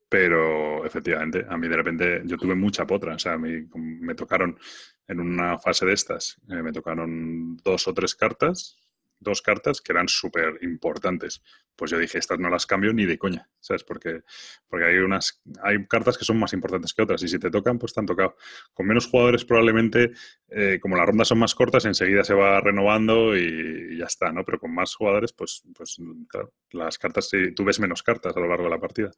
[0.10, 4.60] pero efectivamente, a mí de repente yo tuve mucha potra, o sea, me, me tocaron
[5.07, 8.80] en una fase de estas, eh, me tocaron dos o tres cartas
[9.22, 11.41] dos cartas que eran súper importantes.
[11.76, 13.84] Pues yo dije, estas no las cambio ni de coña, ¿sabes?
[13.84, 14.22] Porque,
[14.68, 17.80] porque hay unas hay cartas que son más importantes que otras y si te tocan,
[17.80, 18.35] pues te han tocado.
[18.73, 20.11] Con menos jugadores probablemente,
[20.49, 24.43] eh, como las rondas son más cortas, enseguida se va renovando y, ya está, ¿no?
[24.43, 28.48] Pero con más jugadores, pues, pues claro, las cartas, tú ves menos cartas a lo
[28.48, 29.11] largo de la partida.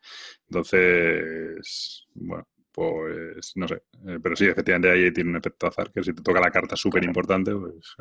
[0.47, 3.83] Entonces, bueno, pues no sé.
[4.07, 6.75] Eh, pero sí, efectivamente ahí tiene un efecto azar, que si te toca la carta
[6.75, 7.95] súper importante, pues...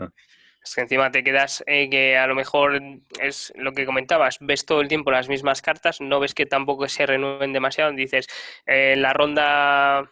[0.64, 2.80] Es que encima te quedas eh, que a lo mejor
[3.20, 6.86] es lo que comentabas, ves todo el tiempo las mismas cartas, no ves que tampoco
[6.88, 8.28] se renueven demasiado, dices,
[8.66, 10.08] eh, la ronda,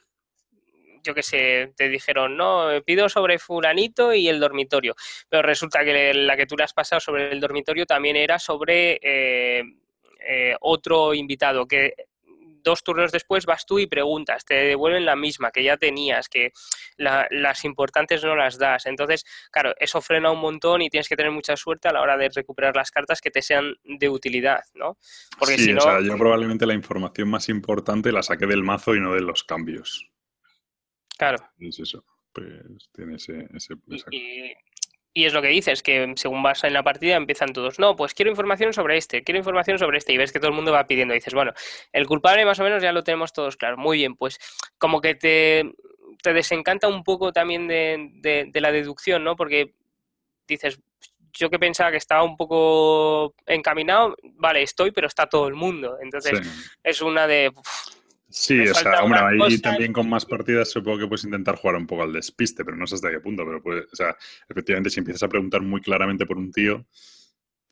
[1.05, 4.97] yo qué sé, te dijeron, no, pido sobre fulanito y el dormitorio,
[5.29, 8.99] pero resulta que la que tú le has pasado sobre el dormitorio también era sobre
[9.03, 9.63] eh,
[10.61, 11.95] otro invitado, que
[12.63, 16.53] dos turnos después vas tú y preguntas, te devuelven la misma que ya tenías, que
[16.97, 18.87] las importantes no las das.
[18.87, 22.17] Entonces, claro, eso frena un montón y tienes que tener mucha suerte a la hora
[22.17, 24.99] de recuperar las cartas que te sean de utilidad, ¿no?
[25.39, 25.81] Porque sí, si no...
[25.81, 29.23] o sea, yo probablemente la información más importante la saqué del mazo y no de
[29.23, 30.11] los cambios.
[31.17, 31.39] Claro.
[31.59, 32.05] Es eso.
[32.33, 33.49] Pues tiene ese...
[33.55, 33.75] ese,
[34.11, 34.55] y
[35.15, 38.31] es lo que dices, que según vas en la partida empiezan todos, no, pues quiero
[38.31, 41.15] información sobre este, quiero información sobre este, y ves que todo el mundo va pidiendo,
[41.15, 41.53] y dices, bueno,
[41.93, 44.39] el culpable más o menos ya lo tenemos todos claro, muy bien, pues
[44.79, 45.73] como que te,
[46.23, 49.37] te desencanta un poco también de, de, la deducción, ¿no?
[49.37, 49.75] Porque
[50.47, 50.81] dices,
[51.33, 55.99] yo que pensaba que estaba un poco encaminado, vale, estoy, pero está todo el mundo,
[56.01, 56.41] entonces
[56.83, 57.53] es una de...
[58.31, 61.87] Sí, o sea, hombre, ahí también con más partidas supongo que puedes intentar jugar un
[61.87, 64.17] poco al despiste, pero no sé hasta qué punto, pero puede, o sea,
[64.49, 66.87] efectivamente si empiezas a preguntar muy claramente por un tío,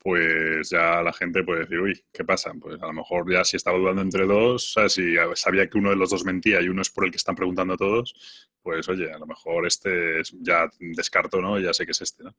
[0.01, 2.53] pues ya la gente puede decir, uy, ¿qué pasa?
[2.59, 5.89] Pues a lo mejor ya si estaba dudando entre dos, sea, si sabía que uno
[5.89, 8.13] de los dos mentía y uno es por el que están preguntando todos,
[8.61, 11.59] pues oye, a lo mejor este ya descarto, ¿no?
[11.59, 12.35] Ya sé que es este, ¿no?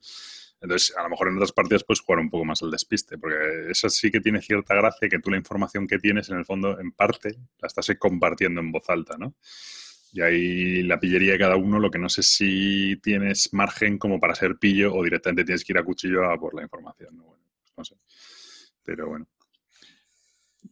[0.63, 3.71] Entonces, a lo mejor en otras partidas puedes jugar un poco más al despiste, porque
[3.71, 6.79] eso sí que tiene cierta gracia, que tú la información que tienes, en el fondo,
[6.79, 9.35] en parte, la estás compartiendo en voz alta, ¿no?
[10.13, 14.19] Y ahí la pillería de cada uno, lo que no sé si tienes margen como
[14.21, 17.25] para ser pillo o directamente tienes que ir a cuchillo a por la información, ¿no?
[17.25, 17.45] Bueno,
[17.81, 17.97] no sé.
[18.85, 19.27] Pero bueno.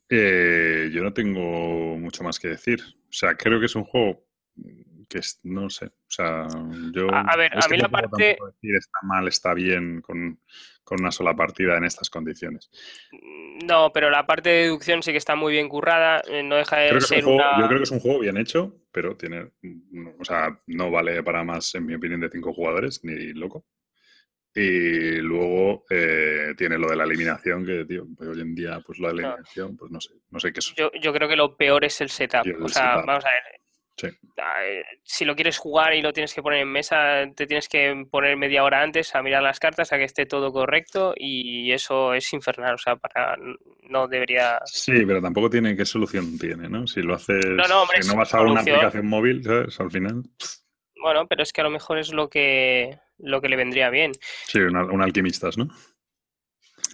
[0.08, 2.80] Eh, yo no tengo mucho más que decir.
[2.82, 4.26] O sea, creo que es un juego
[5.08, 6.46] que no sé, o sea,
[6.92, 7.08] yo...
[7.10, 8.36] A, ver, a mí la parte...
[8.60, 10.38] Decir está mal, está bien con,
[10.90, 12.70] una sola partida en estas condiciones.
[13.66, 16.76] No, pero la parte de deducción sí que está muy bien currada, eh, no deja
[16.76, 17.58] de ser una...
[17.58, 19.50] Yo creo que es un juego bien hecho, pero tiene,
[20.18, 23.64] o sea, no vale para más, en mi opinión, de cinco jugadores, ni loco.
[24.60, 28.98] Y luego eh, tiene lo de la eliminación, que tío, pues hoy en día, pues
[28.98, 30.74] la eliminación, pues no sé, no sé qué es.
[30.76, 32.44] Yo, yo creo que lo peor es el setup.
[32.60, 33.58] o sea, vamos a ver,
[35.04, 38.36] si lo quieres jugar y lo tienes que poner en mesa, te tienes que poner
[38.36, 42.32] media hora antes a mirar las cartas, a que esté todo correcto y eso es
[42.32, 43.36] infernal, o sea, para
[43.82, 44.58] no debería...
[44.64, 46.86] Sí, pero tampoco tiene qué solución tiene, ¿no?
[46.86, 49.78] Si lo haces, no, no, si no vas a una aplicación móvil, ¿sabes?
[49.80, 50.22] Al final...
[51.00, 54.12] Bueno, pero es que a lo mejor es lo que, lo que le vendría bien.
[54.46, 55.68] Sí, un, un alquimistas, ¿no?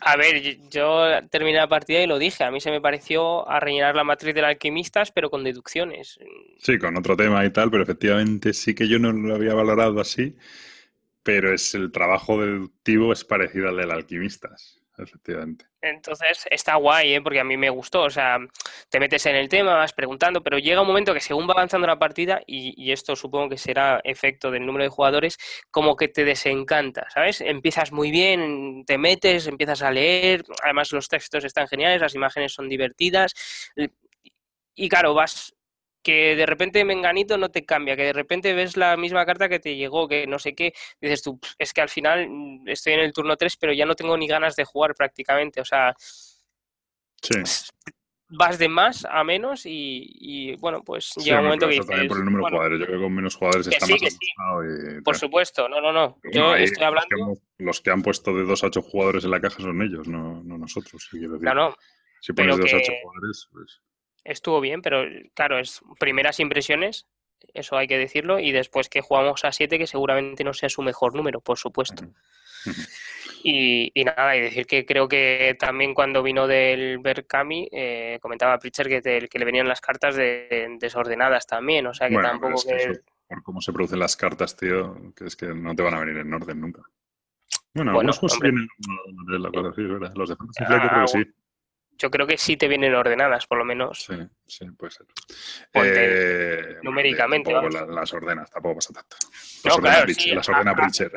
[0.00, 2.44] A ver, yo terminé la partida y lo dije.
[2.44, 6.18] A mí se me pareció a rellenar la matriz del alquimistas, pero con deducciones.
[6.58, 10.00] Sí, con otro tema y tal, pero efectivamente sí que yo no lo había valorado
[10.00, 10.36] así.
[11.22, 15.66] Pero es el trabajo deductivo es parecido al del alquimistas efectivamente.
[15.80, 17.20] Entonces está guay, ¿eh?
[17.20, 18.02] porque a mí me gustó.
[18.02, 18.38] O sea,
[18.88, 21.86] te metes en el tema, vas preguntando, pero llega un momento que según va avanzando
[21.86, 25.38] la partida, y, esto supongo que será efecto del número de jugadores,
[25.70, 27.40] como que te desencanta, ¿sabes?
[27.40, 32.52] Empiezas muy bien, te metes, empiezas a leer, además los textos están geniales, las imágenes
[32.52, 33.34] son divertidas.
[34.76, 35.54] Y claro, vas
[36.04, 39.58] que de repente Menganito no te cambia, que de repente ves la misma carta que
[39.58, 43.00] te llegó, que no sé qué, dices tú, es que al final mm, estoy en
[43.00, 45.96] el turno 3, pero ya no tengo ni ganas de jugar prácticamente, o sea,
[48.28, 52.24] vas de más a menos y, bueno, pues llega un momento que dices, por el
[52.24, 55.80] número de jugadores, yo creo que con menos jugadores está más y, Por supuesto, no,
[55.80, 57.08] no, no, yo estoy hablando...
[57.58, 60.42] Los que, han puesto de 2 a 8 jugadores en la caja son ellos, no,
[60.44, 61.54] no nosotros, si quiero decir.
[61.54, 61.74] No,
[62.20, 63.80] Si pones de 2 a 8 jugadores, pues
[64.24, 67.06] estuvo bien, pero claro, es primeras impresiones,
[67.52, 70.82] eso hay que decirlo, y después que jugamos a 7, que seguramente no sea su
[70.82, 72.04] mejor número, por supuesto.
[73.42, 78.88] Y, nada, y decir que creo que también cuando vino del Berkami, eh, comentaba Pritcher
[78.88, 82.62] que, que le venían las cartas de, desordenadas también, o sea que tampoco
[83.26, 86.18] por cómo se producen las cartas, tío, que es que no te van a venir
[86.18, 86.82] en orden nunca.
[87.74, 88.68] Bueno, algunos juegos vienen
[89.28, 90.12] en la cosa, sí, ¿verdad?
[90.14, 91.34] Los de Fantasy Flight creo que sí
[91.98, 94.04] yo creo que sí te vienen ordenadas, por lo menos.
[94.04, 94.14] Sí,
[94.46, 95.06] sí, puede ser.
[95.74, 97.52] Eh, numéricamente.
[97.52, 99.16] las ordenas, tampoco pasa tanto.
[99.64, 101.12] Las ordena, las ordena Pritcher.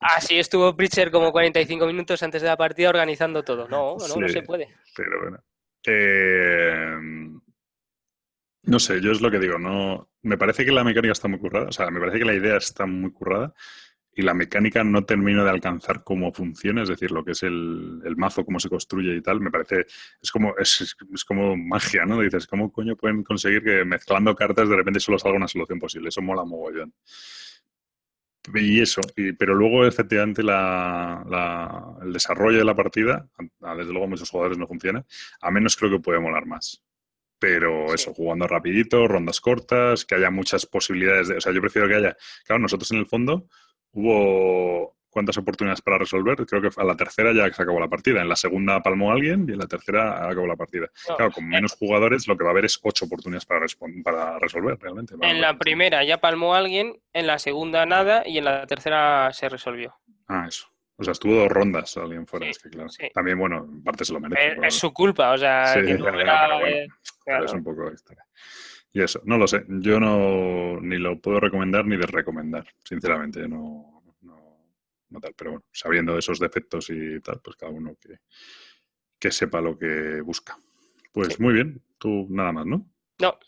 [0.00, 3.68] Así estuvo Pritcher como 45 minutos antes de la partida organizando todo.
[3.68, 4.68] No, no, no se puede.
[4.96, 5.44] Pero bueno.
[5.84, 6.96] Eh,
[8.64, 10.08] no sé, yo es lo que digo, no.
[10.22, 12.56] Me parece que la mecánica está muy currada, o sea, me parece que la idea
[12.56, 13.52] está muy currada,
[14.14, 18.02] y la mecánica no termino de alcanzar cómo funciona, es decir, lo que es el,
[18.16, 19.86] mazo, cómo se construye y tal, me parece,
[20.20, 20.94] es como, es,
[21.26, 22.20] como magia, ¿no?
[22.20, 26.10] Dices, ¿cómo coño pueden conseguir que mezclando cartas de repente solo salga una solución posible?
[26.10, 26.92] Eso mola mogollón.
[28.54, 29.00] Y eso,
[29.38, 35.04] pero luego efectivamente la, el desarrollo de la partida, desde luego muchos jugadores no funciona,
[35.40, 36.82] a menos creo que puede molar más.
[37.38, 41.36] Pero eso, jugando rapidito, rondas cortas, que haya muchas posibilidades de...
[41.36, 42.16] O sea, yo prefiero que haya...
[42.44, 43.48] Claro, nosotros en el fondo
[43.92, 46.36] hubo cuántas oportunidades para resolver.
[46.46, 48.22] Creo que a la tercera ya se acabó la partida.
[48.22, 50.88] En la segunda palmó alguien y en la tercera acabó la partida.
[51.16, 53.66] claro, con menos jugadores lo que va a haber es ocho oportunidades para,
[54.02, 55.14] para resolver realmente.
[55.20, 59.48] en la primera ya palmó alguien, en la segunda nada y en la tercera se
[59.48, 59.94] resolvió.
[60.28, 60.66] Ah, eso.
[60.96, 62.46] O sea, estuvo dos rondas alguien fuera.
[62.46, 62.88] es que, claro.
[63.12, 64.56] También, bueno, en parte se lo merece.
[64.62, 68.24] Es, su culpa, o sea, es un poco historia.
[68.92, 69.64] Y eso, no lo sé.
[69.68, 73.48] Yo no ni lo puedo recomendar ni desrecomendar, sinceramente.
[73.48, 75.34] No, no, tal.
[75.36, 78.18] Pero bueno, sabiendo esos defectos y tal, pues cada uno que,
[79.18, 80.56] que sepa lo que busca.
[81.12, 82.86] Pues muy bien, tú nada más, ¿no?
[83.18, 83.38] No.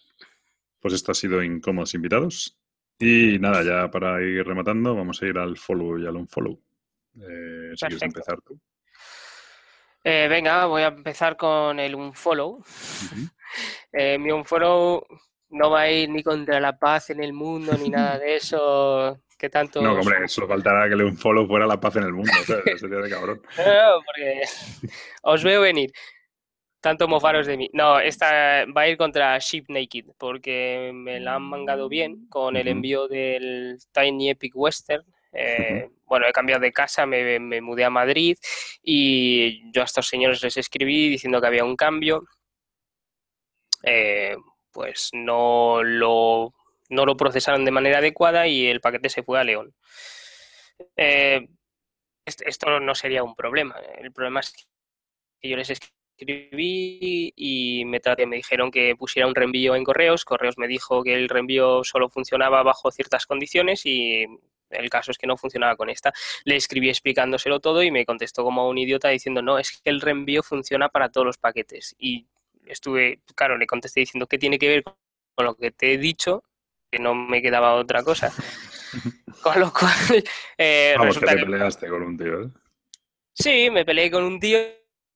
[0.80, 2.58] Pues esto ha sido Incómodos Invitados.
[2.98, 6.60] Y nada, ya para ir rematando, vamos a ir al follow y al unfollow.
[7.20, 8.58] Eh, si quieres empezar tú.
[10.04, 12.62] Eh, venga, voy a empezar con el unfollow.
[13.92, 15.04] eh, mi unfollow
[15.50, 19.20] no va a ir ni contra la paz en el mundo ni nada de eso.
[19.38, 19.82] que tanto?
[19.82, 22.32] No, hombre, solo faltará que le un follow fuera la paz en el mundo.
[22.76, 23.42] sería de cabrón.
[23.58, 24.42] No, porque
[25.22, 25.92] os veo venir.
[26.80, 27.70] Tanto mofaros de mí.
[27.72, 32.56] No, esta va a ir contra Sheep Naked, porque me la han mangado bien con
[32.56, 35.02] el envío del Tiny Epic Western.
[35.32, 38.36] Eh, bueno, he cambiado de casa, me, mudé a Madrid
[38.82, 42.24] y yo a estos señores les escribí diciendo que había un cambio.
[43.82, 44.36] Eh,
[44.74, 46.52] pues no lo,
[46.90, 49.72] no lo procesaron de manera adecuada y el paquete se fue a León.
[50.96, 51.48] Eh,
[52.26, 53.76] esto no sería un problema.
[53.98, 54.52] El problema es
[55.40, 60.24] que yo les escribí y me, me dijeron que pusiera un reenvío en correos.
[60.24, 64.26] Correos me dijo que el reenvío solo funcionaba bajo ciertas condiciones y
[64.70, 66.12] el caso es que no funcionaba con esta.
[66.44, 70.00] Le escribí explicándoselo todo y me contestó como un idiota diciendo, no, es que el
[70.00, 71.94] reenvío funciona para todos los paquetes.
[71.98, 72.26] Y
[72.66, 74.84] estuve, claro, le contesté diciendo qué tiene que ver
[75.34, 76.44] con lo que te he dicho,
[76.90, 78.32] que no me quedaba otra cosa.
[79.42, 80.24] Con lo cual.
[80.56, 82.48] Eh, Vamos, que te peleaste con un tío, ¿eh?
[83.32, 84.58] Sí, me peleé con un tío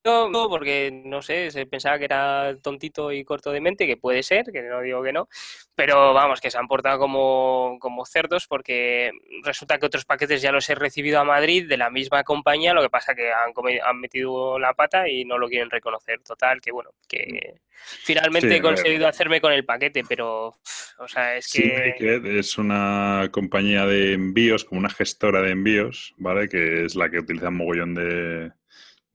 [0.03, 4.45] porque no sé, se pensaba que era tontito y corto de mente, que puede ser,
[4.51, 5.27] que no digo que no,
[5.75, 9.11] pero vamos, que se han portado como, como cerdos porque
[9.43, 12.81] resulta que otros paquetes ya los he recibido a Madrid de la misma compañía, lo
[12.81, 13.53] que pasa que han,
[13.83, 16.19] han metido la pata y no lo quieren reconocer.
[16.21, 17.55] Total, que bueno, que
[18.03, 20.57] finalmente he conseguido hacerme con el paquete, pero,
[20.97, 21.95] o sea, es que...
[22.39, 26.47] es una compañía de envíos, como una gestora de envíos, ¿vale?
[26.49, 28.51] Que es la que utiliza un mogollón de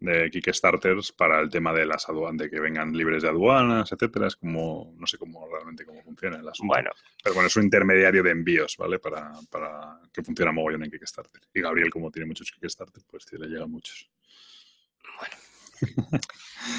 [0.04, 4.26] de Kickstarters para el tema de las aduanas, de que vengan libres de aduanas, etcétera.
[4.26, 6.72] Es como, no sé cómo realmente cómo funciona el asunto.
[6.72, 6.90] Bueno.
[7.22, 8.98] Pero bueno, es un intermediario de envíos, ¿vale?
[8.98, 11.42] Para, para que funcione mogollón en Kickstarter.
[11.52, 14.08] Y Gabriel, como tiene muchos Kickstarter, pues le llegan muchos.
[15.18, 16.20] Bueno.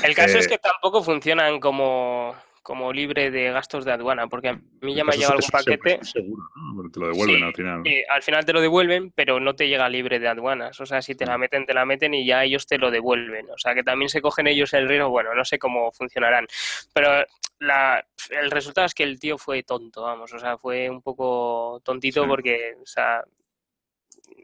[0.04, 2.36] El caso es eh, que tampoco funcionan como
[2.66, 6.00] como libre de gastos de aduana, porque a mí ya me ha llegado algún paquete.
[6.04, 6.90] Seguro, ¿no?
[6.90, 7.82] Te lo devuelven al final.
[7.86, 10.82] Sí, al final te lo devuelven, pero no te llega libre de aduanas.
[10.82, 11.42] O sea, si te la mm.
[11.42, 13.52] meten, te la meten y ya ellos te lo devuelven.
[13.52, 15.12] O sea, que también se cogen ellos el riesgo.
[15.12, 16.48] Bueno, no sé cómo funcionarán.
[16.92, 17.24] Pero
[17.60, 20.34] la, el resultado es que el tío fue tonto, vamos.
[20.34, 23.24] O sea, fue un poco tontito porque, o sea,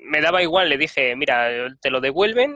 [0.03, 0.69] me daba igual.
[0.69, 1.49] Le dije, mira,
[1.81, 2.55] te lo devuelven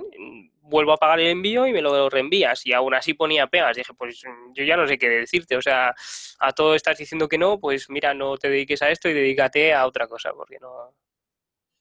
[0.68, 2.66] vuelvo a pagar el envío y me lo reenvías.
[2.66, 3.78] Y aún así ponía pegas.
[3.78, 4.22] Dije, pues
[4.54, 5.56] yo ya no sé qué decirte.
[5.56, 5.94] O sea,
[6.40, 9.74] a todo estás diciendo que no, pues mira, no te dediques a esto y dedícate
[9.74, 10.94] a otra cosa, porque no.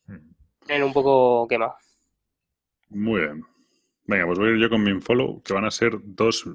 [0.07, 0.83] Hmm.
[0.83, 1.77] un poco quemado.
[2.91, 3.45] Muy bien.
[4.07, 6.47] Venga, pues voy a ir yo con mi follow, que van a ser dos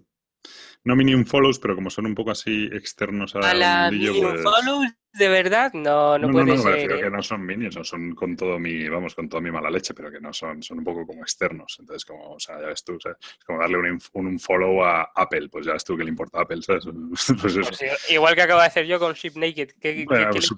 [0.84, 4.41] no mini follows, pero como son un poco así externos a, a la mini pues
[4.41, 6.91] follows de verdad no no, puede no, ser.
[6.91, 7.01] ¿eh?
[7.01, 10.11] que no son mini, son, con todo mi, vamos, con toda mi mala leche, pero
[10.11, 11.77] que no son, son un poco como externos.
[11.80, 15.49] Entonces, como, o sea, ya ves tú, es como darle un, un, follow a Apple,
[15.49, 16.85] pues ya ves tú que le importa a Apple, ¿sabes?
[17.41, 17.69] Pues eso.
[17.69, 19.72] Pues igual que acabo de hacer yo con Ship Naked.
[19.80, 20.49] ¿Qué, bueno, pues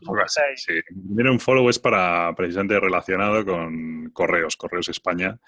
[0.56, 0.74] sí.
[1.08, 5.40] un follow es para precisamente relacionado con correos, correos España,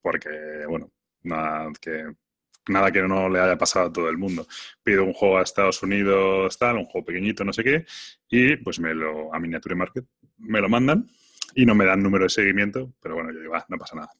[0.00, 0.30] porque,
[0.68, 0.92] bueno,
[1.22, 2.12] nada que
[2.68, 4.46] nada que no le haya pasado a todo el mundo.
[4.82, 7.84] Pido un juego a Estados Unidos, tal, un juego pequeñito, no sé qué,
[8.28, 10.04] y pues me lo, a Miniature Market,
[10.38, 11.06] me lo mandan
[11.54, 14.10] y no me dan número de seguimiento, pero bueno, yo digo, ah, no pasa nada.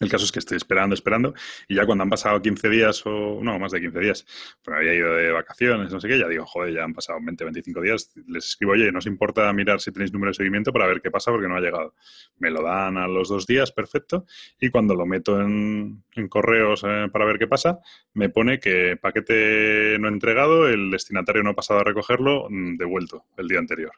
[0.00, 1.34] El caso es que estoy esperando, esperando,
[1.68, 4.26] y ya cuando han pasado 15 días o no, más de 15 días,
[4.60, 7.44] pues había ido de vacaciones, no sé qué, ya digo, joder, ya han pasado 20,
[7.44, 10.88] 25 días, les escribo, oye, no os importa mirar si tenéis número de seguimiento para
[10.88, 11.94] ver qué pasa porque no ha llegado.
[12.38, 14.26] Me lo dan a los dos días, perfecto,
[14.58, 17.78] y cuando lo meto en, correos eh, para ver qué pasa,
[18.14, 23.26] me pone que paquete no entregado, el destinatario no ha pasado a recogerlo, mm, devuelto
[23.36, 23.92] el día anterior.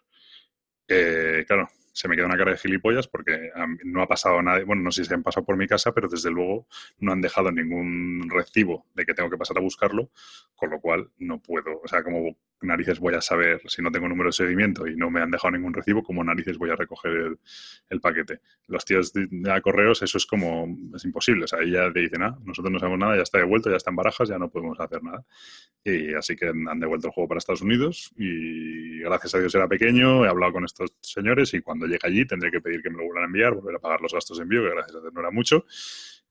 [0.89, 3.51] Eh, claro, se me queda una cara de gilipollas porque
[3.85, 6.09] no ha pasado nada, bueno, no sé si se han pasado por mi casa, pero
[6.09, 6.69] desde luego
[6.99, 10.11] no han dejado ningún recibo de que tengo que pasar a buscarlo,
[10.55, 14.09] con lo cual no puedo, o sea, como narices voy a saber si no tengo
[14.09, 17.39] número de seguimiento y no me han dejado ningún recibo, como narices voy a recoger
[17.89, 18.41] el, paquete.
[18.67, 19.29] Los tíos de,
[19.63, 22.99] correos, eso es como, es imposible, o sea, ahí te dicen, ah, nosotros no sabemos
[22.99, 25.25] nada, ya está devuelto, ya está en barajas, ya no podemos hacer nada.
[25.85, 29.69] Y así que han devuelto el juego para Estados Unidos y gracias a Dios era
[29.69, 32.99] pequeño, he hablado con estos señores y cuando llegue allí tendré que pedir que me
[32.99, 35.13] lo vuelvan a enviar, volver a pagar los gastos de envío, que gracias a Dios
[35.13, 35.65] no era mucho.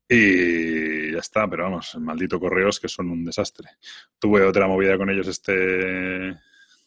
[0.07, 3.69] Y ya está, pero vamos, maldito correos que son un desastre.
[4.19, 6.37] Tuve otra movida con ellos este,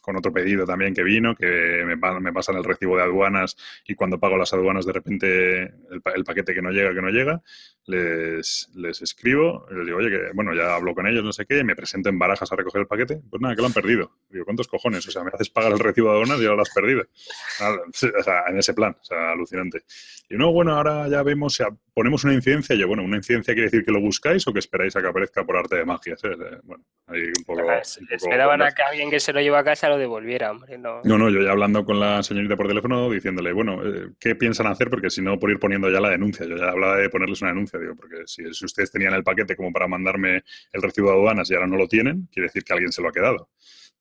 [0.00, 3.56] con otro pedido también que vino, que me, me, pasan el recibo de aduanas
[3.86, 7.42] y cuando pago las aduanas de repente el, paquete que no llega, que no llega,
[7.86, 11.58] les, les escribo, les digo, oye, que bueno, ya hablo con ellos, no sé qué,
[11.58, 14.12] y me presento en barajas a recoger el paquete, pues nada, que lo han perdido.
[14.28, 15.06] Digo, ¿cuántos cojones?
[15.08, 17.02] O sea, me haces pagar el recibo de aduanas y ahora lo has perdido.
[17.02, 19.84] o sea, en ese plan, o sea, alucinante.
[20.28, 21.68] Y no, bueno, ahora ya vemos, o sea,
[21.98, 24.60] ponemos una incidencia, y yo, bueno, una incidencia quiere decir que lo buscáis o que
[24.60, 26.14] esperáis a que aparezca por arte de magia.
[26.62, 27.72] Bueno, ahí un poco...
[27.72, 30.78] Esperaban a que alguien que se lo lleva a casa lo devolviera, hombre.
[30.78, 31.00] No.
[31.02, 34.68] no, no, yo ya hablando con la señorita por teléfono diciéndole, bueno, eh, ¿qué piensan
[34.68, 34.90] hacer?
[34.90, 36.46] Porque si no, por ir poniendo ya la denuncia.
[36.46, 39.72] Yo ya hablaba de ponerles una denuncia, digo, porque si, ustedes tenían el paquete como
[39.72, 42.92] para mandarme el recibo de aduanas y ahora no lo tienen, quiere decir que alguien
[42.92, 43.50] se lo ha quedado.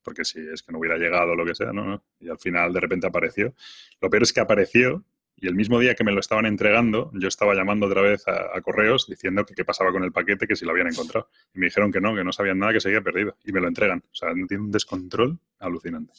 [0.04, 2.04] Porque si es que no hubiera llegado o lo que sea, no.
[2.20, 3.56] Y al final de repente apareció.
[4.00, 5.04] Lo peor es que apareció
[5.40, 8.60] y el mismo día que me lo estaban entregando, yo estaba llamando otra vez a,
[8.62, 11.30] correos diciendo que qué pasaba con el paquete, que si lo habían encontrado.
[11.54, 13.38] Y me dijeron que no, que no sabían nada, que se había perdido.
[13.44, 14.00] Y me lo entregan.
[14.00, 16.12] O sea, tiene un descontrol alucinante.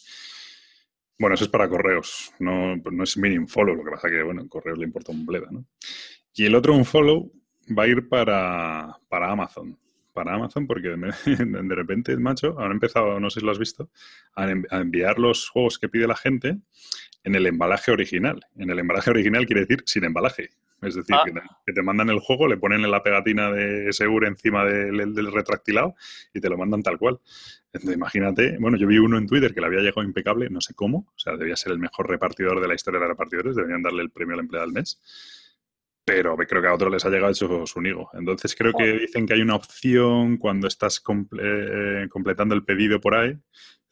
[1.18, 2.32] Bueno, eso es para correos.
[2.38, 5.26] No, no es mini follow, lo que pasa que, bueno, en correos le importa un
[5.26, 5.64] bleda, ¿no?
[6.34, 7.32] Y el otro un follow
[7.76, 9.76] va a ir para, para Amazon
[10.18, 10.88] para Amazon porque
[11.26, 13.88] de repente, macho, han empezado, no sé si lo has visto,
[14.34, 16.58] a, enviar los juegos que pide la gente
[17.22, 18.40] en el embalaje original.
[18.56, 20.50] En el embalaje original quiere decir sin embalaje.
[20.82, 21.22] Es decir, ah.
[21.64, 25.94] que, te, mandan el juego, le ponen la pegatina de Seguro encima del, del, retractilado
[26.34, 27.20] y te lo mandan tal cual.
[27.72, 30.74] Entonces, imagínate, bueno, yo vi uno en Twitter que le había llegado impecable, no sé
[30.74, 34.02] cómo, o sea, debía ser el mejor repartidor de la historia de repartidores, deberían darle
[34.02, 35.00] el premio al empleado del mes,
[36.08, 38.08] pero creo que a otros les ha llegado hecho su nigo.
[38.14, 41.02] Entonces, creo que dicen que hay una opción cuando estás
[41.38, 43.38] eh, completando el pedido por ahí,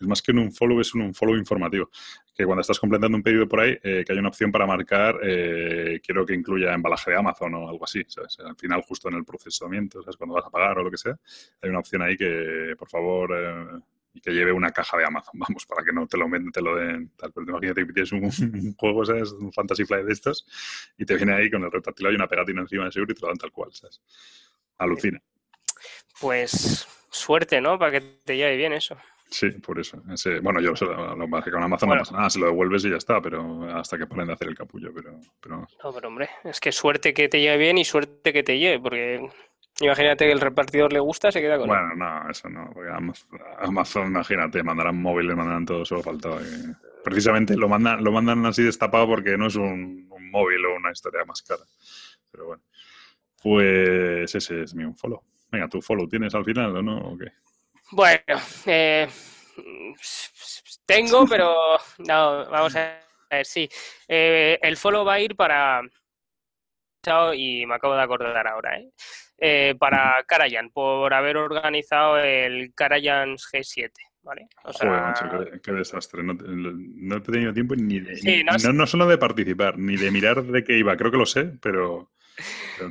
[0.01, 1.90] es más que un follow, es un follow informativo.
[2.34, 5.18] Que cuando estás completando un pedido por ahí, eh, que hay una opción para marcar,
[5.22, 8.38] eh, quiero que incluya embalaje de Amazon o algo así, ¿sabes?
[8.40, 10.16] Al final, justo en el procesamiento, ¿sabes?
[10.16, 11.18] Cuando vas a pagar o lo que sea,
[11.60, 13.82] hay una opción ahí que, por favor,
[14.16, 16.74] y que lleve una caja de Amazon, vamos, para que no te lo te lo
[16.74, 17.32] den tal.
[17.32, 19.32] Pero imagínate que tienes un, juego, ¿sabes?
[19.32, 20.47] Un Fantasy Flight de estos,
[20.97, 23.20] y te viene ahí con el retráctil y una pegatina encima de seguro y te
[23.20, 24.01] lo dan tal cual, ¿sabes?
[24.78, 25.22] Alucina.
[26.20, 27.78] Pues suerte, ¿no?
[27.78, 28.97] Para que te lleve bien eso.
[29.28, 30.01] Sí, por eso.
[30.40, 33.20] bueno, yo lo, lo, con Amazon no pasa nada, se lo devuelves y ya está,
[33.20, 35.66] pero hasta que paren de hacer el capullo, pero, pero...
[35.82, 38.78] No, pero hombre, es que suerte que te lleve bien y suerte que te lleve,
[38.78, 39.28] porque
[39.81, 42.90] imagínate que el repartidor le gusta, se queda con Bueno, no, eso no, porque
[43.59, 46.40] Amazon, imagínate, mandarán móviles, mandarán todo, solo faltaba
[47.05, 51.24] Precisamente lo mandan, lo mandan así destapado porque no es un, móvil o una historia
[51.24, 51.62] más cara.
[52.32, 52.62] Pero bueno,
[53.40, 55.23] pues ese es mi un follow.
[55.51, 56.98] Venga, tu follow tienes al final, ¿o no?
[56.98, 57.32] ¿O qué?
[57.93, 59.07] Bueno, eh,
[60.85, 61.55] tengo, pero
[61.98, 62.98] no, vamos a
[63.31, 63.69] ver, sí.
[64.09, 65.82] Eh, el follow va a ir para...
[67.35, 68.91] Y me acabo de acordar ahora, ¿eh?
[69.39, 73.91] eh para Karajan, por haber organizado el Karajan G7.
[74.23, 74.49] ¿Vale?
[74.65, 75.15] O sea...
[75.62, 76.20] qué, desastre.
[76.24, 78.45] No, he tenido tiempo ni de.
[78.45, 80.97] no, no, solo de participar, ni de mirar de qué iba.
[80.97, 82.11] Creo que lo sé, pero.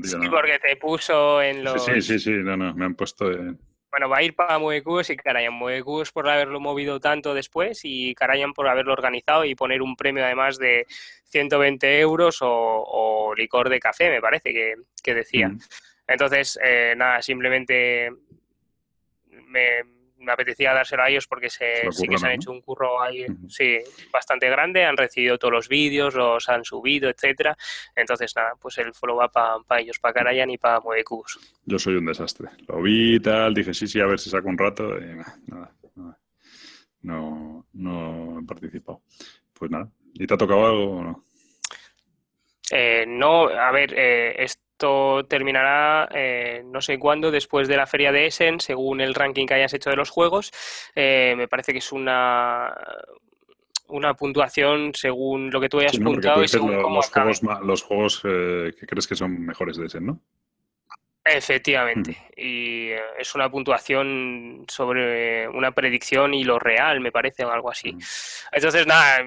[0.02, 1.84] sí, porque te puso en los.
[1.84, 3.30] Sí, sí, sí, no, no, me han puesto.
[3.30, 3.60] En
[3.96, 5.54] bueno, va a ir para Muecubos y Karayan.
[5.54, 10.26] Muecubos por haberlo movido tanto después y Karayan por haberlo organizado y poner un premio
[10.26, 10.86] además de
[11.30, 14.54] 120 euros o, licor de café, me parece
[15.02, 15.50] que, decía.
[16.06, 18.12] Entonces, eh, nada, simplemente
[19.30, 23.02] me, me apetecía dárselo a ellos porque se, sí que se han hecho un curro
[23.02, 23.78] ahí, sí,
[24.12, 27.58] bastante grande, han recibido todos los vídeos, los han subido, etcétera.
[27.96, 31.40] Entonces, nada, pues el follow va para ellos, para Karayan y para Moecubus.
[31.66, 32.50] Yo soy un desastre.
[32.68, 35.40] Lo vi y tal, dije sí, sí, a ver si saco un rato y nada,
[35.48, 36.18] nada,
[37.02, 39.02] No, no he participado.
[39.54, 39.90] Pues nada.
[40.14, 41.26] ¿Y te ha tocado algo o no?
[42.72, 44.36] Eh, no, a ver, eh,
[44.76, 49.45] esto terminará eh, no sé cuándo, después de la feria de Essen, según el ranking
[49.45, 50.52] que hayas hecho de los juegos.
[50.93, 52.76] Eh, me parece que es una
[53.88, 58.88] una puntuación según lo que tú hayas sí, y los, juegos, los juegos eh, que
[58.88, 60.19] crees que son mejores de Essen, ¿no?
[61.23, 62.11] Efectivamente.
[62.11, 62.31] Mm.
[62.35, 67.93] Y es una puntuación sobre una predicción y lo real, me parece, o algo así.
[67.93, 67.99] Mm.
[68.52, 69.26] Entonces, nada,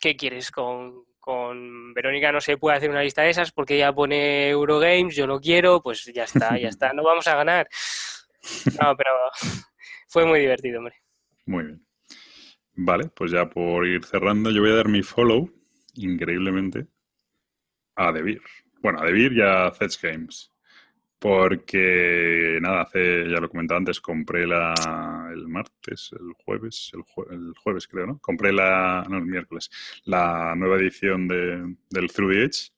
[0.00, 3.92] ¿qué quieres con, con Verónica no se puede hacer una lista de esas porque ella
[3.92, 7.68] pone Eurogames, yo no quiero, pues ya está, ya está, no vamos a ganar.
[8.80, 9.10] No, pero
[10.08, 10.96] fue muy divertido, hombre.
[11.46, 11.86] Muy bien.
[12.74, 15.50] Vale, pues ya por ir cerrando, yo voy a dar mi follow,
[15.94, 16.86] increíblemente,
[17.94, 18.40] a Debir.
[18.80, 20.50] Bueno, a Debir y a Zedge Games.
[21.20, 27.86] Porque, nada, hace, ya lo comentaba antes, compré la, el martes, el jueves, el, jueves
[27.86, 28.18] creo, ¿no?
[28.20, 29.70] Compré la, no, el miércoles,
[30.04, 32.72] la nueva edición de, del Through the Edge.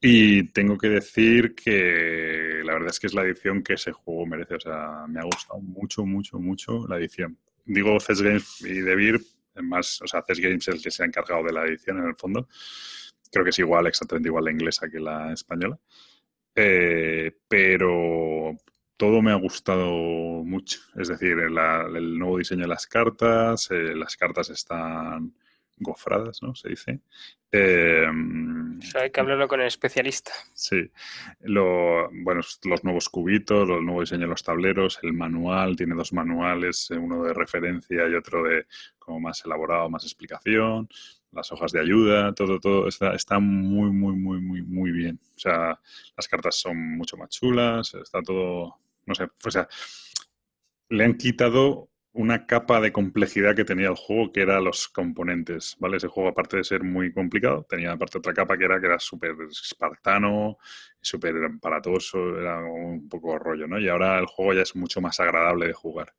[0.00, 4.24] Y tengo que decir que la verdad es que es la edición que ese juego
[4.24, 4.54] merece.
[4.54, 7.36] O sea, me ha gustado mucho, mucho, mucho la edición.
[7.64, 9.20] Digo CES Games y Debir,
[9.56, 12.06] más, o sea, CES Games es el que se ha encargado de la edición en
[12.06, 12.48] el fondo.
[13.32, 15.76] Creo que es igual, exactamente igual la inglesa que la española.
[16.60, 18.56] Eh, pero
[18.96, 19.92] todo me ha gustado
[20.44, 20.80] mucho.
[20.96, 25.34] Es decir, el nuevo diseño de las cartas, eh, las cartas están
[25.76, 26.56] gofradas, ¿no?
[26.56, 26.98] Se dice.
[27.52, 30.32] Em, hay que hablarlo con el especialista.
[30.52, 30.90] Sí.
[31.42, 36.12] Lo, bueno, los nuevos cubitos, el nuevo diseño de los tableros, el manual, tiene dos
[36.12, 38.66] manuales, eh, uno de referencia y otro de
[38.98, 40.88] como más elaborado, más explicación
[41.32, 45.20] las hojas de ayuda, todo, todo está, está muy, muy, muy, muy, muy bien.
[45.36, 45.80] O sea,
[46.16, 49.68] las cartas son mucho más chulas, está todo, no sé, o sea,
[50.88, 55.76] le han quitado una capa de complejidad que tenía el juego, que era los componentes,
[55.78, 55.98] ¿vale?
[55.98, 58.98] Ese juego, aparte de ser muy complicado, tenía aparte otra capa que era que era
[58.98, 60.58] súper espartano,
[61.00, 63.78] súper aparatoso, era un poco rollo, ¿no?
[63.78, 66.12] Y ahora el juego ya es mucho más agradable de jugar.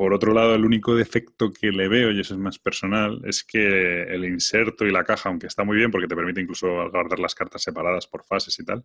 [0.00, 3.44] Por otro lado, el único defecto que le veo, y eso es más personal, es
[3.44, 7.18] que el inserto y la caja, aunque está muy bien porque te permite incluso guardar
[7.18, 8.82] las cartas separadas por fases y tal,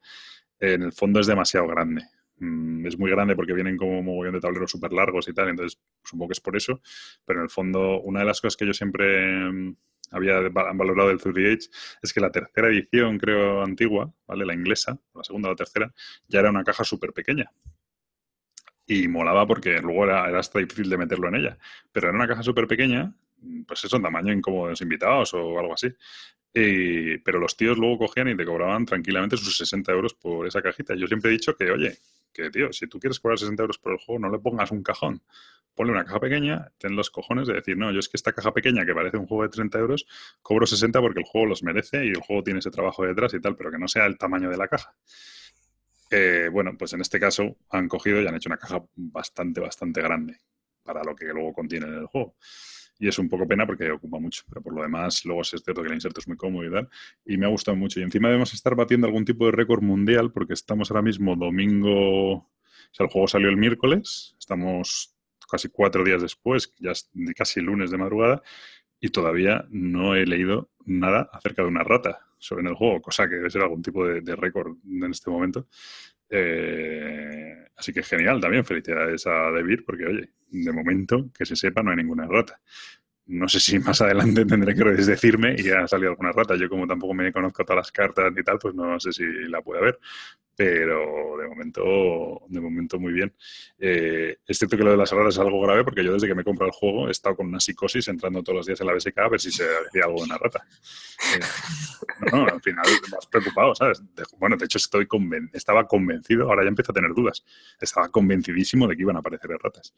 [0.59, 2.03] en el fondo es demasiado grande.
[2.39, 5.47] Mm, es muy grande porque vienen como un mogollón de tableros súper largos y tal,
[5.47, 6.81] entonces supongo que es por eso.
[7.23, 9.77] Pero en el fondo, una de las cosas que yo siempre mm,
[10.11, 11.69] había valorado del 3
[12.01, 14.45] es que la tercera edición, creo, antigua, ¿vale?
[14.45, 15.93] La inglesa, la segunda o la tercera,
[16.27, 17.49] ya era una caja súper pequeña.
[18.87, 21.57] Y molaba porque luego era, era hasta difícil de meterlo en ella.
[21.91, 23.13] Pero era una caja súper pequeña,
[23.67, 25.89] pues eso, en tamaño incómodo de los invitados o algo así.
[26.51, 30.95] pero los tíos luego cogían y te cobraban tranquilamente sus 60 euros por esa cajita.
[30.95, 31.97] Yo siempre he dicho que, oye,
[32.33, 34.83] que tío, si tú quieres cobrar 60 euros por el juego, no le pongas un
[34.83, 35.21] cajón.
[35.73, 38.53] Ponle una caja pequeña, ten los cojones de decir, no, yo es que esta caja
[38.53, 40.07] pequeña que parece un juego de 30 euros,
[40.41, 43.41] cobro 60 porque el juego los merece y el juego tiene ese trabajo detrás y
[43.41, 44.95] tal, pero que no sea el tamaño de la caja.
[46.11, 50.02] Eh, bueno, pues en este caso han cogido y han hecho una caja bastante, bastante
[50.02, 50.38] grande
[50.84, 52.36] para lo que luego contiene el juego.
[52.98, 55.82] Y es un poco pena porque ocupa mucho, pero por lo demás, luego es cierto
[55.82, 56.90] que el inserto es muy cómodo y tal.
[57.26, 57.99] Y me ha gustado mucho.
[57.99, 62.36] Y encima debemos estar batiendo algún tipo de récord mundial porque estamos ahora mismo domingo.
[62.36, 62.49] O
[62.91, 65.15] sea, el juego salió el miércoles, estamos
[65.49, 68.41] casi cuatro días después, ya es casi lunes de madrugada,
[68.99, 73.35] y todavía no he leído nada acerca de una rata sobre el juego, cosa que
[73.35, 75.67] debe ser algún tipo de, récord en este momento.
[76.29, 81.83] Eh, así que genial también, felicidades a David, porque oye, de momento, que se sepa,
[81.83, 82.59] no hay ninguna rata.
[83.27, 86.56] No sé si más adelante tendré que decirme y ha salido alguna rata.
[86.56, 89.61] Yo como tampoco me conozco todas las cartas ni tal, pues no sé si la
[89.61, 89.99] puede haber
[90.56, 93.34] pero de momento, de momento muy bien.
[93.77, 96.35] Eh, es cierto que lo de las ratas es algo grave porque yo desde que
[96.35, 98.93] me compro el juego he estado con una psicosis entrando todos los días en la
[98.93, 100.65] BSK a ver si se hacía algo de una rata.
[101.35, 101.39] Eh,
[102.31, 104.02] no, al final más preocupado, ¿sabes?
[104.38, 105.07] bueno, de hecho estoy
[105.53, 107.43] estaba convencido, ahora ya empiezo a tener dudas,
[107.80, 109.93] estaba convencidísimo de que iban a aparecer ratas.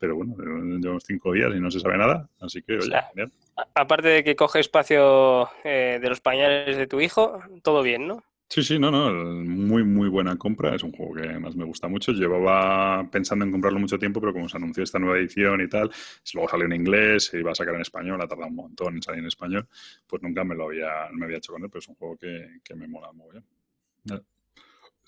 [0.00, 0.34] Pero bueno,
[0.78, 3.30] llevamos cinco días y no se sabe nada, así que, oye,
[3.74, 8.24] Aparte de que coge espacio eh, de los pañales de tu hijo, todo bien, ¿no?
[8.48, 9.12] Sí, sí, no, no,
[9.44, 10.74] muy, muy buena compra.
[10.74, 12.10] Es un juego que además me gusta mucho.
[12.10, 15.88] Llevaba pensando en comprarlo mucho tiempo, pero como se anunció esta nueva edición y tal,
[16.34, 19.02] luego salió en inglés, se iba a sacar en español, ha tardado un montón en
[19.02, 19.68] salir en español,
[20.04, 22.58] pues nunca me lo había, me había hecho con él, pero es un juego que,
[22.64, 23.44] que me mola muy bien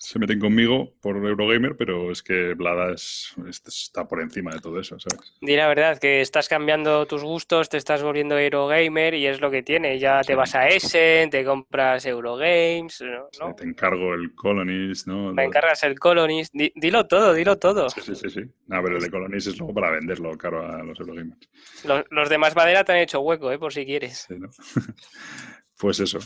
[0.03, 4.99] se meten conmigo por Eurogamer, pero es que Blada está por encima de todo eso,
[4.99, 5.33] ¿sabes?
[5.39, 9.49] Di la verdad, que estás cambiando tus gustos, te estás volviendo Eurogamer y es lo
[9.49, 9.97] que tiene.
[9.99, 13.01] Ya te vas a Essen, te compras Eurogames,
[13.39, 13.55] ¿no?
[13.55, 15.33] te encargo el Colonies, ¿no?
[15.33, 16.51] Me encargas el Colonies.
[16.51, 17.89] dilo todo, dilo todo.
[17.89, 18.29] Sí, sí, sí.
[18.29, 18.41] sí.
[18.67, 21.49] No, pero el de Colonies es luego para venderlo caro a los Eurogamers.
[21.85, 23.57] Los, los de más madera te han hecho hueco, ¿eh?
[23.57, 24.25] Por si quieres.
[24.27, 24.49] Sí, ¿no?
[25.77, 26.19] pues eso.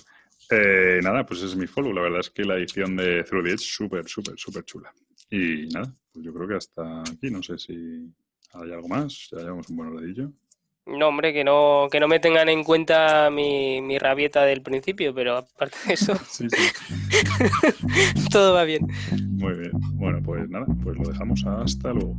[0.49, 1.93] Eh, nada, pues es mi follow.
[1.93, 4.93] La verdad es que la edición de Through the Edge es súper, súper, súper chula.
[5.29, 7.29] Y nada, pues yo creo que hasta aquí.
[7.29, 7.73] No sé si
[8.53, 9.29] hay algo más.
[9.31, 10.31] Ya llevamos un buen rodillo.
[10.87, 15.13] No, hombre, que no, que no me tengan en cuenta mi, mi rabieta del principio,
[15.13, 18.29] pero aparte de eso, sí, sí.
[18.31, 18.87] todo va bien.
[19.31, 19.71] Muy bien.
[19.95, 22.15] Bueno, pues nada, pues lo dejamos hasta luego.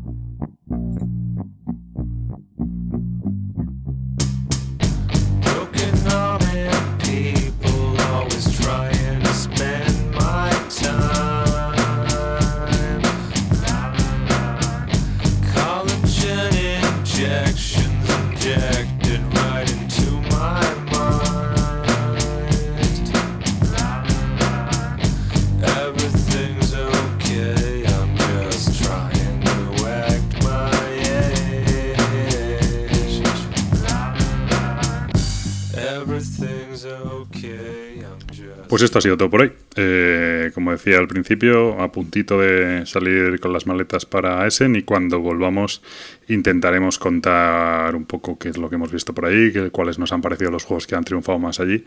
[38.69, 39.53] Pues esto ha sido todo por hoy.
[39.77, 44.82] Eh, como decía al principio, a puntito de salir con las maletas para Essen y
[44.82, 45.82] cuando volvamos
[46.28, 50.20] intentaremos contar un poco qué es lo que hemos visto por ahí, cuáles nos han
[50.20, 51.85] parecido los juegos que han triunfado más allí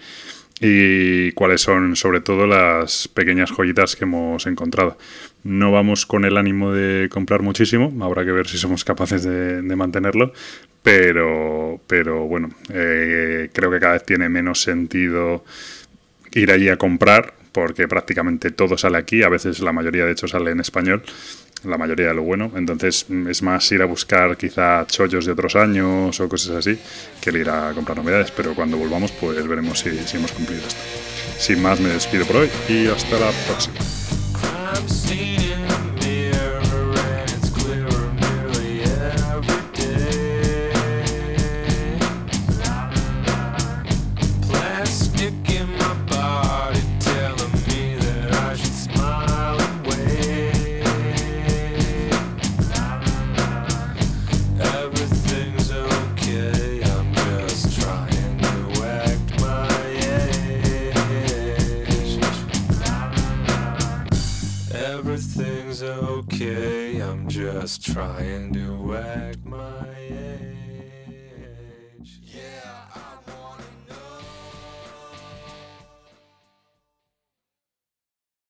[0.59, 4.97] y cuáles son sobre todo las pequeñas joyitas que hemos encontrado.
[5.43, 9.75] No vamos con el ánimo de comprar muchísimo, habrá que ver si somos capaces de,
[9.75, 10.33] mantenerlo,
[10.83, 15.43] pero, pero bueno, eh, creo que cada vez tiene menos sentido
[16.33, 20.27] ir allí a comprar, porque prácticamente todo sale aquí, a veces la mayoría de hecho
[20.27, 21.03] sale en español,
[21.63, 25.31] la mayoría de lo bueno, entonces mm, es más ir a buscar quizá chollos de
[25.33, 26.77] otros años o cosas así,
[27.19, 30.81] que ir a comprar novedades, pero cuando volvamos pues veremos si, si hemos cumplido esto.
[31.37, 33.75] Sin más me despido por hoy y hasta la próxima.
[67.61, 69.80] Just trying to act my.